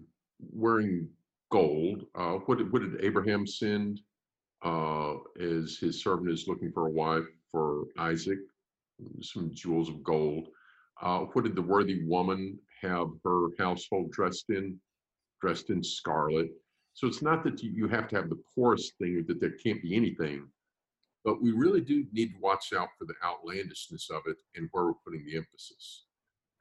wearing 0.51 1.09
gold. 1.51 2.05
Uh, 2.13 2.33
what 2.45 2.59
did 2.59 2.71
what 2.71 2.83
did 2.83 3.03
Abraham 3.03 3.47
send? 3.47 3.99
Uh, 4.63 5.15
as 5.41 5.77
his 5.81 6.01
servant 6.01 6.29
is 6.31 6.47
looking 6.47 6.71
for 6.71 6.87
a 6.87 6.91
wife 6.91 7.25
for 7.51 7.85
Isaac, 7.97 8.37
some 9.21 9.49
jewels 9.53 9.89
of 9.89 10.03
gold. 10.03 10.47
Uh, 11.01 11.21
what 11.33 11.43
did 11.43 11.55
the 11.55 11.61
worthy 11.61 12.05
woman 12.05 12.57
have 12.81 13.07
her 13.25 13.47
household 13.59 14.11
dressed 14.11 14.45
in? 14.49 14.79
Dressed 15.41 15.69
in 15.69 15.83
scarlet. 15.83 16.49
So 16.93 17.07
it's 17.07 17.21
not 17.21 17.43
that 17.43 17.61
you, 17.63 17.87
have 17.87 18.07
to 18.09 18.15
have 18.15 18.29
the 18.29 18.41
poorest 18.53 18.93
thing, 18.97 19.17
or 19.17 19.23
that 19.23 19.41
there 19.41 19.51
can't 19.63 19.81
be 19.81 19.95
anything, 19.95 20.47
but 21.25 21.41
we 21.41 21.51
really 21.51 21.81
do 21.81 22.05
need 22.11 22.33
to 22.33 22.39
watch 22.39 22.73
out 22.73 22.89
for 22.97 23.05
the 23.05 23.15
outlandishness 23.23 24.09
of 24.11 24.21
it 24.27 24.37
and 24.55 24.69
where 24.71 24.85
we're 24.85 24.93
putting 25.05 25.25
the 25.25 25.37
emphasis. 25.37 26.05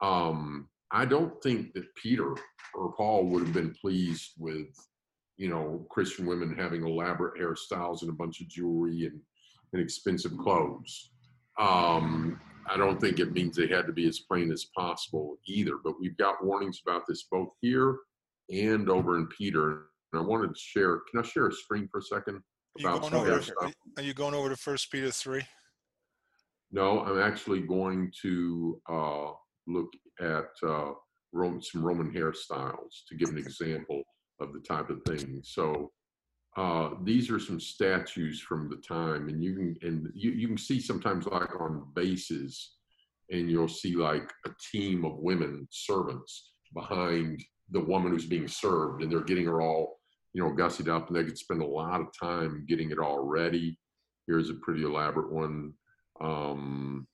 Um, 0.01 0.69
I 0.91 1.05
don't 1.05 1.41
think 1.41 1.73
that 1.73 1.93
Peter 1.95 2.35
or 2.73 2.93
Paul 2.93 3.25
would 3.25 3.43
have 3.43 3.53
been 3.53 3.73
pleased 3.73 4.31
with, 4.37 4.67
you 5.37 5.49
know, 5.49 5.85
Christian 5.89 6.25
women 6.25 6.55
having 6.55 6.85
elaborate 6.85 7.39
hairstyles 7.39 8.01
and 8.01 8.09
a 8.09 8.13
bunch 8.13 8.41
of 8.41 8.47
jewelry 8.47 9.05
and, 9.05 9.19
and 9.73 9.81
expensive 9.81 10.37
clothes. 10.37 11.11
Um, 11.59 12.39
I 12.69 12.77
don't 12.77 12.99
think 12.99 13.19
it 13.19 13.33
means 13.33 13.55
they 13.55 13.67
had 13.67 13.87
to 13.87 13.93
be 13.93 14.07
as 14.07 14.19
plain 14.19 14.51
as 14.51 14.65
possible 14.75 15.37
either. 15.45 15.77
But 15.83 15.99
we've 15.99 16.17
got 16.17 16.45
warnings 16.45 16.81
about 16.85 17.03
this 17.07 17.23
both 17.23 17.49
here 17.61 17.97
and 18.49 18.89
over 18.89 19.17
in 19.17 19.27
Peter. 19.27 19.87
And 20.13 20.21
I 20.21 20.25
wanted 20.25 20.49
to 20.49 20.59
share. 20.59 21.01
Can 21.09 21.19
I 21.19 21.27
share 21.27 21.47
a 21.47 21.51
screen 21.51 21.87
for 21.91 21.97
a 21.97 22.03
second? 22.03 22.35
Are 22.35 22.93
you 22.93 22.99
going 22.99 23.13
over 23.13 23.41
stuff? 23.41 23.73
are 23.97 24.03
you 24.03 24.13
going 24.13 24.33
over 24.33 24.49
to 24.49 24.55
First 24.55 24.91
Peter 24.91 25.11
three? 25.11 25.43
No, 26.71 27.01
I'm 27.01 27.19
actually 27.19 27.61
going 27.61 28.11
to 28.21 28.81
uh, 28.89 29.31
look 29.67 29.91
at 30.19 30.49
uh, 30.67 30.91
Rome, 31.31 31.61
some 31.61 31.83
Roman 31.83 32.11
hairstyles 32.11 33.05
to 33.09 33.15
give 33.15 33.29
an 33.29 33.37
example 33.37 34.01
of 34.39 34.53
the 34.53 34.59
type 34.59 34.89
of 34.89 35.01
thing. 35.03 35.41
So 35.43 35.91
uh, 36.57 36.91
these 37.03 37.29
are 37.29 37.39
some 37.39 37.59
statues 37.59 38.39
from 38.39 38.69
the 38.69 38.77
time, 38.77 39.29
and 39.29 39.43
you 39.43 39.55
can 39.55 39.75
and 39.81 40.09
you, 40.13 40.31
you 40.31 40.47
can 40.47 40.57
see 40.57 40.79
sometimes 40.79 41.25
like 41.25 41.59
on 41.59 41.87
bases, 41.95 42.75
and 43.31 43.49
you'll 43.49 43.67
see 43.67 43.95
like 43.95 44.31
a 44.45 44.49
team 44.71 45.05
of 45.05 45.17
women 45.17 45.67
servants 45.71 46.53
behind 46.73 47.43
the 47.71 47.79
woman 47.79 48.11
who's 48.11 48.25
being 48.25 48.47
served, 48.47 49.01
and 49.01 49.11
they're 49.11 49.21
getting 49.21 49.45
her 49.45 49.61
all 49.61 49.99
you 50.33 50.43
know 50.43 50.51
gussied 50.51 50.89
up, 50.89 51.07
and 51.07 51.15
they 51.15 51.23
could 51.23 51.37
spend 51.37 51.61
a 51.61 51.65
lot 51.65 52.01
of 52.01 52.07
time 52.19 52.65
getting 52.67 52.91
it 52.91 52.99
all 52.99 53.19
ready. 53.19 53.79
Here's 54.27 54.49
a 54.49 54.55
pretty 54.55 54.83
elaborate 54.83 55.31
one. 55.31 55.73
Um, 56.21 57.07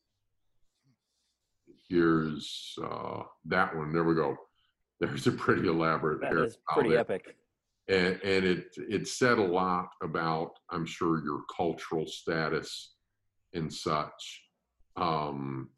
here's 1.88 2.76
uh, 2.84 3.24
that 3.46 3.76
one. 3.76 3.92
There 3.94 4.04
we 4.04 4.16
go. 4.16 4.38
There's 5.00 5.28
a 5.28 5.32
pretty 5.32 5.68
elaborate 5.68 6.22
That 6.22 6.34
is 6.34 6.58
pretty 6.68 6.96
epic. 6.96 7.36
And, 7.88 8.20
and 8.24 8.46
it 8.46 8.76
it 8.78 9.08
said 9.08 9.40
a 9.40 9.44
lot 9.44 9.90
about, 10.04 10.52
I'm 10.70 10.86
sure, 10.86 11.24
your 11.24 11.42
cultural 11.56 12.06
status 12.06 12.94
and 13.54 13.74
such. 13.74 14.44
Um, 14.96 15.70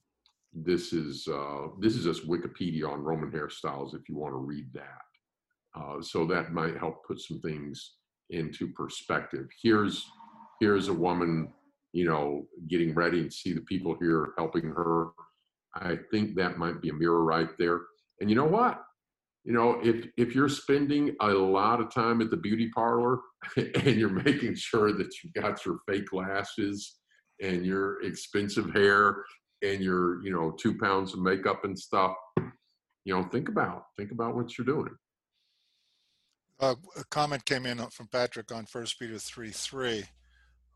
this 0.53 0.91
is 0.91 1.27
uh, 1.27 1.67
this 1.79 1.95
is 1.95 2.03
just 2.03 2.27
Wikipedia 2.27 2.91
on 2.91 3.01
Roman 3.03 3.31
hairstyles. 3.31 3.95
If 3.95 4.09
you 4.09 4.17
want 4.17 4.33
to 4.33 4.37
read 4.37 4.67
that, 4.73 5.01
uh, 5.75 6.01
so 6.01 6.25
that 6.27 6.51
might 6.51 6.77
help 6.77 7.05
put 7.05 7.19
some 7.19 7.39
things 7.39 7.95
into 8.29 8.67
perspective. 8.69 9.47
Here's 9.61 10.05
here's 10.59 10.89
a 10.89 10.93
woman, 10.93 11.51
you 11.93 12.05
know, 12.05 12.45
getting 12.67 12.93
ready 12.93 13.19
and 13.21 13.33
see 13.33 13.53
the 13.53 13.61
people 13.61 13.95
here 13.99 14.33
helping 14.37 14.65
her. 14.65 15.07
I 15.75 15.97
think 16.11 16.35
that 16.35 16.57
might 16.57 16.81
be 16.81 16.89
a 16.89 16.93
mirror 16.93 17.23
right 17.23 17.49
there. 17.57 17.81
And 18.19 18.29
you 18.29 18.35
know 18.35 18.45
what? 18.45 18.83
You 19.43 19.53
know, 19.53 19.79
if 19.81 20.07
if 20.17 20.35
you're 20.35 20.49
spending 20.49 21.15
a 21.21 21.29
lot 21.29 21.81
of 21.81 21.93
time 21.93 22.21
at 22.21 22.29
the 22.29 22.37
beauty 22.37 22.69
parlor 22.69 23.19
and 23.55 23.95
you're 23.95 24.09
making 24.09 24.55
sure 24.55 24.93
that 24.93 25.11
you've 25.23 25.33
got 25.33 25.65
your 25.65 25.79
fake 25.87 26.13
lashes 26.13 26.97
and 27.41 27.65
your 27.65 28.01
expensive 28.03 28.71
hair 28.71 29.23
and 29.63 29.81
your, 29.81 30.23
you 30.23 30.31
know, 30.31 30.51
two 30.59 30.77
pounds 30.77 31.13
of 31.13 31.21
makeup 31.21 31.63
and 31.63 31.77
stuff, 31.77 32.13
you 33.05 33.15
know, 33.15 33.23
think 33.23 33.49
about 33.49 33.85
think 33.97 34.11
about 34.11 34.35
what 34.35 34.57
you're 34.57 34.65
doing. 34.65 34.93
Uh, 36.61 36.75
a 36.95 37.03
comment 37.05 37.43
came 37.45 37.65
in 37.65 37.79
from 37.89 38.07
Patrick 38.07 38.51
on 38.51 38.67
First 38.67 38.99
Peter 38.99 39.17
three 39.17 39.49
three. 39.49 40.03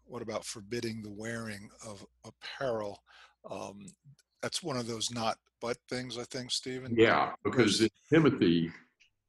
What 0.05 0.23
about 0.23 0.43
forbidding 0.43 1.03
the 1.03 1.11
wearing 1.11 1.69
of 1.87 2.03
apparel? 2.25 3.03
Um, 3.49 3.85
that's 4.41 4.63
one 4.63 4.77
of 4.77 4.87
those 4.87 5.11
not 5.11 5.37
but 5.61 5.77
things, 5.87 6.17
I 6.17 6.23
think, 6.23 6.51
Stephen. 6.51 6.95
Yeah, 6.97 7.33
because 7.43 7.81
in 7.81 7.89
Timothy 8.11 8.71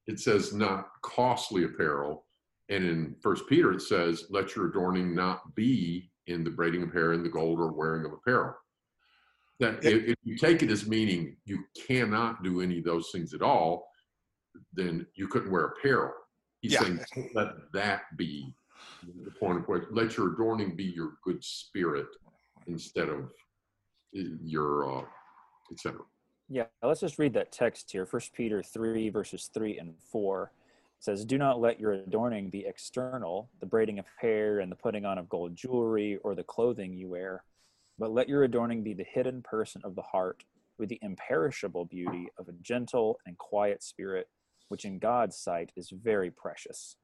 it 0.07 0.19
says 0.19 0.55
not 0.55 0.89
costly 1.03 1.65
apparel, 1.65 2.25
and 2.71 2.85
in 2.85 3.17
First 3.23 3.47
Peter 3.49 3.73
it 3.73 3.83
says 3.83 4.25
let 4.31 4.57
your 4.57 4.69
adorning 4.69 5.15
not 5.15 5.55
be 5.55 6.11
in 6.27 6.43
the 6.43 6.51
braiding 6.51 6.83
of 6.83 6.93
hair 6.93 7.13
and 7.13 7.25
the 7.25 7.29
gold 7.29 7.61
or 7.61 7.71
wearing 7.73 8.07
of 8.07 8.13
apparel. 8.15 8.55
That 9.61 9.83
Yeah. 9.85 9.91
if, 9.91 10.05
if 10.05 10.17
you 10.25 10.39
take 10.39 10.63
it 10.63 10.71
as 10.71 10.87
meaning 10.87 11.37
you 11.45 11.65
cannot 11.87 12.43
do 12.43 12.63
any 12.63 12.79
of 12.79 12.85
those 12.85 13.11
things 13.11 13.35
at 13.35 13.43
all, 13.43 13.91
then 14.73 15.07
you 15.15 15.29
couldn't 15.29 15.51
wear 15.51 15.67
apparel. 15.67 16.13
He's 16.61 16.73
Yeah. 16.73 16.81
saying 16.81 17.01
let 17.35 17.73
that 17.73 18.17
be 18.17 18.55
the 19.25 19.31
point 19.31 19.59
of 19.59 19.69
what 19.69 19.93
let 19.93 20.17
your 20.17 20.33
adorning 20.33 20.75
be 20.77 20.85
your 20.85 21.19
good 21.23 21.43
spirit 21.45 22.09
instead 22.67 23.09
of 23.09 23.25
uh, 24.17 24.21
your 24.43 25.01
uh, 25.01 25.05
etc. 25.71 26.01
Yeah, 26.49 26.67
let's 26.83 27.01
just 27.01 27.19
read 27.19 27.35
that 27.35 27.51
text 27.53 27.91
here. 27.91 28.07
First 28.07 28.33
Peter 28.33 28.63
3, 28.63 29.09
verses 29.11 29.51
3 29.53 29.79
and 29.79 29.95
4 29.99 30.53
says, 31.01 31.25
Do 31.25 31.39
not 31.39 31.61
let 31.61 31.81
your 31.81 31.93
adorning 31.93 32.51
be 32.51 32.65
external, 32.65 33.51
the 33.59 33.67
braiding 33.67 33.99
of 33.99 34.07
hair 34.17 34.61
and 34.61 34.71
the 34.71 34.77
putting 34.77 35.05
on 35.05 35.19
of 35.19 35.29
gold 35.29 35.57
jewelry 35.57 36.19
or 36.23 36.35
the 36.37 36.45
clothing 36.45 36.95
you 36.95 37.09
wear, 37.09 37.43
but 37.99 38.13
let 38.13 38.29
your 38.29 38.45
adorning 38.45 38.85
be 38.85 38.95
the 38.95 39.07
hidden 39.13 39.43
person 39.43 39.83
of 39.85 39.97
the 39.97 40.03
heart 40.03 40.45
with 40.79 40.89
the 40.89 41.01
imperishable 41.03 41.85
beauty 41.85 42.29
of 42.39 42.49
a 42.49 42.53
gentle 42.63 43.19
and 43.27 43.37
quiet 43.39 43.83
spirit, 43.83 44.29
which 44.69 44.85
in 44.85 44.99
God's 44.99 45.37
sight 45.37 45.73
is 45.77 45.91
very 45.91 46.31
precious. 46.31 46.97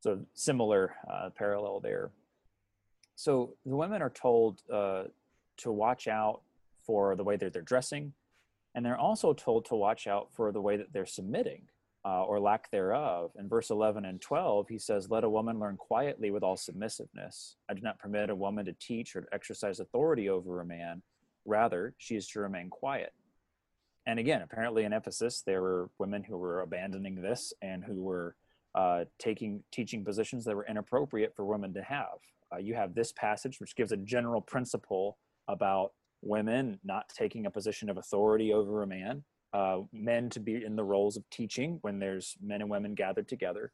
So, 0.00 0.20
similar 0.34 0.94
uh, 1.10 1.30
parallel 1.30 1.80
there. 1.80 2.10
So, 3.16 3.54
the 3.64 3.76
women 3.76 4.02
are 4.02 4.10
told 4.10 4.60
uh, 4.72 5.04
to 5.58 5.72
watch 5.72 6.08
out 6.08 6.42
for 6.82 7.16
the 7.16 7.24
way 7.24 7.36
that 7.36 7.52
they're 7.52 7.62
dressing, 7.62 8.12
and 8.74 8.84
they're 8.84 8.98
also 8.98 9.32
told 9.32 9.64
to 9.66 9.74
watch 9.74 10.06
out 10.06 10.28
for 10.32 10.52
the 10.52 10.60
way 10.60 10.76
that 10.76 10.92
they're 10.92 11.06
submitting 11.06 11.62
uh, 12.04 12.22
or 12.22 12.38
lack 12.38 12.70
thereof. 12.70 13.30
In 13.38 13.48
verse 13.48 13.70
11 13.70 14.04
and 14.04 14.20
12, 14.20 14.68
he 14.68 14.78
says, 14.78 15.10
Let 15.10 15.24
a 15.24 15.30
woman 15.30 15.58
learn 15.58 15.76
quietly 15.76 16.30
with 16.30 16.42
all 16.42 16.56
submissiveness. 16.56 17.56
I 17.68 17.74
do 17.74 17.80
not 17.80 17.98
permit 17.98 18.30
a 18.30 18.34
woman 18.34 18.66
to 18.66 18.74
teach 18.74 19.16
or 19.16 19.22
to 19.22 19.34
exercise 19.34 19.80
authority 19.80 20.28
over 20.28 20.60
a 20.60 20.66
man. 20.66 21.02
Rather, 21.46 21.94
she 21.98 22.16
is 22.16 22.28
to 22.28 22.40
remain 22.40 22.68
quiet. 22.68 23.12
And 24.06 24.18
again, 24.18 24.42
apparently 24.42 24.84
in 24.84 24.92
Ephesus, 24.92 25.42
there 25.46 25.62
were 25.62 25.90
women 25.98 26.22
who 26.22 26.36
were 26.36 26.60
abandoning 26.60 27.22
this 27.22 27.52
and 27.62 27.82
who 27.82 28.02
were 28.02 28.36
uh, 28.74 29.04
taking 29.18 29.62
teaching 29.72 30.04
positions 30.04 30.44
that 30.44 30.56
were 30.56 30.66
inappropriate 30.66 31.34
for 31.34 31.44
women 31.44 31.72
to 31.74 31.82
have. 31.82 32.18
Uh, 32.52 32.58
you 32.58 32.74
have 32.74 32.94
this 32.94 33.12
passage, 33.12 33.60
which 33.60 33.76
gives 33.76 33.92
a 33.92 33.96
general 33.96 34.40
principle 34.40 35.18
about 35.48 35.92
women 36.22 36.78
not 36.84 37.08
taking 37.08 37.46
a 37.46 37.50
position 37.50 37.88
of 37.88 37.96
authority 37.96 38.52
over 38.52 38.82
a 38.82 38.86
man, 38.86 39.22
uh, 39.52 39.78
men 39.92 40.28
to 40.30 40.40
be 40.40 40.64
in 40.64 40.76
the 40.76 40.84
roles 40.84 41.16
of 41.16 41.28
teaching 41.30 41.78
when 41.82 41.98
there's 41.98 42.36
men 42.42 42.60
and 42.60 42.70
women 42.70 42.94
gathered 42.94 43.28
together. 43.28 43.72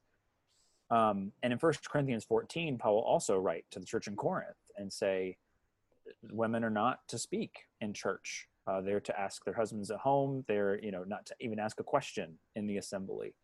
Um, 0.90 1.32
and 1.42 1.52
in 1.52 1.58
1 1.58 1.72
Corinthians 1.88 2.24
14, 2.24 2.78
Paul 2.78 2.96
will 2.96 3.02
also 3.02 3.38
write 3.38 3.64
to 3.70 3.78
the 3.78 3.86
church 3.86 4.08
in 4.08 4.16
Corinth 4.16 4.56
and 4.76 4.92
say, 4.92 5.36
women 6.30 6.64
are 6.64 6.70
not 6.70 7.00
to 7.08 7.18
speak 7.18 7.52
in 7.80 7.92
church. 7.92 8.48
Uh, 8.70 8.80
they're 8.80 9.00
to 9.00 9.18
ask 9.18 9.44
their 9.44 9.54
husbands 9.54 9.90
at 9.90 9.98
home. 9.98 10.44
They're, 10.46 10.78
you 10.80 10.92
know, 10.92 11.02
not 11.02 11.26
to 11.26 11.34
even 11.40 11.58
ask 11.58 11.80
a 11.80 11.84
question 11.84 12.38
in 12.54 12.68
the 12.68 12.76
assembly. 12.76 13.34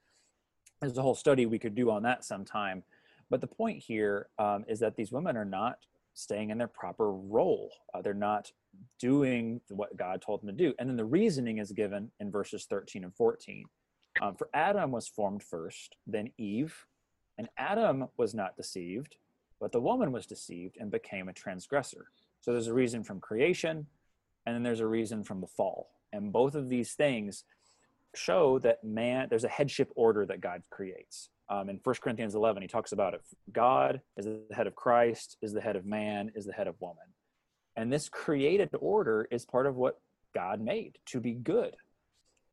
There's 0.81 0.97
a 0.97 1.03
whole 1.03 1.16
study 1.16 1.47
we 1.47 1.59
could 1.59 1.74
do 1.74 1.91
on 1.91 2.05
that 2.05 2.24
sometime. 2.24 2.85
But 3.29 3.41
the 3.41 3.49
point 3.49 3.83
here 3.83 4.29
um, 4.39 4.64
is 4.68 4.79
that 4.81 4.95
these 4.95 5.11
women 5.11 5.37
are 5.37 5.45
not 5.45 5.79
staying 6.14 6.51
in 6.51 6.59
their 6.59 6.68
proper 6.68 7.11
role. 7.11 7.72
Uh, 7.93 8.03
they're 8.03 8.14
not 8.14 8.53
doing 9.01 9.61
what 9.68 9.97
God 9.97 10.22
told 10.22 10.43
them 10.43 10.49
to 10.49 10.53
do. 10.53 10.72
And 10.79 10.89
then 10.89 10.97
the 10.97 11.05
reasoning 11.05 11.59
is 11.59 11.72
given 11.72 12.12
in 12.20 12.31
verses 12.31 12.66
13 12.66 13.03
and 13.03 13.14
14. 13.14 13.64
Um, 14.22 14.37
for 14.37 14.49
Adam 14.55 14.93
was 14.93 15.09
formed 15.09 15.43
first, 15.43 15.97
then 16.07 16.31
Eve, 16.39 16.87
and 17.37 17.49
Adam 17.59 18.07
was 18.16 18.33
not 18.33 18.57
deceived, 18.57 19.16
but 19.61 19.72
the 19.72 19.81
woman 19.81 20.12
was 20.12 20.24
deceived 20.24 20.77
and 20.79 20.91
became 20.91 21.29
a 21.29 21.33
transgressor. 21.33 22.07
So 22.41 22.53
there's 22.53 22.68
a 22.68 22.74
reason 22.74 23.03
from 23.03 23.20
creation, 23.20 23.87
and 24.47 24.55
then 24.55 24.62
there's 24.62 24.80
a 24.80 24.86
reason 24.86 25.24
from 25.24 25.40
the 25.40 25.47
fall. 25.47 25.88
And 26.12 26.32
both 26.32 26.55
of 26.55 26.68
these 26.68 26.94
things 26.94 27.44
show 28.14 28.59
that 28.61 28.82
man, 28.82 29.26
there's 29.28 29.44
a 29.44 29.49
headship 29.49 29.90
order 29.97 30.24
that 30.26 30.40
God 30.40 30.62
creates. 30.70 31.28
Um, 31.49 31.68
in 31.68 31.80
1 31.82 31.97
Corinthians 32.01 32.34
11, 32.34 32.62
he 32.62 32.68
talks 32.68 32.92
about 32.92 33.14
it. 33.14 33.22
God 33.53 34.01
is 34.16 34.24
the 34.24 34.42
head 34.55 34.66
of 34.66 34.74
Christ, 34.74 35.36
is 35.42 35.53
the 35.53 35.61
head 35.61 35.76
of 35.76 35.84
man, 35.84 36.32
is 36.34 36.47
the 36.47 36.53
head 36.53 36.66
of 36.66 36.74
woman. 36.80 37.05
And 37.76 37.92
this 37.92 38.09
created 38.09 38.70
order 38.80 39.28
is 39.30 39.44
part 39.44 39.66
of 39.66 39.76
what 39.76 40.01
God 40.34 40.61
made 40.61 40.99
to 41.07 41.20
be 41.20 41.32
good. 41.32 41.76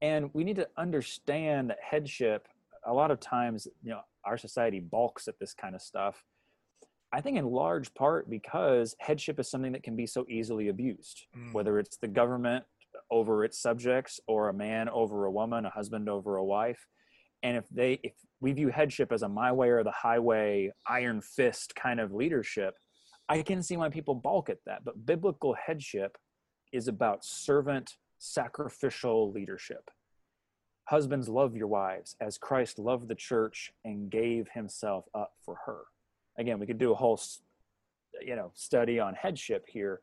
And 0.01 0.29
we 0.33 0.43
need 0.43 0.57
to 0.57 0.67
understand 0.77 1.69
that 1.69 1.79
headship, 1.81 2.47
a 2.85 2.93
lot 2.93 3.09
of 3.09 3.19
times, 3.19 3.67
you 3.81 3.91
know, 3.91 4.01
our 4.25 4.37
society 4.37 4.79
balks 4.79 5.27
at 5.27 5.39
this 5.39 5.53
kind 5.53 5.75
of 5.75 5.81
stuff. 5.81 6.23
I 7.13 7.21
think 7.21 7.37
in 7.37 7.45
large 7.45 7.93
part 7.93 8.29
because 8.29 8.95
headship 8.99 9.39
is 9.39 9.47
something 9.49 9.71
that 9.73 9.83
can 9.83 9.95
be 9.95 10.07
so 10.07 10.25
easily 10.27 10.67
abused, 10.69 11.27
Mm. 11.35 11.53
whether 11.53 11.77
it's 11.79 11.97
the 11.97 12.07
government 12.07 12.65
over 13.11 13.45
its 13.45 13.59
subjects 13.59 14.19
or 14.27 14.49
a 14.49 14.53
man 14.53 14.89
over 14.89 15.25
a 15.25 15.31
woman, 15.31 15.65
a 15.65 15.69
husband 15.69 16.09
over 16.09 16.37
a 16.37 16.43
wife. 16.43 16.87
And 17.43 17.55
if 17.55 17.67
they 17.69 17.93
if 18.03 18.13
we 18.41 18.51
view 18.53 18.69
headship 18.69 19.11
as 19.11 19.21
a 19.21 19.29
my 19.29 19.51
way 19.51 19.69
or 19.69 19.83
the 19.83 19.91
highway 19.91 20.71
iron 20.87 21.21
fist 21.21 21.75
kind 21.75 21.99
of 21.99 22.11
leadership, 22.13 22.77
I 23.29 23.41
can 23.43 23.61
see 23.61 23.77
why 23.77 23.89
people 23.89 24.15
balk 24.15 24.49
at 24.49 24.63
that. 24.65 24.83
But 24.83 25.05
biblical 25.05 25.53
headship 25.53 26.17
is 26.71 26.87
about 26.87 27.23
servant 27.23 27.97
sacrificial 28.17 29.31
leadership. 29.31 29.91
Husbands, 30.85 31.29
love 31.29 31.55
your 31.55 31.67
wives 31.67 32.15
as 32.19 32.37
Christ 32.37 32.79
loved 32.79 33.07
the 33.07 33.15
church 33.15 33.71
and 33.85 34.09
gave 34.09 34.49
himself 34.49 35.05
up 35.13 35.33
for 35.45 35.55
her. 35.65 35.83
Again, 36.37 36.59
we 36.59 36.65
could 36.65 36.77
do 36.77 36.91
a 36.91 36.95
whole, 36.95 37.19
you 38.21 38.35
know, 38.35 38.51
study 38.55 38.99
on 38.99 39.13
headship 39.15 39.65
here, 39.67 40.01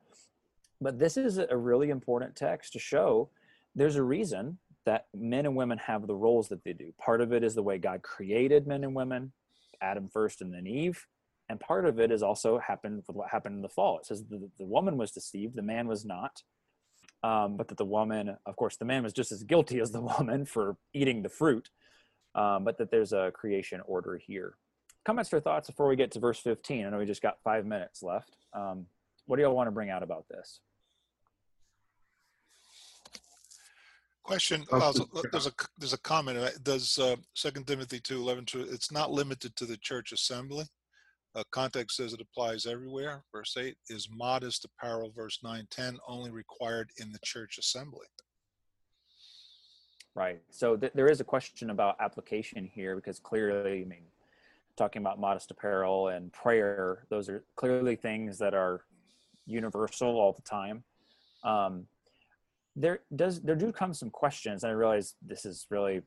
But 0.81 0.99
this 0.99 1.17
is 1.17 1.39
a 1.39 1.57
really 1.57 1.91
important 1.91 2.37
text 2.37 2.73
to 2.75 2.79
show 2.79 3.31
there's 3.75 3.97
a 3.97 4.03
reason 4.03 4.59
that 4.87 5.07
men 5.15 5.47
and 5.47 5.55
women 5.55 5.79
have 5.79 6.07
the 6.07 6.15
roles 6.15 6.49
that 6.49 6.65
they 6.65 6.73
do. 6.73 6.93
Part 6.99 7.21
of 7.21 7.33
it 7.33 7.45
is 7.45 7.55
the 7.55 7.63
way 7.63 7.79
God 7.79 8.03
created 8.03 8.67
men 8.67 8.83
and 8.85 8.95
women, 8.95 9.33
Adam 9.81 10.09
first 10.09 10.41
and 10.41 10.53
then 10.53 10.67
Eve. 10.67 11.07
And 11.49 11.61
part 11.61 11.85
of 11.85 11.99
it 11.99 12.11
is 12.11 12.23
also 12.23 12.59
happened 12.59 13.03
with 13.07 13.17
what 13.17 13.29
happened 13.29 13.57
in 13.57 13.63
the 13.63 13.69
fall. 13.69 13.99
It 13.99 14.07
says 14.07 14.25
the, 14.25 14.49
the 14.59 14.65
woman 14.65 14.97
was 14.97 15.11
deceived, 15.11 15.57
the 15.57 15.63
man 15.63 15.89
was 15.89 16.05
not. 16.05 16.43
Um, 17.23 17.57
but 17.57 17.69
that 17.69 17.77
the 17.77 17.85
woman, 17.85 18.37
of 18.47 18.57
course, 18.57 18.77
the 18.77 18.87
man 18.87 19.03
was 19.03 19.13
just 19.13 19.31
as 19.31 19.43
guilty 19.43 19.81
as 19.81 19.91
the 19.91 20.01
woman 20.19 20.47
for 20.47 20.77
eating 20.95 21.23
the 21.23 21.29
fruit, 21.29 21.69
um, 22.35 22.65
but 22.65 22.79
that 22.79 22.91
there's 22.91 23.13
a 23.13 23.31
creation 23.35 23.81
order 23.85 24.17
here. 24.17 24.55
Comments 25.05 25.33
or 25.33 25.41
thoughts 25.41 25.69
before 25.69 25.89
we 25.89 25.97
get 25.97 26.11
to 26.13 26.21
verse 26.21 26.39
15? 26.39 26.87
I 26.87 26.91
know 26.91 26.99
we 26.99 27.07
just 27.07 27.23
got 27.23 27.39
five 27.43 27.65
minutes 27.65 28.03
left. 28.03 28.37
Um, 28.53 28.87
what 29.27 29.37
do 29.37 29.43
y'all 29.43 29.55
want 29.55 29.69
to 29.69 29.73
bring 29.73 29.91
out 29.91 30.03
about 30.03 30.27
this? 30.29 30.61
Question, 34.23 34.65
Uh, 34.71 34.93
there's 35.33 35.47
a, 35.47 35.53
there's 35.79 35.93
a 35.93 35.99
comment, 35.99 36.39
does 36.63 36.99
uh, 36.99 37.17
Second 37.35 37.67
Timothy 37.67 37.99
2, 37.99 38.17
11, 38.17 38.45
it's 38.69 38.93
not 38.93 39.11
limited 39.11 39.57
to 39.57 39.65
the 39.65 39.77
church 39.79 40.13
assembly. 40.13 40.67
Uh, 41.35 41.43
Context 41.51 41.97
says 41.97 42.13
it 42.13 42.21
applies 42.21 42.67
everywhere. 42.67 43.25
Verse 43.33 43.57
8 43.57 43.77
is 43.89 44.09
modest 44.11 44.65
apparel, 44.65 45.13
verse 45.17 45.39
9, 45.43 45.67
10, 45.71 45.99
only 46.07 46.31
required 46.31 46.91
in 46.99 47.11
the 47.13 47.19
church 47.25 47.57
assembly. 47.59 48.07
Right. 50.15 50.41
So 50.51 50.77
th- 50.77 50.93
there 50.95 51.11
is 51.11 51.21
a 51.21 51.25
question 51.25 51.71
about 51.71 51.97
application 52.01 52.69
here 52.73 52.97
because 52.97 53.19
clearly, 53.21 53.83
I 53.83 53.85
mean, 53.85 54.05
talking 54.77 55.03
about 55.03 55.21
modest 55.21 55.51
apparel 55.51 56.09
and 56.09 56.33
prayer, 56.33 57.05
those 57.11 57.29
are 57.29 57.45
clearly 57.57 57.97
things 57.97 58.39
that 58.39 58.55
are 58.55 58.83
universal 59.47 60.09
all 60.09 60.33
the 60.33 60.43
time. 60.43 60.83
Um, 61.45 61.87
there 62.77 63.01
does 63.15 63.41
there 63.41 63.57
do 63.57 63.73
come 63.73 63.93
some 63.93 64.11
questions, 64.11 64.63
and 64.63 64.71
I 64.71 64.75
realize 64.75 65.15
this 65.21 65.45
is 65.45 65.67
really, 65.71 66.03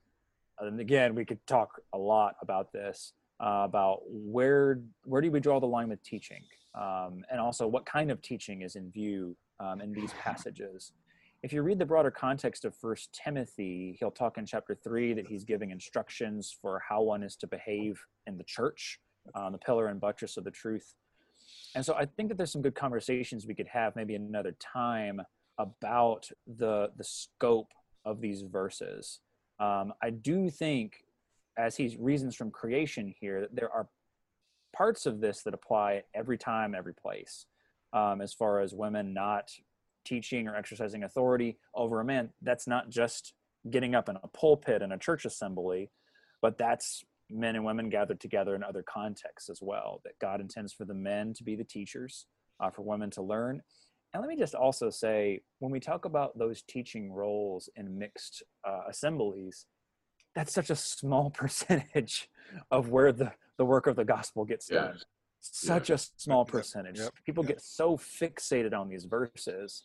and 0.60 0.80
again, 0.80 1.14
we 1.14 1.26
could 1.26 1.46
talk 1.46 1.82
a 1.94 1.98
lot 1.98 2.36
about 2.42 2.72
this 2.72 3.14
uh, 3.40 3.64
about 3.66 4.02
where 4.08 4.80
where 5.04 5.22
do 5.22 5.30
we 5.30 5.40
draw 5.40 5.60
the 5.60 5.68
line 5.68 5.90
with 5.90 6.02
teaching, 6.04 6.42
um, 6.76 7.24
and 7.30 7.40
also 7.40 7.68
what 7.68 7.86
kind 7.86 8.12
of 8.12 8.22
teaching 8.22 8.62
is 8.62 8.76
in 8.76 8.90
view 8.92 9.36
um, 9.60 9.82
in 9.82 9.92
these 9.92 10.14
passages 10.14 10.94
if 11.44 11.52
you 11.52 11.62
read 11.62 11.78
the 11.78 11.86
broader 11.86 12.10
context 12.10 12.66
of 12.66 12.76
first 12.76 13.20
timothy 13.24 13.96
he'll 14.00 14.10
talk 14.12 14.38
in 14.38 14.46
chapter 14.46 14.74
3 14.74 15.14
that 15.14 15.28
he's 15.28 15.44
giving 15.44 15.72
instructions 15.72 16.56
for 16.62 16.82
how 16.88 17.02
one 17.02 17.22
is 17.22 17.36
to 17.36 17.48
behave 17.48 18.02
in 18.26 18.38
the 18.38 18.44
church 18.44 19.00
on 19.36 19.52
the 19.52 19.58
pillar 19.58 19.88
and 19.88 20.00
buttress 20.00 20.38
of 20.38 20.44
the 20.44 20.52
truth. 20.52 20.96
And 21.76 21.86
so 21.86 21.96
i 21.96 22.06
think 22.06 22.30
that 22.30 22.38
there's 22.38 22.52
some 22.52 22.62
good 22.62 22.76
conversations 22.76 23.46
we 23.46 23.56
could 23.56 23.68
have 23.68 23.96
maybe 23.96 24.16
another 24.16 24.56
time 24.60 25.22
about 25.58 26.30
the 26.58 26.90
the 26.98 27.04
scope 27.04 27.72
of 28.06 28.22
these 28.22 28.42
verses. 28.42 29.20
Um, 29.60 29.94
i 30.02 30.10
do 30.10 30.50
think 30.50 31.04
as 31.58 31.76
he 31.76 31.96
reasons 32.00 32.36
from 32.36 32.52
creation 32.52 33.14
here 33.20 33.42
that 33.42 33.56
there 33.56 33.72
are 33.72 33.88
parts 34.76 35.06
of 35.06 35.22
this 35.22 35.44
that 35.44 35.54
apply 35.54 36.04
every 36.16 36.38
time 36.38 36.74
every 36.74 36.94
place 36.94 37.46
um, 37.94 38.22
as 38.22 38.34
far 38.34 38.60
as 38.60 38.74
women 38.74 39.14
not 39.14 39.52
teaching 40.06 40.48
or 40.48 40.56
exercising 40.56 41.04
authority 41.04 41.58
over 41.76 42.00
a 42.00 42.06
man 42.06 42.30
that's 42.42 42.68
not 42.68 42.90
just 42.90 43.34
getting 43.70 43.96
up 43.96 44.10
in 44.10 44.18
a 44.24 44.28
pulpit 44.30 44.82
in 44.82 44.92
a 44.92 44.98
church 44.98 45.26
assembly 45.26 45.90
but 46.42 46.58
that's 46.58 47.04
men 47.30 47.56
and 47.56 47.64
women 47.64 47.90
gathered 47.90 48.20
together 48.20 48.56
in 48.56 48.64
other 48.64 48.84
contexts 48.84 49.50
as 49.50 49.60
well 49.62 50.02
that 50.04 50.14
god 50.20 50.42
intends 50.42 50.74
for 50.74 50.86
the 50.86 50.94
men 50.94 51.34
to 51.34 51.44
be 51.44 51.56
the 51.56 51.64
teachers 51.64 52.26
uh, 52.60 52.70
for 52.70 52.82
women 52.82 53.10
to 53.12 53.22
learn. 53.22 53.62
And 54.14 54.22
let 54.22 54.30
me 54.30 54.36
just 54.36 54.54
also 54.54 54.90
say 54.90 55.42
when 55.60 55.72
we 55.72 55.80
talk 55.80 56.06
about 56.06 56.38
those 56.38 56.62
teaching 56.62 57.12
roles 57.12 57.70
in 57.76 57.98
mixed 57.98 58.44
uh, 58.68 58.82
assemblies 58.90 59.66
that's 60.36 60.54
such 60.54 60.72
a 60.72 60.76
small 60.76 61.30
percentage 61.34 62.30
of 62.72 62.90
where 62.90 63.12
the, 63.12 63.32
the 63.58 63.66
work 63.66 63.86
of 63.86 63.96
the 63.96 64.06
gospel 64.06 64.46
gets 64.46 64.68
done. 64.68 64.98
Such 65.42 65.90
a 65.90 65.98
small 65.98 66.46
percentage. 66.46 67.00
Yep, 67.00 67.14
people 67.26 67.44
yep. 67.44 67.56
get 67.56 67.62
so 67.62 67.98
fixated 67.98 68.74
on 68.74 68.88
these 68.88 69.06
verses 69.06 69.84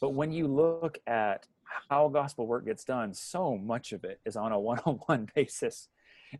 but 0.00 0.14
when 0.14 0.32
you 0.32 0.46
look 0.46 0.98
at 1.06 1.46
how 1.88 2.08
gospel 2.08 2.46
work 2.46 2.64
gets 2.64 2.84
done, 2.84 3.14
so 3.14 3.56
much 3.56 3.92
of 3.92 4.04
it 4.04 4.20
is 4.24 4.36
on 4.36 4.52
a 4.52 4.58
one 4.58 4.80
on 4.84 4.94
one 5.06 5.28
basis. 5.34 5.88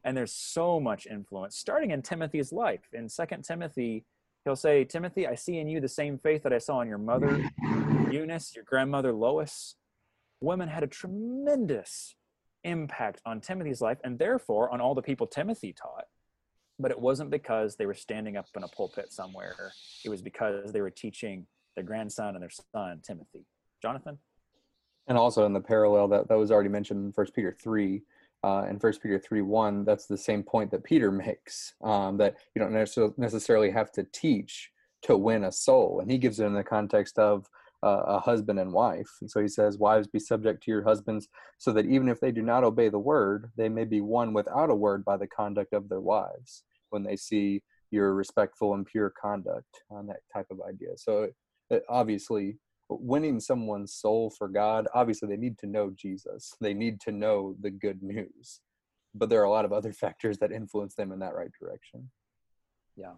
And 0.05 0.17
there's 0.17 0.33
so 0.33 0.79
much 0.79 1.07
influence, 1.07 1.57
starting 1.57 1.91
in 1.91 2.03
Timothy's 2.03 2.53
life. 2.53 2.89
In 2.93 3.09
Second 3.09 3.45
Timothy, 3.45 4.05
he'll 4.45 4.57
say, 4.57 4.85
Timothy, 4.85 5.27
I 5.27 5.35
see 5.35 5.59
in 5.59 5.69
you 5.69 5.81
the 5.81 5.89
same 5.89 6.19
faith 6.19 6.45
that 6.45 6.53
I 6.53 6.59
saw 6.59 6.81
in 6.81 6.89
your 6.89 6.99
mother, 6.99 7.45
Eunice, 8.11 8.55
your 8.55 8.65
grandmother, 8.65 9.13
Lois. 9.13 9.75
Women 10.41 10.69
had 10.69 10.85
a 10.85 10.87
tremendous 10.87 12.15
impact 12.65 13.21
on 13.27 13.41
Timothy's 13.41 13.81
life 13.81 13.99
and 14.05 14.19
therefore 14.19 14.71
on 14.71 14.81
all 14.81 14.95
the 14.95 15.03
people 15.03 15.27
Timothy 15.27 15.73
taught. 15.73 16.05
But 16.79 16.93
it 16.93 17.01
wasn't 17.01 17.31
because 17.31 17.77
they 17.77 17.87
were 17.87 17.95
standing 17.95 18.37
up 18.37 18.47
in 18.57 18.63
a 18.63 18.69
pulpit 18.69 19.13
somewhere, 19.13 19.73
it 20.05 20.09
was 20.09 20.23
because 20.23 20.73
they 20.73 20.81
were 20.81 20.91
teaching 20.91 21.47
their 21.81 21.87
grandson 21.87 22.35
and 22.35 22.43
their 22.43 22.51
son, 22.73 23.01
Timothy. 23.03 23.47
Jonathan? 23.81 24.19
And 25.07 25.17
also 25.17 25.47
in 25.47 25.55
the 25.55 25.61
parallel 25.61 26.09
that, 26.09 26.29
that 26.29 26.37
was 26.37 26.51
already 26.51 26.69
mentioned 26.69 27.05
in 27.05 27.13
First 27.13 27.35
Peter 27.35 27.57
three, 27.59 28.03
uh, 28.45 28.67
in 28.69 28.79
First 28.79 29.03
Peter 29.03 29.19
three 29.19 29.41
one, 29.41 29.85
that's 29.85 30.07
the 30.07 30.19
same 30.19 30.43
point 30.43 30.71
that 30.71 30.85
Peter 30.85 31.11
makes. 31.11 31.75
Um, 31.83 32.19
that 32.19 32.37
you 32.55 32.61
don't 32.61 32.73
necessarily 33.19 33.71
have 33.71 33.91
to 33.93 34.05
teach 34.13 34.71
to 35.03 35.17
win 35.17 35.45
a 35.45 35.53
soul, 35.53 36.01
and 36.01 36.11
he 36.11 36.19
gives 36.19 36.39
it 36.39 36.45
in 36.45 36.53
the 36.53 36.63
context 36.63 37.19
of 37.19 37.47
uh, 37.83 38.03
a 38.07 38.21
husband 38.21 38.59
and 38.59 38.75
wife. 38.75 39.11
And 39.23 39.31
so 39.31 39.41
he 39.41 39.49
says, 39.49 39.79
"Wives, 39.79 40.07
be 40.07 40.19
subject 40.19 40.63
to 40.65 40.71
your 40.71 40.85
husbands, 40.85 41.29
so 41.57 41.73
that 41.73 41.87
even 41.87 42.09
if 42.09 42.21
they 42.21 42.31
do 42.31 42.43
not 42.43 42.65
obey 42.65 42.91
the 42.91 42.99
word, 42.99 43.51
they 43.57 43.71
may 43.71 43.85
be 43.85 44.03
won 44.03 44.35
without 44.35 44.69
a 44.71 44.75
word 44.75 45.03
by 45.05 45.17
the 45.17 45.27
conduct 45.27 45.73
of 45.73 45.89
their 45.89 46.03
wives, 46.03 46.65
when 46.91 47.03
they 47.03 47.17
see 47.17 47.63
your 47.91 48.15
respectful 48.15 48.75
and 48.75 48.85
pure 48.85 49.11
conduct." 49.21 49.83
On 49.91 50.07
that 50.09 50.21
type 50.33 50.47
of 50.51 50.61
idea. 50.69 50.97
So 50.97 51.25
uh, 51.25 51.29
Uh, 51.71 51.79
obviously 51.89 52.59
winning 52.89 53.39
someone's 53.39 53.95
soul 53.95 54.31
for 54.31 54.49
God, 54.49 54.89
obviously 54.95 55.29
they 55.29 55.37
need 55.37 55.59
to 55.59 55.67
know 55.67 55.91
Jesus. 55.91 56.55
They 56.61 56.75
need 56.75 57.01
to 57.03 57.13
know 57.13 57.55
the 57.61 57.71
good 57.71 58.03
news. 58.03 58.61
But 59.15 59.29
there 59.29 59.41
are 59.41 59.45
a 59.45 59.51
lot 59.51 59.65
of 59.65 59.73
other 59.73 59.93
factors 60.05 60.39
that 60.39 60.53
influence 60.53 60.95
them 60.95 61.13
in 61.13 61.19
that 61.21 61.35
right 61.35 61.51
direction. 61.61 62.11
Yeah. 62.97 63.13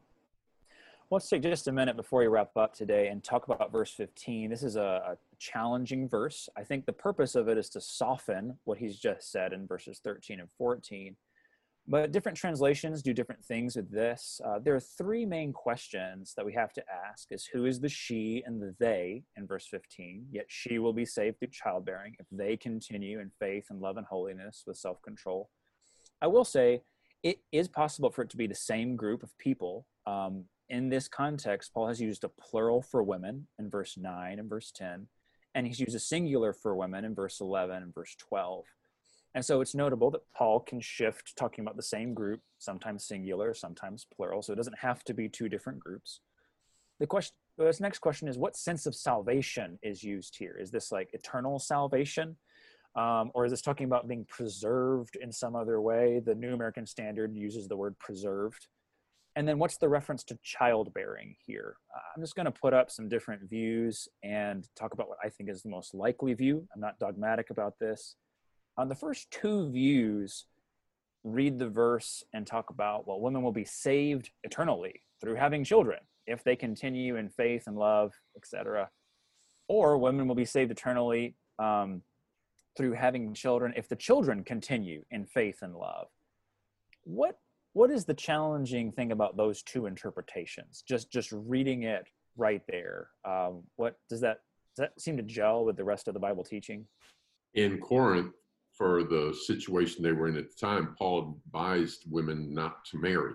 Well, 1.12 1.18
let's 1.18 1.28
take 1.28 1.42
just 1.42 1.68
a 1.68 1.72
minute 1.72 1.96
before 1.96 2.20
we 2.20 2.26
wrap 2.26 2.56
up 2.56 2.72
today 2.72 3.08
and 3.08 3.22
talk 3.22 3.46
about 3.46 3.70
verse 3.70 3.90
15. 3.92 4.48
This 4.48 4.62
is 4.62 4.76
a, 4.76 4.80
a 4.80 5.16
challenging 5.38 6.08
verse. 6.08 6.48
I 6.56 6.62
think 6.62 6.86
the 6.86 6.92
purpose 6.94 7.34
of 7.34 7.48
it 7.48 7.58
is 7.58 7.68
to 7.70 7.82
soften 7.82 8.56
what 8.64 8.78
he's 8.78 8.98
just 8.98 9.30
said 9.30 9.52
in 9.52 9.66
verses 9.66 10.00
13 10.02 10.40
and 10.40 10.48
14. 10.56 11.14
But 11.88 12.12
different 12.12 12.38
translations 12.38 13.02
do 13.02 13.12
different 13.12 13.44
things 13.44 13.74
with 13.74 13.90
this. 13.90 14.40
Uh, 14.44 14.60
there 14.60 14.74
are 14.74 14.80
three 14.80 15.26
main 15.26 15.52
questions 15.52 16.32
that 16.36 16.46
we 16.46 16.52
have 16.52 16.72
to 16.74 16.84
ask 17.08 17.32
is 17.32 17.46
who 17.46 17.66
is 17.66 17.80
the 17.80 17.88
she 17.88 18.42
and 18.46 18.62
the 18.62 18.74
they 18.78 19.24
in 19.36 19.48
verse 19.48 19.66
15? 19.66 20.26
Yet 20.30 20.46
she 20.46 20.78
will 20.78 20.92
be 20.92 21.04
saved 21.04 21.38
through 21.38 21.48
childbearing 21.48 22.14
if 22.20 22.26
they 22.30 22.56
continue 22.56 23.18
in 23.18 23.32
faith 23.40 23.66
and 23.70 23.80
love 23.80 23.96
and 23.96 24.06
holiness 24.06 24.62
with 24.64 24.76
self-control. 24.76 25.50
I 26.20 26.28
will 26.28 26.44
say 26.44 26.82
it 27.24 27.40
is 27.50 27.66
possible 27.66 28.10
for 28.10 28.22
it 28.22 28.30
to 28.30 28.36
be 28.36 28.46
the 28.46 28.54
same 28.54 28.94
group 28.94 29.24
of 29.24 29.36
people. 29.38 29.86
Um, 30.06 30.44
in 30.68 30.88
this 30.88 31.08
context, 31.08 31.74
Paul 31.74 31.88
has 31.88 32.00
used 32.00 32.22
a 32.22 32.28
plural 32.28 32.80
for 32.80 33.02
women 33.02 33.48
in 33.58 33.68
verse 33.68 33.96
9 33.96 34.38
and 34.38 34.48
verse 34.48 34.70
10, 34.70 35.08
and 35.54 35.66
he's 35.66 35.80
used 35.80 35.96
a 35.96 36.00
singular 36.00 36.52
for 36.52 36.76
women 36.76 37.04
in 37.04 37.14
verse 37.14 37.40
11 37.40 37.82
and 37.82 37.94
verse 37.94 38.14
12. 38.18 38.64
And 39.34 39.44
so 39.44 39.60
it's 39.60 39.74
notable 39.74 40.10
that 40.10 40.20
Paul 40.36 40.60
can 40.60 40.80
shift 40.80 41.34
talking 41.36 41.62
about 41.62 41.76
the 41.76 41.82
same 41.82 42.12
group, 42.12 42.40
sometimes 42.58 43.06
singular, 43.06 43.54
sometimes 43.54 44.06
plural. 44.14 44.42
So 44.42 44.52
it 44.52 44.56
doesn't 44.56 44.78
have 44.78 45.02
to 45.04 45.14
be 45.14 45.28
two 45.28 45.48
different 45.48 45.80
groups. 45.80 46.20
The 47.00 47.06
question, 47.06 47.34
this 47.56 47.80
next 47.80 48.00
question 48.00 48.28
is 48.28 48.36
what 48.36 48.56
sense 48.56 48.84
of 48.86 48.94
salvation 48.94 49.78
is 49.82 50.04
used 50.04 50.36
here? 50.36 50.56
Is 50.60 50.70
this 50.70 50.92
like 50.92 51.10
eternal 51.12 51.58
salvation? 51.58 52.36
Um, 52.94 53.30
or 53.34 53.46
is 53.46 53.52
this 53.52 53.62
talking 53.62 53.86
about 53.86 54.06
being 54.06 54.26
preserved 54.26 55.16
in 55.16 55.32
some 55.32 55.56
other 55.56 55.80
way? 55.80 56.20
The 56.24 56.34
New 56.34 56.52
American 56.52 56.86
Standard 56.86 57.34
uses 57.34 57.68
the 57.68 57.76
word 57.76 57.98
preserved. 57.98 58.66
And 59.34 59.48
then 59.48 59.58
what's 59.58 59.78
the 59.78 59.88
reference 59.88 60.24
to 60.24 60.38
childbearing 60.42 61.34
here? 61.46 61.76
Uh, 61.94 62.00
I'm 62.14 62.22
just 62.22 62.34
going 62.34 62.44
to 62.44 62.52
put 62.52 62.74
up 62.74 62.90
some 62.90 63.08
different 63.08 63.48
views 63.48 64.06
and 64.22 64.68
talk 64.76 64.92
about 64.92 65.08
what 65.08 65.16
I 65.24 65.30
think 65.30 65.48
is 65.48 65.62
the 65.62 65.70
most 65.70 65.94
likely 65.94 66.34
view. 66.34 66.68
I'm 66.74 66.82
not 66.82 66.98
dogmatic 66.98 67.48
about 67.48 67.78
this. 67.78 68.16
On 68.78 68.88
the 68.88 68.94
first 68.94 69.30
two 69.30 69.70
views, 69.70 70.46
read 71.24 71.58
the 71.58 71.68
verse 71.68 72.24
and 72.32 72.46
talk 72.46 72.70
about, 72.70 73.06
well, 73.06 73.20
women 73.20 73.42
will 73.42 73.52
be 73.52 73.64
saved 73.64 74.30
eternally 74.44 75.02
through 75.20 75.34
having 75.34 75.64
children 75.64 75.98
if 76.26 76.42
they 76.42 76.56
continue 76.56 77.16
in 77.16 77.28
faith 77.28 77.64
and 77.66 77.76
love, 77.76 78.12
etc. 78.36 78.88
Or 79.68 79.98
women 79.98 80.26
will 80.26 80.34
be 80.34 80.44
saved 80.44 80.70
eternally 80.70 81.36
um, 81.58 82.02
through 82.76 82.92
having 82.92 83.34
children 83.34 83.72
if 83.76 83.88
the 83.88 83.96
children 83.96 84.42
continue 84.44 85.04
in 85.10 85.26
faith 85.26 85.58
and 85.62 85.74
love. 85.74 86.08
What 87.04 87.38
what 87.74 87.90
is 87.90 88.04
the 88.04 88.14
challenging 88.14 88.92
thing 88.92 89.12
about 89.12 89.36
those 89.36 89.62
two 89.62 89.86
interpretations? 89.86 90.82
Just 90.86 91.10
just 91.10 91.32
reading 91.32 91.84
it 91.84 92.06
right 92.36 92.62
there. 92.68 93.08
Um, 93.24 93.62
what 93.76 93.96
does 94.08 94.20
that 94.20 94.40
does 94.76 94.84
that 94.84 95.00
seem 95.00 95.16
to 95.16 95.22
gel 95.22 95.64
with 95.64 95.76
the 95.76 95.84
rest 95.84 96.08
of 96.08 96.14
the 96.14 96.20
Bible 96.20 96.44
teaching? 96.44 96.86
In 97.54 97.78
Corinth, 97.78 98.32
for 98.76 99.04
the 99.04 99.36
situation 99.46 100.02
they 100.02 100.12
were 100.12 100.28
in 100.28 100.36
at 100.36 100.50
the 100.50 100.56
time, 100.56 100.94
Paul 100.98 101.38
advised 101.46 102.04
women 102.10 102.54
not 102.54 102.84
to 102.86 102.96
marry. 102.96 103.34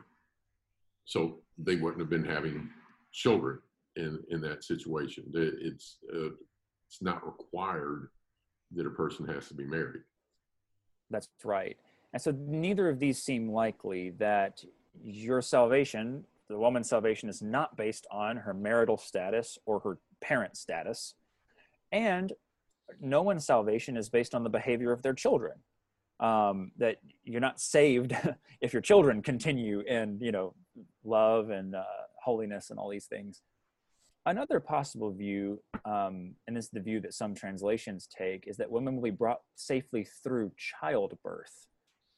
So 1.06 1.40
they 1.58 1.76
wouldn't 1.76 2.02
have 2.02 2.10
been 2.10 2.26
having 2.26 2.70
children 3.12 3.60
in, 3.96 4.24
in 4.30 4.42
that 4.42 4.64
situation. 4.64 5.26
It's, 5.34 5.98
uh, 6.14 6.30
it's 6.88 7.02
not 7.02 7.26
required 7.26 8.10
that 8.76 8.86
a 8.86 8.92
person 8.92 9.28
has 9.28 9.48
to 9.48 9.54
be 9.54 9.64
married. 9.64 10.02
That's 11.10 11.30
right. 11.44 11.78
And 12.14 12.22
so 12.22 12.32
neither 12.32 12.90
of 12.90 13.00
these 13.00 13.22
seem 13.22 13.50
likely 13.50 14.12
that 14.12 14.64
your 15.04 15.42
salvation, 15.42 16.26
the 16.50 16.58
woman's 16.58 16.90
salvation, 16.90 17.30
is 17.30 17.42
not 17.42 17.78
based 17.78 18.08
on 18.12 18.38
her 18.38 18.54
marital 18.54 18.98
status 18.98 19.58
or 19.66 19.80
her 19.80 20.00
parent 20.22 20.58
status. 20.58 21.14
And 21.92 22.34
no 23.00 23.22
one's 23.22 23.46
salvation 23.46 23.98
is 23.98 24.10
based 24.10 24.34
on 24.34 24.44
the 24.44 24.50
behavior 24.50 24.92
of 24.92 25.02
their 25.02 25.14
children. 25.14 25.54
Um, 26.20 26.72
that 26.78 26.98
you're 27.24 27.42
not 27.42 27.60
saved 27.60 28.16
if 28.62 28.74
your 28.74 28.82
children 28.82 29.22
continue 29.22 29.82
in, 29.82 30.18
you 30.20 30.32
know, 30.32 30.56
love 31.04 31.52
and 31.52 31.76
uh, 31.76 31.84
holiness 32.24 32.72
and 32.72 32.80
all 32.80 32.90
these 32.90 33.06
things. 33.06 33.42
Another 34.26 34.60
possible 34.60 35.12
view, 35.14 35.62
um, 35.86 36.34
and 36.48 36.58
this 36.58 36.66
is 36.66 36.72
the 36.72 36.82
view 36.82 37.00
that 37.02 37.14
some 37.14 37.34
translations 37.34 38.08
take, 38.08 38.46
is 38.46 38.58
that 38.58 38.70
women 38.70 38.96
will 38.96 39.04
be 39.04 39.10
brought 39.10 39.40
safely 39.56 40.06
through 40.24 40.52
childbirth 40.58 41.68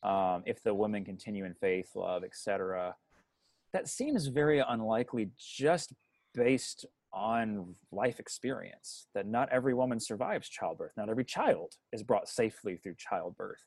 um, 0.01 0.43
if 0.45 0.63
the 0.63 0.73
women 0.73 1.05
continue 1.05 1.45
in 1.45 1.53
faith, 1.53 1.91
love, 1.95 2.23
etc. 2.23 2.95
That 3.73 3.87
seems 3.87 4.27
very 4.27 4.59
unlikely 4.59 5.29
just 5.37 5.93
based 6.33 6.85
on 7.13 7.75
life 7.91 8.19
experience, 8.19 9.07
that 9.15 9.27
not 9.27 9.49
every 9.51 9.73
woman 9.73 9.99
survives 9.99 10.49
childbirth. 10.49 10.91
Not 10.97 11.09
every 11.09 11.25
child 11.25 11.73
is 11.91 12.03
brought 12.03 12.29
safely 12.29 12.77
through 12.77 12.95
childbirth. 12.97 13.63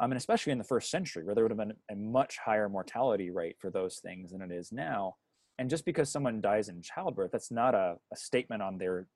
Um, 0.00 0.12
and 0.12 0.18
especially 0.18 0.52
in 0.52 0.58
the 0.58 0.64
first 0.64 0.90
century, 0.90 1.24
where 1.24 1.34
there 1.34 1.44
would 1.44 1.50
have 1.50 1.58
been 1.58 1.74
a 1.90 1.94
much 1.94 2.38
higher 2.38 2.68
mortality 2.68 3.30
rate 3.30 3.56
for 3.58 3.70
those 3.70 3.98
things 3.98 4.32
than 4.32 4.40
it 4.40 4.50
is 4.50 4.72
now 4.72 5.16
and 5.60 5.68
just 5.68 5.84
because 5.84 6.10
someone 6.10 6.40
dies 6.40 6.68
in 6.68 6.80
childbirth 6.82 7.30
that's 7.30 7.52
not 7.52 7.74
a, 7.74 7.96
a 8.12 8.16
statement 8.16 8.62
on 8.62 8.78
their 8.78 9.06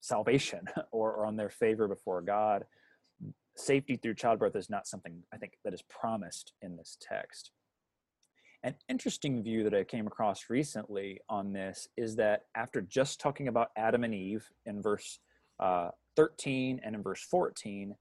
salvation 0.00 0.64
or, 0.92 1.12
or 1.12 1.26
on 1.26 1.36
their 1.36 1.50
favor 1.50 1.86
before 1.86 2.22
god 2.22 2.64
safety 3.56 3.96
through 3.96 4.14
childbirth 4.14 4.56
is 4.56 4.70
not 4.70 4.88
something 4.88 5.22
i 5.32 5.36
think 5.36 5.52
that 5.62 5.74
is 5.74 5.82
promised 5.82 6.52
in 6.62 6.76
this 6.76 6.96
text 7.00 7.52
an 8.62 8.74
interesting 8.88 9.42
view 9.42 9.62
that 9.64 9.74
i 9.74 9.84
came 9.84 10.06
across 10.06 10.50
recently 10.50 11.20
on 11.28 11.52
this 11.52 11.88
is 11.96 12.16
that 12.16 12.42
after 12.54 12.80
just 12.80 13.20
talking 13.20 13.48
about 13.48 13.70
adam 13.76 14.04
and 14.04 14.14
eve 14.14 14.46
in 14.66 14.82
verse 14.82 15.18
uh, 15.60 15.90
13 16.16 16.80
and 16.82 16.94
in 16.94 17.02
verse 17.02 17.22
14 17.22 17.94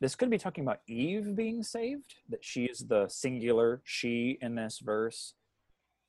this 0.00 0.14
could 0.14 0.30
be 0.30 0.38
talking 0.38 0.64
about 0.64 0.80
eve 0.88 1.34
being 1.36 1.62
saved 1.62 2.14
that 2.28 2.44
she 2.44 2.64
is 2.64 2.80
the 2.88 3.06
singular 3.08 3.82
she 3.84 4.38
in 4.40 4.54
this 4.54 4.78
verse 4.78 5.34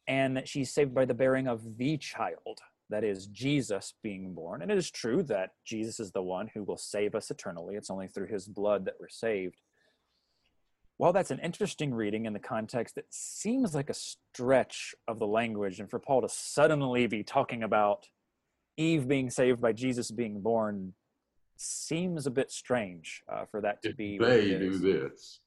and 0.07 0.35
that 0.35 0.47
she's 0.47 0.73
saved 0.73 0.93
by 0.93 1.05
the 1.05 1.13
bearing 1.13 1.47
of 1.47 1.77
the 1.77 1.97
child 1.97 2.59
that 2.89 3.03
is 3.03 3.27
jesus 3.27 3.93
being 4.03 4.33
born. 4.33 4.61
And 4.61 4.71
it 4.71 4.77
is 4.77 4.91
true 4.91 5.23
that 5.23 5.51
jesus 5.65 5.99
is 5.99 6.11
the 6.11 6.21
one 6.21 6.49
who 6.53 6.63
will 6.63 6.77
save 6.77 7.15
us 7.15 7.31
eternally. 7.31 7.75
It's 7.75 7.89
only 7.89 8.07
through 8.07 8.27
his 8.27 8.47
blood 8.47 8.85
that 8.85 8.95
we're 8.99 9.09
saved 9.09 9.61
while 10.97 11.13
that's 11.13 11.31
an 11.31 11.39
interesting 11.39 11.93
reading 11.93 12.25
in 12.25 12.33
the 12.33 12.39
context 12.39 12.97
it 12.97 13.07
seems 13.09 13.73
like 13.73 13.89
a 13.89 13.93
stretch 13.93 14.95
of 15.07 15.19
the 15.19 15.27
language 15.27 15.79
and 15.79 15.89
for 15.89 15.99
paul 15.99 16.21
to 16.21 16.29
suddenly 16.29 17.07
be 17.07 17.23
talking 17.23 17.63
about 17.63 18.07
eve 18.77 19.07
being 19.07 19.29
saved 19.29 19.61
by 19.61 19.71
jesus 19.71 20.11
being 20.11 20.41
born 20.41 20.93
seems 21.55 22.25
a 22.25 22.31
bit 22.31 22.51
strange 22.51 23.21
uh, 23.31 23.45
for 23.45 23.61
that 23.61 23.81
to 23.81 23.93
be 23.93 24.17
they 24.17 24.49
do 24.49 24.77
this 24.77 25.39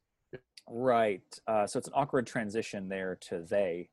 right 0.69 1.23
uh, 1.47 1.67
so 1.67 1.79
it's 1.79 1.89
an 1.89 1.95
awkward 1.97 2.27
transition 2.27 2.89
there 2.89 3.17
to 3.21 3.45
they 3.49 3.89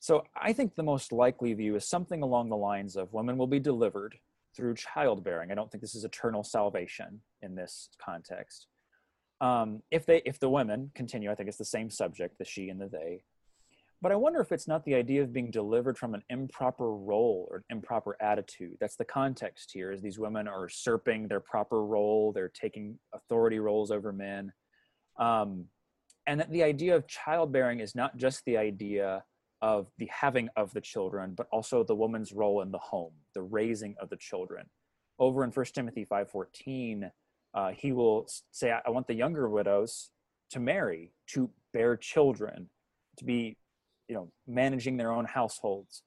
so 0.00 0.24
I 0.34 0.54
think 0.54 0.74
the 0.74 0.82
most 0.82 1.12
likely 1.12 1.52
view 1.52 1.76
is 1.76 1.86
something 1.86 2.22
along 2.22 2.48
the 2.48 2.56
lines 2.56 2.96
of 2.96 3.12
women 3.12 3.36
will 3.36 3.46
be 3.46 3.60
delivered 3.60 4.18
through 4.56 4.74
childbearing. 4.74 5.52
I 5.52 5.54
don't 5.54 5.70
think 5.70 5.82
this 5.82 5.94
is 5.94 6.04
eternal 6.04 6.42
salvation 6.42 7.20
in 7.42 7.54
this 7.54 7.90
context. 8.02 8.66
Um, 9.40 9.82
if 9.90 10.04
they, 10.04 10.22
if 10.24 10.38
the 10.38 10.50
women 10.50 10.90
continue, 10.94 11.30
I 11.30 11.34
think 11.34 11.48
it's 11.48 11.58
the 11.58 11.64
same 11.64 11.90
subject, 11.90 12.38
the 12.38 12.44
she 12.44 12.68
and 12.68 12.80
the 12.80 12.88
they. 12.88 13.22
But 14.02 14.12
I 14.12 14.16
wonder 14.16 14.40
if 14.40 14.50
it's 14.50 14.68
not 14.68 14.84
the 14.84 14.94
idea 14.94 15.22
of 15.22 15.32
being 15.32 15.50
delivered 15.50 15.98
from 15.98 16.14
an 16.14 16.22
improper 16.30 16.94
role 16.94 17.46
or 17.50 17.58
an 17.58 17.64
improper 17.68 18.16
attitude. 18.20 18.76
That's 18.80 18.96
the 18.96 19.04
context 19.04 19.70
here. 19.72 19.92
Is 19.92 20.00
these 20.00 20.18
women 20.18 20.48
are 20.48 20.64
usurping 20.68 21.28
their 21.28 21.40
proper 21.40 21.84
role, 21.84 22.32
they're 22.32 22.48
taking 22.48 22.98
authority 23.14 23.58
roles 23.58 23.90
over 23.90 24.12
men, 24.12 24.52
um, 25.18 25.66
and 26.26 26.40
that 26.40 26.50
the 26.50 26.62
idea 26.62 26.96
of 26.96 27.06
childbearing 27.08 27.80
is 27.80 27.94
not 27.94 28.16
just 28.16 28.42
the 28.46 28.56
idea 28.56 29.22
of 29.62 29.88
the 29.98 30.08
having 30.10 30.48
of 30.56 30.72
the 30.72 30.80
children, 30.80 31.34
but 31.36 31.46
also 31.52 31.84
the 31.84 31.94
woman's 31.94 32.32
role 32.32 32.62
in 32.62 32.70
the 32.70 32.78
home, 32.78 33.12
the 33.34 33.42
raising 33.42 33.94
of 34.00 34.08
the 34.08 34.16
children. 34.16 34.66
Over 35.18 35.44
in 35.44 35.50
1 35.50 35.66
Timothy 35.74 36.06
5.14, 36.10 37.10
uh, 37.54 37.70
he 37.70 37.92
will 37.92 38.28
say, 38.50 38.72
I 38.72 38.90
want 38.90 39.06
the 39.06 39.14
younger 39.14 39.48
widows 39.48 40.10
to 40.50 40.60
marry, 40.60 41.12
to 41.28 41.50
bear 41.72 41.96
children, 41.96 42.68
to 43.18 43.24
be, 43.24 43.56
you 44.08 44.14
know, 44.14 44.30
managing 44.46 44.96
their 44.96 45.12
own 45.12 45.24
households. 45.24 46.02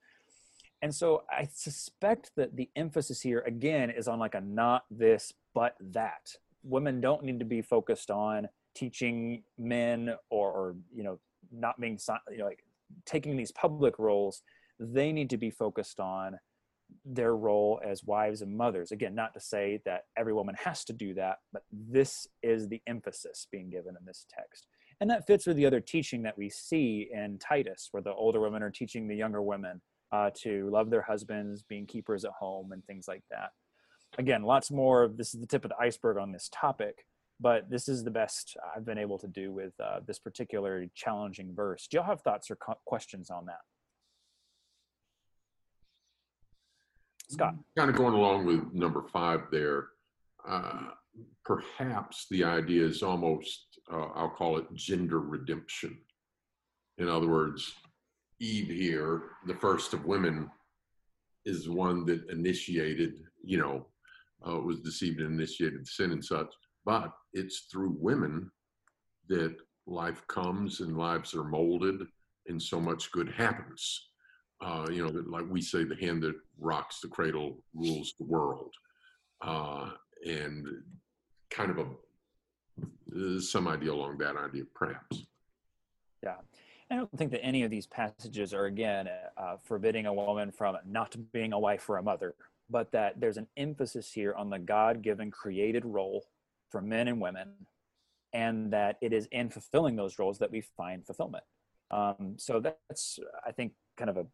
And 0.81 0.93
so 0.93 1.23
I 1.29 1.47
suspect 1.53 2.31
that 2.35 2.55
the 2.55 2.69
emphasis 2.75 3.21
here, 3.21 3.43
again, 3.45 3.89
is 3.89 4.07
on 4.07 4.19
like 4.19 4.35
a 4.35 4.41
not 4.41 4.83
this, 4.91 5.33
but 5.53 5.75
that. 5.79 6.35
Women 6.63 6.99
don't 6.99 7.23
need 7.23 7.39
to 7.39 7.45
be 7.45 7.61
focused 7.61 8.11
on 8.11 8.47
teaching 8.75 9.43
men 9.57 10.15
or, 10.29 10.51
or 10.51 10.75
you 10.93 11.03
know, 11.03 11.19
not 11.51 11.79
being, 11.79 11.99
you 12.31 12.37
know, 12.37 12.45
like 12.45 12.63
taking 13.05 13.37
these 13.37 13.51
public 13.51 13.97
roles, 13.99 14.41
they 14.79 15.11
need 15.11 15.29
to 15.29 15.37
be 15.37 15.49
focused 15.49 15.99
on 15.99 16.37
their 17.05 17.35
role 17.35 17.79
as 17.85 18.03
wives 18.03 18.41
and 18.41 18.55
mothers. 18.55 18.91
Again, 18.91 19.15
not 19.15 19.33
to 19.33 19.39
say 19.39 19.81
that 19.85 20.03
every 20.17 20.33
woman 20.33 20.55
has 20.63 20.83
to 20.85 20.93
do 20.93 21.13
that, 21.15 21.37
but 21.51 21.63
this 21.71 22.27
is 22.41 22.67
the 22.67 22.81
emphasis 22.87 23.47
being 23.51 23.69
given 23.69 23.95
in 23.99 24.05
this 24.05 24.25
text. 24.29 24.67
And 25.01 25.09
that 25.09 25.27
fits 25.27 25.47
with 25.47 25.57
the 25.57 25.65
other 25.65 25.81
teaching 25.81 26.23
that 26.23 26.37
we 26.37 26.49
see 26.49 27.09
in 27.11 27.39
Titus, 27.39 27.89
where 27.91 28.03
the 28.03 28.13
older 28.13 28.39
women 28.39 28.63
are 28.63 28.71
teaching 28.71 29.07
the 29.07 29.15
younger 29.15 29.41
women 29.41 29.81
uh, 30.11 30.29
to 30.41 30.69
love 30.69 30.89
their 30.89 31.01
husbands, 31.01 31.63
being 31.63 31.85
keepers 31.85 32.23
at 32.25 32.31
home, 32.31 32.71
and 32.71 32.85
things 32.85 33.05
like 33.07 33.23
that. 33.31 33.49
Again, 34.17 34.43
lots 34.43 34.69
more. 34.69 35.09
This 35.13 35.33
is 35.33 35.41
the 35.41 35.47
tip 35.47 35.65
of 35.65 35.69
the 35.69 35.83
iceberg 35.83 36.17
on 36.17 36.31
this 36.31 36.49
topic 36.53 37.05
but 37.39 37.69
this 37.69 37.89
is 37.89 38.03
the 38.03 38.11
best 38.11 38.55
I've 38.75 38.85
been 38.85 38.97
able 38.97 39.19
to 39.19 39.27
do 39.27 39.51
with 39.51 39.73
uh, 39.79 39.99
this 40.05 40.17
particular 40.19 40.85
challenging 40.95 41.53
verse. 41.53 41.87
Do 41.87 41.97
y'all 41.97 42.05
have 42.05 42.21
thoughts 42.21 42.49
or 42.49 42.55
co- 42.55 42.79
questions 42.85 43.29
on 43.29 43.45
that? 43.47 43.59
Scott. 47.34 47.55
Kind 47.77 47.89
of 47.89 47.95
going 47.95 48.13
along 48.13 48.45
with 48.45 48.73
number 48.73 49.03
five 49.11 49.41
there. 49.51 49.88
Uh, 50.47 50.89
perhaps 51.45 52.27
the 52.29 52.43
idea 52.43 52.86
is 52.86 53.03
almost, 53.03 53.79
uh, 53.91 54.07
I'll 54.15 54.29
call 54.29 54.57
it 54.57 54.65
gender 54.73 55.19
redemption. 55.19 55.97
In 56.97 57.09
other 57.09 57.27
words, 57.27 57.73
Eve 58.39 58.69
here, 58.69 59.23
the 59.47 59.55
first 59.55 59.93
of 59.93 60.05
women, 60.05 60.49
is 61.45 61.69
one 61.69 62.05
that 62.05 62.29
initiated, 62.29 63.15
you 63.43 63.57
know, 63.57 63.88
uh, 64.47 64.59
was 64.59 64.79
deceived 64.79 65.19
and 65.19 65.34
initiated 65.39 65.88
sin 65.88 66.11
and 66.11 66.23
such 66.23 66.47
but 66.86 67.13
it's 67.34 67.61
through 67.71 67.95
women 67.99 68.51
that 69.29 69.55
life 69.86 70.25
comes 70.27 70.81
and 70.81 70.97
lives 70.97 71.34
are 71.34 71.43
molded 71.43 72.01
and 72.47 72.61
so 72.61 72.79
much 72.79 73.11
good 73.11 73.29
happens. 73.29 74.09
Uh, 74.64 74.88
you 74.89 75.03
know, 75.03 75.11
like 75.28 75.45
we 75.49 75.61
say, 75.61 75.84
the 75.84 75.95
hand 75.95 76.24
that 76.24 76.36
rocks 76.57 77.01
the 77.01 77.07
cradle 77.07 77.57
rules 77.74 78.14
the 78.18 78.26
world. 78.26 78.74
Uh, 79.41 79.89
and 80.26 80.66
kind 81.49 81.70
of 81.70 81.80
a 81.80 83.41
some 83.41 83.68
idea 83.68 83.91
along 83.91 84.18
that 84.18 84.36
idea, 84.38 84.64
perhaps. 84.74 85.26
Yeah. 86.24 86.38
I 86.89 86.95
don't 86.95 87.11
think 87.18 87.32
that 87.32 87.43
any 87.43 87.64
of 87.64 87.72
these 87.72 87.88
passages 87.88 88.53
are, 88.53 88.66
again, 88.66 89.09
uh, 89.38 89.57
forbidding 89.64 90.05
a 90.05 90.14
woman 90.14 90.51
from 90.51 90.78
not 90.86 91.16
being 91.32 91.53
a 91.53 91.59
wife 91.59 91.89
or 91.89 91.97
a 91.97 92.03
mother, 92.03 92.36
but 92.70 92.91
that 92.91 93.20
there's 93.20 93.38
an 93.38 93.47
emphasis 93.57 94.11
here 94.11 94.34
on 94.36 94.49
the 94.49 94.59
God 94.59 95.01
given 95.01 95.32
created 95.32 95.86
role 95.86 96.26
for 96.70 96.82
men 96.82 97.07
and 97.07 97.20
women, 97.20 97.49
and 98.32 98.72
that 98.74 98.97
it 99.01 99.11
is 99.11 99.28
in 99.32 99.49
fulfilling 99.49 99.95
those 99.95 100.20
roles 100.20 100.39
that 100.39 100.51
we 100.51 100.61
find 100.61 101.05
fulfillment. 101.05 101.43
Um, 101.91 102.36
so 102.38 102.59
that's, 102.59 103.20
I 103.45 103.51
think, 103.51 103.74
kind 103.97 104.09
of 104.09 104.18
a 104.18 104.26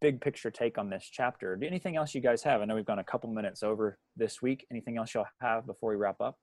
big 0.00 0.20
picture 0.20 0.50
take 0.50 0.78
on 0.78 0.90
this 0.90 1.08
chapter. 1.10 1.56
Do 1.56 1.66
anything 1.66 1.96
else 1.96 2.14
you 2.14 2.20
guys 2.20 2.42
have? 2.42 2.60
I 2.60 2.64
know 2.64 2.74
we've 2.74 2.84
gone 2.84 2.98
a 2.98 3.04
couple 3.04 3.30
minutes 3.30 3.62
over 3.62 3.98
this 4.16 4.40
week. 4.42 4.66
Anything 4.70 4.96
else 4.96 5.14
you'll 5.14 5.26
have 5.40 5.66
before 5.66 5.90
we 5.90 5.96
wrap 5.96 6.20
up? 6.20 6.36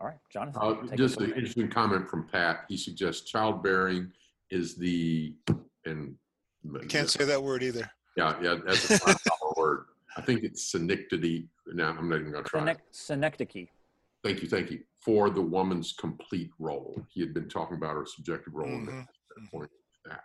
All 0.00 0.06
right, 0.06 0.18
Jonathan. 0.32 0.62
Uh, 0.62 0.96
just 0.96 1.20
an 1.20 1.32
interesting 1.32 1.68
comment 1.68 2.08
from 2.08 2.24
Pat. 2.24 2.64
He 2.68 2.76
suggests 2.76 3.28
childbearing 3.28 4.12
is 4.50 4.76
the 4.76 5.34
and 5.84 6.14
I 6.80 6.84
can't 6.86 7.10
say 7.10 7.24
that 7.24 7.42
word 7.42 7.62
either. 7.62 7.90
Yeah, 8.16 8.34
yeah, 8.40 8.56
that's 8.64 8.90
a 8.90 8.98
five 8.98 9.16
dollar 9.24 9.52
word. 9.56 9.84
I 10.16 10.20
think 10.22 10.44
it's 10.44 10.70
synecdoche. 10.70 11.44
Now 11.66 11.96
I'm 11.98 12.08
not 12.08 12.20
even 12.20 12.32
going 12.32 12.44
to 12.44 12.50
try. 12.50 12.70
it. 12.70 12.78
Synecdoche. 12.92 13.68
Thank 14.24 14.42
you, 14.42 14.48
thank 14.48 14.70
you 14.70 14.80
for 15.04 15.30
the 15.30 15.40
woman's 15.40 15.92
complete 15.92 16.50
role. 16.58 17.00
He 17.10 17.20
had 17.20 17.32
been 17.32 17.48
talking 17.48 17.76
about 17.76 17.94
her 17.94 18.04
subjective 18.04 18.54
role 18.54 18.68
in 18.68 18.86
Mhm, 18.86 19.06
that 19.06 19.50
point. 19.50 19.70
That. 20.04 20.24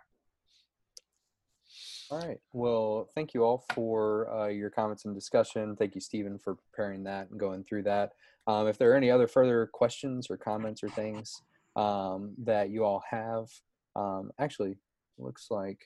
All 2.10 2.18
right. 2.18 2.40
Well, 2.52 3.08
thank 3.14 3.34
you 3.34 3.44
all 3.44 3.64
for 3.72 4.30
uh, 4.32 4.46
your 4.48 4.70
comments 4.70 5.04
and 5.04 5.14
discussion. 5.14 5.76
Thank 5.76 5.94
you, 5.94 6.00
Stephen, 6.00 6.38
for 6.38 6.56
preparing 6.56 7.04
that 7.04 7.30
and 7.30 7.38
going 7.38 7.64
through 7.64 7.84
that. 7.84 8.12
Um, 8.46 8.66
if 8.66 8.78
there 8.78 8.92
are 8.92 8.96
any 8.96 9.10
other 9.10 9.26
further 9.26 9.66
questions 9.72 10.28
or 10.28 10.36
comments 10.36 10.82
or 10.82 10.88
things 10.90 11.40
um, 11.76 12.34
that 12.38 12.70
you 12.70 12.84
all 12.84 13.02
have, 13.08 13.48
um, 13.96 14.30
actually, 14.38 14.76
looks 15.18 15.46
like 15.50 15.80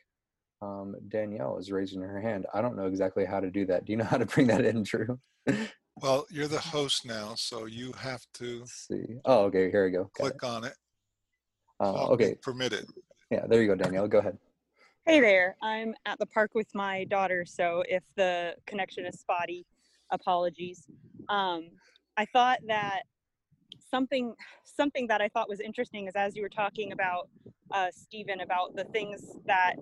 um, 0.60 0.96
Danielle 1.08 1.58
is 1.58 1.70
raising 1.70 2.00
her 2.00 2.20
hand. 2.20 2.46
I 2.52 2.62
don't 2.62 2.76
know 2.76 2.86
exactly 2.86 3.24
how 3.24 3.38
to 3.38 3.50
do 3.50 3.66
that. 3.66 3.84
Do 3.84 3.92
you 3.92 3.98
know 3.98 4.04
how 4.04 4.18
to 4.18 4.26
bring 4.26 4.48
that 4.48 4.64
in, 4.64 4.82
Drew? 4.82 5.20
Well, 6.00 6.26
you're 6.30 6.46
the 6.46 6.60
host 6.60 7.06
now, 7.06 7.34
so 7.36 7.66
you 7.66 7.92
have 7.92 8.24
to 8.34 8.60
Let's 8.60 8.86
see. 8.88 9.16
Oh, 9.24 9.44
okay. 9.44 9.70
Here 9.70 9.84
we 9.84 9.90
go. 9.90 10.10
Got 10.16 10.26
it. 10.26 10.38
click 10.38 10.44
on 10.44 10.64
it. 10.64 10.74
Uh, 11.80 11.92
Talk 11.92 12.10
okay. 12.10 12.34
Permitted. 12.40 12.86
Yeah, 13.30 13.46
there 13.46 13.60
you 13.60 13.68
go, 13.68 13.74
Danielle. 13.74 14.08
Go 14.08 14.18
ahead. 14.18 14.38
Hey 15.06 15.20
there. 15.20 15.56
I'm 15.62 15.94
at 16.06 16.18
the 16.18 16.26
park 16.26 16.50
with 16.54 16.68
my 16.74 17.04
daughter, 17.04 17.44
so 17.44 17.82
if 17.88 18.04
the 18.16 18.54
connection 18.66 19.06
is 19.06 19.18
spotty, 19.18 19.66
apologies. 20.10 20.86
Um, 21.28 21.70
I 22.16 22.26
thought 22.26 22.58
that 22.66 23.02
something 23.90 24.34
something 24.64 25.06
that 25.08 25.20
I 25.20 25.28
thought 25.28 25.48
was 25.48 25.60
interesting 25.60 26.08
is 26.08 26.14
as 26.14 26.36
you 26.36 26.42
were 26.42 26.48
talking 26.48 26.92
about 26.92 27.28
uh, 27.70 27.88
Stephen 27.90 28.40
about 28.40 28.76
the 28.76 28.84
things 28.84 29.22
that 29.46 29.76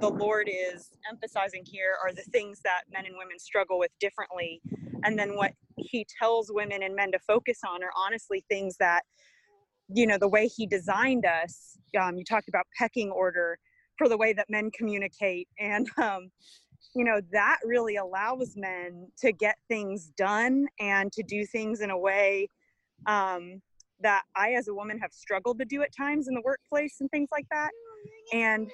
the 0.00 0.08
Lord 0.08 0.48
is 0.50 0.90
emphasizing 1.10 1.64
here 1.64 1.94
are 2.02 2.12
the 2.12 2.22
things 2.22 2.60
that 2.64 2.82
men 2.92 3.06
and 3.06 3.14
women 3.16 3.38
struggle 3.38 3.78
with 3.78 3.90
differently, 4.00 4.60
and 5.06 5.18
then 5.18 5.36
what 5.36 5.52
He 5.78 6.06
tells 6.18 6.50
women 6.50 6.82
and 6.82 6.94
men 6.94 7.12
to 7.12 7.18
focus 7.20 7.60
on 7.66 7.82
are 7.82 7.92
honestly 7.96 8.44
things 8.48 8.76
that 8.78 9.02
you 9.88 10.06
know 10.06 10.18
the 10.18 10.28
way 10.28 10.48
He 10.48 10.66
designed 10.66 11.24
us. 11.24 11.78
Um, 11.98 12.16
you 12.16 12.24
talked 12.24 12.48
about 12.48 12.66
pecking 12.78 13.10
order 13.10 13.58
for 13.96 14.08
the 14.08 14.16
way 14.16 14.32
that 14.32 14.50
men 14.50 14.70
communicate 14.76 15.48
and 15.58 15.88
um, 16.02 16.30
you 16.94 17.04
know 17.04 17.20
that 17.32 17.58
really 17.64 17.96
allows 17.96 18.54
men 18.56 19.08
to 19.18 19.32
get 19.32 19.56
things 19.68 20.12
done 20.16 20.66
and 20.80 21.12
to 21.12 21.22
do 21.22 21.44
things 21.46 21.80
in 21.80 21.90
a 21.90 21.98
way 21.98 22.48
um, 23.06 23.60
that 24.00 24.22
i 24.36 24.52
as 24.52 24.68
a 24.68 24.74
woman 24.74 24.98
have 24.98 25.12
struggled 25.12 25.58
to 25.58 25.64
do 25.64 25.82
at 25.82 25.94
times 25.96 26.28
in 26.28 26.34
the 26.34 26.42
workplace 26.44 26.96
and 27.00 27.10
things 27.10 27.28
like 27.32 27.46
that 27.50 27.70
and 28.32 28.70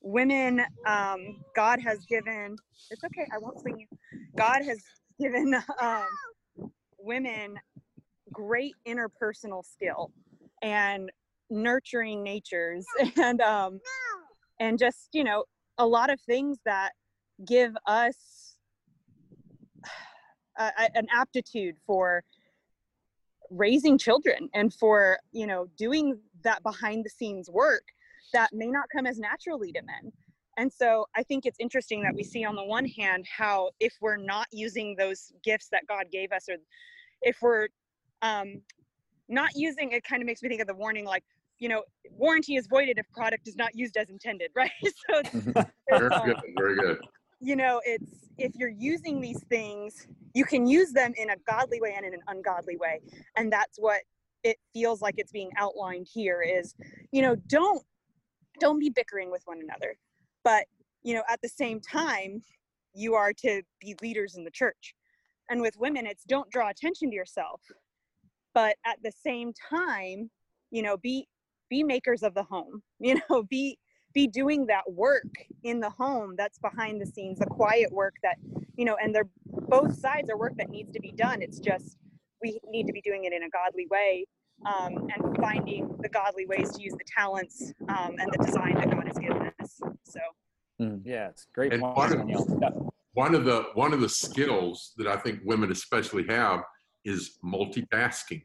women 0.00 0.60
um, 0.86 1.36
god 1.54 1.80
has 1.80 2.04
given 2.08 2.56
it's 2.90 3.04
okay 3.04 3.26
i 3.34 3.38
won't 3.38 3.58
swing 3.60 3.78
you 3.78 3.86
god 4.36 4.62
has 4.62 4.78
given 5.18 5.54
um, 5.80 6.06
women 6.98 7.58
great 8.32 8.74
interpersonal 8.86 9.64
skill 9.64 10.10
and 10.62 11.10
nurturing 11.50 12.22
natures 12.22 12.84
and 13.16 13.40
um, 13.40 13.80
and 14.60 14.78
just 14.78 15.08
you 15.12 15.24
know 15.24 15.44
a 15.78 15.86
lot 15.86 16.10
of 16.10 16.20
things 16.22 16.58
that 16.64 16.90
give 17.46 17.76
us 17.86 18.56
a, 20.58 20.70
a- 20.78 20.96
an 20.96 21.06
aptitude 21.12 21.76
for 21.86 22.22
raising 23.50 23.96
children 23.96 24.48
and 24.54 24.74
for 24.74 25.18
you 25.32 25.46
know 25.46 25.66
doing 25.78 26.18
that 26.42 26.62
behind 26.62 27.04
the 27.04 27.10
scenes 27.10 27.48
work 27.48 27.84
that 28.32 28.52
may 28.52 28.66
not 28.66 28.86
come 28.92 29.06
as 29.06 29.18
naturally 29.18 29.70
to 29.70 29.80
men 29.82 30.12
and 30.56 30.72
so 30.72 31.06
i 31.16 31.22
think 31.22 31.46
it's 31.46 31.58
interesting 31.60 32.02
that 32.02 32.14
we 32.14 32.22
see 32.22 32.44
on 32.44 32.54
the 32.56 32.64
one 32.64 32.86
hand 32.86 33.24
how 33.34 33.70
if 33.80 33.94
we're 34.00 34.16
not 34.16 34.46
using 34.52 34.94
those 34.96 35.32
gifts 35.42 35.68
that 35.70 35.82
god 35.88 36.04
gave 36.10 36.32
us 36.32 36.48
or 36.48 36.56
if 37.22 37.36
we're 37.40 37.68
um, 38.22 38.60
not 39.28 39.50
using 39.54 39.92
it 39.92 40.02
kind 40.04 40.22
of 40.22 40.26
makes 40.26 40.42
me 40.42 40.48
think 40.48 40.60
of 40.60 40.66
the 40.66 40.74
warning 40.74 41.04
like 41.04 41.24
you 41.58 41.68
know 41.68 41.82
warranty 42.10 42.56
is 42.56 42.66
voided 42.66 42.98
if 42.98 43.08
product 43.10 43.46
is 43.48 43.56
not 43.56 43.74
used 43.74 43.96
as 43.96 44.10
intended 44.10 44.50
right? 44.56 44.70
So 44.82 45.20
it's, 45.20 45.30
Very 45.88 46.06
it's, 46.06 46.16
um, 46.16 46.26
good, 46.26 46.36
very 46.56 46.76
good. 46.76 46.98
you 47.40 47.56
know 47.56 47.80
it's 47.84 48.28
if 48.38 48.52
you're 48.54 48.68
using 48.68 49.20
these 49.20 49.42
things 49.48 50.06
you 50.36 50.44
can 50.44 50.66
use 50.66 50.92
them 50.92 51.14
in 51.16 51.30
a 51.30 51.36
godly 51.48 51.80
way 51.80 51.94
and 51.96 52.04
in 52.04 52.12
an 52.12 52.20
ungodly 52.28 52.76
way. 52.76 53.00
And 53.36 53.50
that's 53.50 53.78
what 53.78 54.02
it 54.44 54.58
feels 54.74 55.00
like 55.00 55.14
it's 55.16 55.32
being 55.32 55.50
outlined 55.56 56.06
here 56.12 56.42
is 56.42 56.74
you 57.10 57.22
know 57.22 57.36
don't 57.46 57.82
don't 58.60 58.78
be 58.78 58.90
bickering 58.90 59.30
with 59.30 59.40
one 59.46 59.60
another 59.62 59.96
but 60.46 60.64
you 61.02 61.12
know 61.12 61.24
at 61.28 61.42
the 61.42 61.48
same 61.48 61.80
time 61.80 62.40
you 62.94 63.14
are 63.14 63.32
to 63.32 63.62
be 63.80 63.96
leaders 64.00 64.36
in 64.36 64.44
the 64.44 64.50
church. 64.50 64.94
And 65.50 65.60
with 65.60 65.76
women 65.76 66.06
it's 66.06 66.24
don't 66.24 66.50
draw 66.50 66.70
attention 66.70 67.10
to 67.10 67.16
yourself 67.16 67.60
but 68.54 68.76
at 68.86 68.98
the 69.02 69.12
same 69.12 69.52
time 69.52 70.30
you 70.70 70.82
know 70.82 70.96
be 70.96 71.28
be 71.68 71.82
makers 71.82 72.22
of 72.22 72.32
the 72.34 72.42
home 72.44 72.82
you 73.00 73.20
know 73.28 73.42
be 73.42 73.78
be 74.14 74.26
doing 74.26 74.66
that 74.66 74.90
work 74.90 75.34
in 75.62 75.78
the 75.78 75.90
home 75.90 76.34
that's 76.38 76.58
behind 76.58 77.00
the 77.02 77.06
scenes 77.06 77.38
the 77.38 77.46
quiet 77.46 77.92
work 77.92 78.14
that 78.22 78.36
you 78.76 78.84
know 78.84 78.96
and 79.02 79.14
they're 79.14 79.28
both 79.68 79.98
sides 79.98 80.30
are 80.30 80.38
work 80.38 80.56
that 80.56 80.70
needs 80.70 80.92
to 80.92 81.00
be 81.00 81.12
done. 81.12 81.42
It's 81.42 81.58
just 81.58 81.96
we 82.42 82.60
need 82.70 82.86
to 82.86 82.92
be 82.92 83.00
doing 83.00 83.24
it 83.24 83.32
in 83.32 83.42
a 83.42 83.50
godly 83.50 83.86
way 83.90 84.26
um, 84.64 85.08
and 85.14 85.36
finding 85.38 85.94
the 86.00 86.08
godly 86.08 86.46
ways 86.46 86.70
to 86.72 86.82
use 86.82 86.92
the 86.92 87.04
talents 87.16 87.72
um, 87.88 88.14
and 88.18 88.30
the 88.32 88.44
design 88.44 88.74
that 88.74 88.90
god 88.90 89.06
has 89.06 89.18
given 89.18 89.46
us 89.46 89.55
so 90.04 90.20
mm. 90.80 91.00
Yeah, 91.04 91.28
it's 91.28 91.46
great 91.54 91.72
And 91.72 91.82
point, 91.82 91.96
one 91.96 92.12
of- 92.20 92.28
Yeah. 92.28 92.70
One 93.14 93.34
of 93.34 93.44
the 93.46 93.62
one 93.74 93.92
of 93.94 94.00
the 94.02 94.08
skills 94.10 94.92
that 94.98 95.06
I 95.06 95.16
think 95.16 95.40
women 95.44 95.70
especially 95.72 96.26
have 96.28 96.60
is 97.04 97.38
multitasking. 97.42 98.44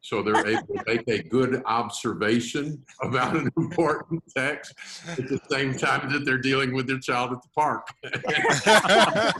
So 0.00 0.20
they're 0.22 0.44
able 0.48 0.66
to 0.66 0.82
make 0.86 1.06
a 1.06 1.22
good 1.22 1.62
observation 1.66 2.82
about 3.02 3.36
an 3.36 3.48
important 3.56 4.22
text 4.34 4.72
at 5.06 5.28
the 5.28 5.38
same 5.50 5.76
time 5.76 6.10
that 6.10 6.24
they're 6.24 6.38
dealing 6.38 6.72
with 6.74 6.86
their 6.88 6.98
child 6.98 7.32
at 7.32 7.42
the 7.42 7.48
park. 7.54 7.86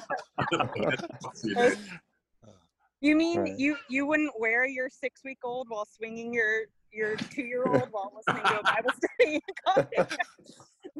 you 3.00 3.16
mean 3.16 3.40
Right. 3.40 3.58
you 3.58 3.76
you 3.88 4.06
wouldn't 4.06 4.38
wear 4.38 4.64
your 4.66 4.88
six 4.90 5.22
week 5.24 5.38
old 5.44 5.68
while 5.68 5.86
swinging 5.86 6.32
your 6.32 6.66
your 6.92 7.16
two 7.16 7.42
year 7.42 7.64
old 7.66 7.88
while 7.90 8.12
listening 8.14 8.44
to 8.44 8.60
a 8.60 8.62
bible 8.62 8.90
study 9.00 9.42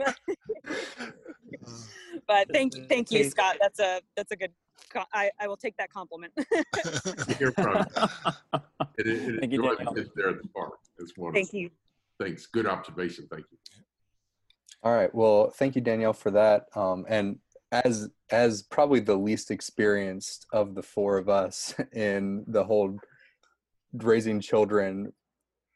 but 2.26 2.46
thank 2.52 2.74
you 2.74 2.84
thank 2.88 3.10
you 3.10 3.24
scott 3.24 3.56
that's 3.60 3.78
a 3.80 4.00
that's 4.16 4.32
a 4.32 4.36
good 4.36 4.52
i 5.12 5.30
i 5.40 5.46
will 5.46 5.56
take 5.56 5.76
that 5.76 5.92
compliment 5.92 6.32
Hear 7.38 7.52
from 7.52 7.76
you. 7.76 8.60
It 8.98 9.06
is 9.06 9.28
it 9.28 9.34
is 9.34 9.40
Thank 9.40 9.52
you, 9.52 9.62
joy 9.62 9.74
Danielle. 9.76 9.94
there 10.16 10.30
at 10.30 10.42
the 10.42 10.48
park. 10.48 10.72
It's 10.98 11.12
wonderful. 11.16 11.42
thank 11.42 11.52
you 11.52 11.70
Thanks. 12.20 12.46
Good 12.46 12.66
observation. 12.66 13.26
Thank 13.30 13.46
you. 13.50 13.58
All 14.82 14.94
right. 14.94 15.12
Well, 15.14 15.50
thank 15.50 15.74
you, 15.74 15.80
Danielle, 15.80 16.12
for 16.12 16.30
that. 16.32 16.66
Um, 16.76 17.06
and 17.08 17.38
as 17.72 18.10
as 18.30 18.62
probably 18.62 19.00
the 19.00 19.16
least 19.16 19.50
experienced 19.50 20.46
of 20.52 20.74
the 20.74 20.82
four 20.82 21.16
of 21.16 21.28
us 21.28 21.74
in 21.94 22.44
the 22.46 22.62
whole 22.62 22.98
raising 23.94 24.40
children 24.40 25.12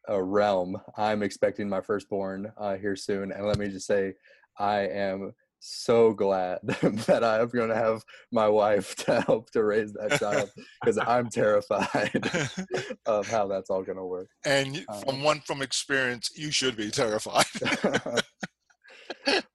uh, 0.09 0.23
realm, 0.23 0.77
I'm 0.97 1.23
expecting 1.23 1.69
my 1.69 1.81
firstborn 1.81 2.53
uh, 2.57 2.77
here 2.77 2.97
soon. 2.97 3.33
And 3.33 3.47
let 3.47 3.59
me 3.59 3.69
just 3.69 3.87
say, 3.87 4.15
I 4.59 4.81
am 4.81 5.33
so 5.65 6.13
glad 6.13 6.59
that 6.65 7.25
I'm 7.25 7.49
going 7.49 7.71
to 7.71 7.75
have 7.75 8.05
my 8.31 8.47
wife 8.49 8.95
to 8.97 9.23
help 9.23 9.51
to 9.53 9.65
raise 9.65 9.93
that 9.95 10.21
child 10.21 10.51
because 10.81 10.99
I'm 10.99 11.31
terrified 11.31 12.31
of 13.07 13.27
how 13.29 13.47
that's 13.47 13.71
all 13.71 13.83
going 13.83 13.99
to 13.99 14.05
work. 14.05 14.29
and 14.45 14.85
Uh, 14.89 15.01
from 15.01 15.23
one 15.23 15.41
from 15.41 15.63
experience, 15.63 16.31
you 16.37 16.51
should 16.51 16.77
be 16.77 16.91
terrified. 16.91 17.47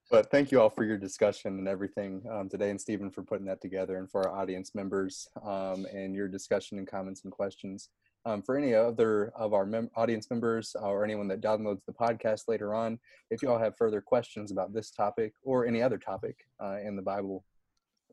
but 0.10 0.32
thank 0.32 0.52
you 0.52 0.60
all 0.60 0.70
for 0.70 0.84
your 0.84 0.98
discussion 0.98 1.60
and 1.60 1.68
everything 1.68 2.24
um, 2.32 2.50
today, 2.50 2.72
and 2.72 2.82
Stephen 2.82 3.12
for 3.12 3.22
putting 3.22 3.46
that 3.46 3.62
together, 3.62 3.98
and 3.98 4.10
for 4.10 4.28
our 4.28 4.36
audience 4.36 4.74
members 4.74 5.28
um, 5.46 5.86
and 5.94 6.16
your 6.16 6.28
discussion 6.28 6.80
and 6.80 6.88
comments 6.88 7.24
and 7.24 7.32
questions. 7.32 7.90
Um, 8.26 8.42
for 8.42 8.58
any 8.58 8.74
other 8.74 9.32
of 9.36 9.54
our 9.54 9.66
mem- 9.66 9.90
audience 9.96 10.30
members 10.30 10.76
or 10.80 11.06
anyone 11.06 11.28
that 11.30 11.42
downloads 11.42 11.80
the 11.86 11.94
podcast 11.94 12.44
later 12.48 12.76
on, 12.76 13.00
if 13.32 13.42
you 13.42 13.50
all 13.50 13.58
have 13.58 13.78
further 13.78 14.02
questions 14.02 14.52
about 14.52 14.74
this 14.74 14.92
topic 14.92 15.34
or 15.42 15.66
any 15.66 15.82
other 15.82 15.98
topic 15.98 16.36
uh, 16.62 16.78
in 16.86 16.96
the 16.96 17.02
Bible, 17.02 17.46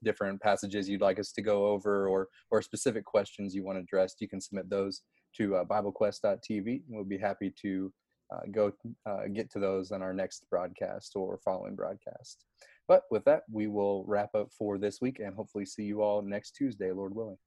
different 0.05 0.41
passages 0.41 0.89
you'd 0.89 1.01
like 1.01 1.19
us 1.19 1.33
to 1.33 1.43
go 1.43 1.67
over, 1.67 2.09
or 2.09 2.29
or 2.51 2.63
specific 2.63 3.05
questions 3.05 3.55
you 3.55 3.65
want 3.65 3.79
addressed, 3.79 4.21
you 4.21 4.29
can 4.29 4.41
submit 4.41 4.71
those 4.71 5.03
to 5.37 5.57
uh, 5.57 5.65
BibleQuest.tv. 5.65 6.67
And 6.67 6.83
we'll 6.89 7.05
be 7.05 7.19
happy 7.19 7.53
to 7.63 7.93
uh, 8.33 8.41
go 8.51 8.73
uh, 9.07 9.27
get 9.33 9.51
to 9.53 9.59
those 9.59 9.93
on 9.93 10.03
our 10.03 10.13
next 10.13 10.47
broadcast 10.51 11.13
or 11.15 11.39
following 11.45 11.75
broadcast. 11.75 12.45
But 12.89 13.03
with 13.11 13.25
that, 13.25 13.43
we 13.51 13.67
will 13.67 14.05
wrap 14.07 14.35
up 14.35 14.51
for 14.57 14.79
this 14.79 15.01
week 15.01 15.19
and 15.19 15.35
hopefully 15.35 15.67
see 15.67 15.85
you 15.85 16.03
all 16.03 16.23
next 16.23 16.53
Tuesday, 16.53 16.93
Lord 16.93 17.15
willing. 17.15 17.39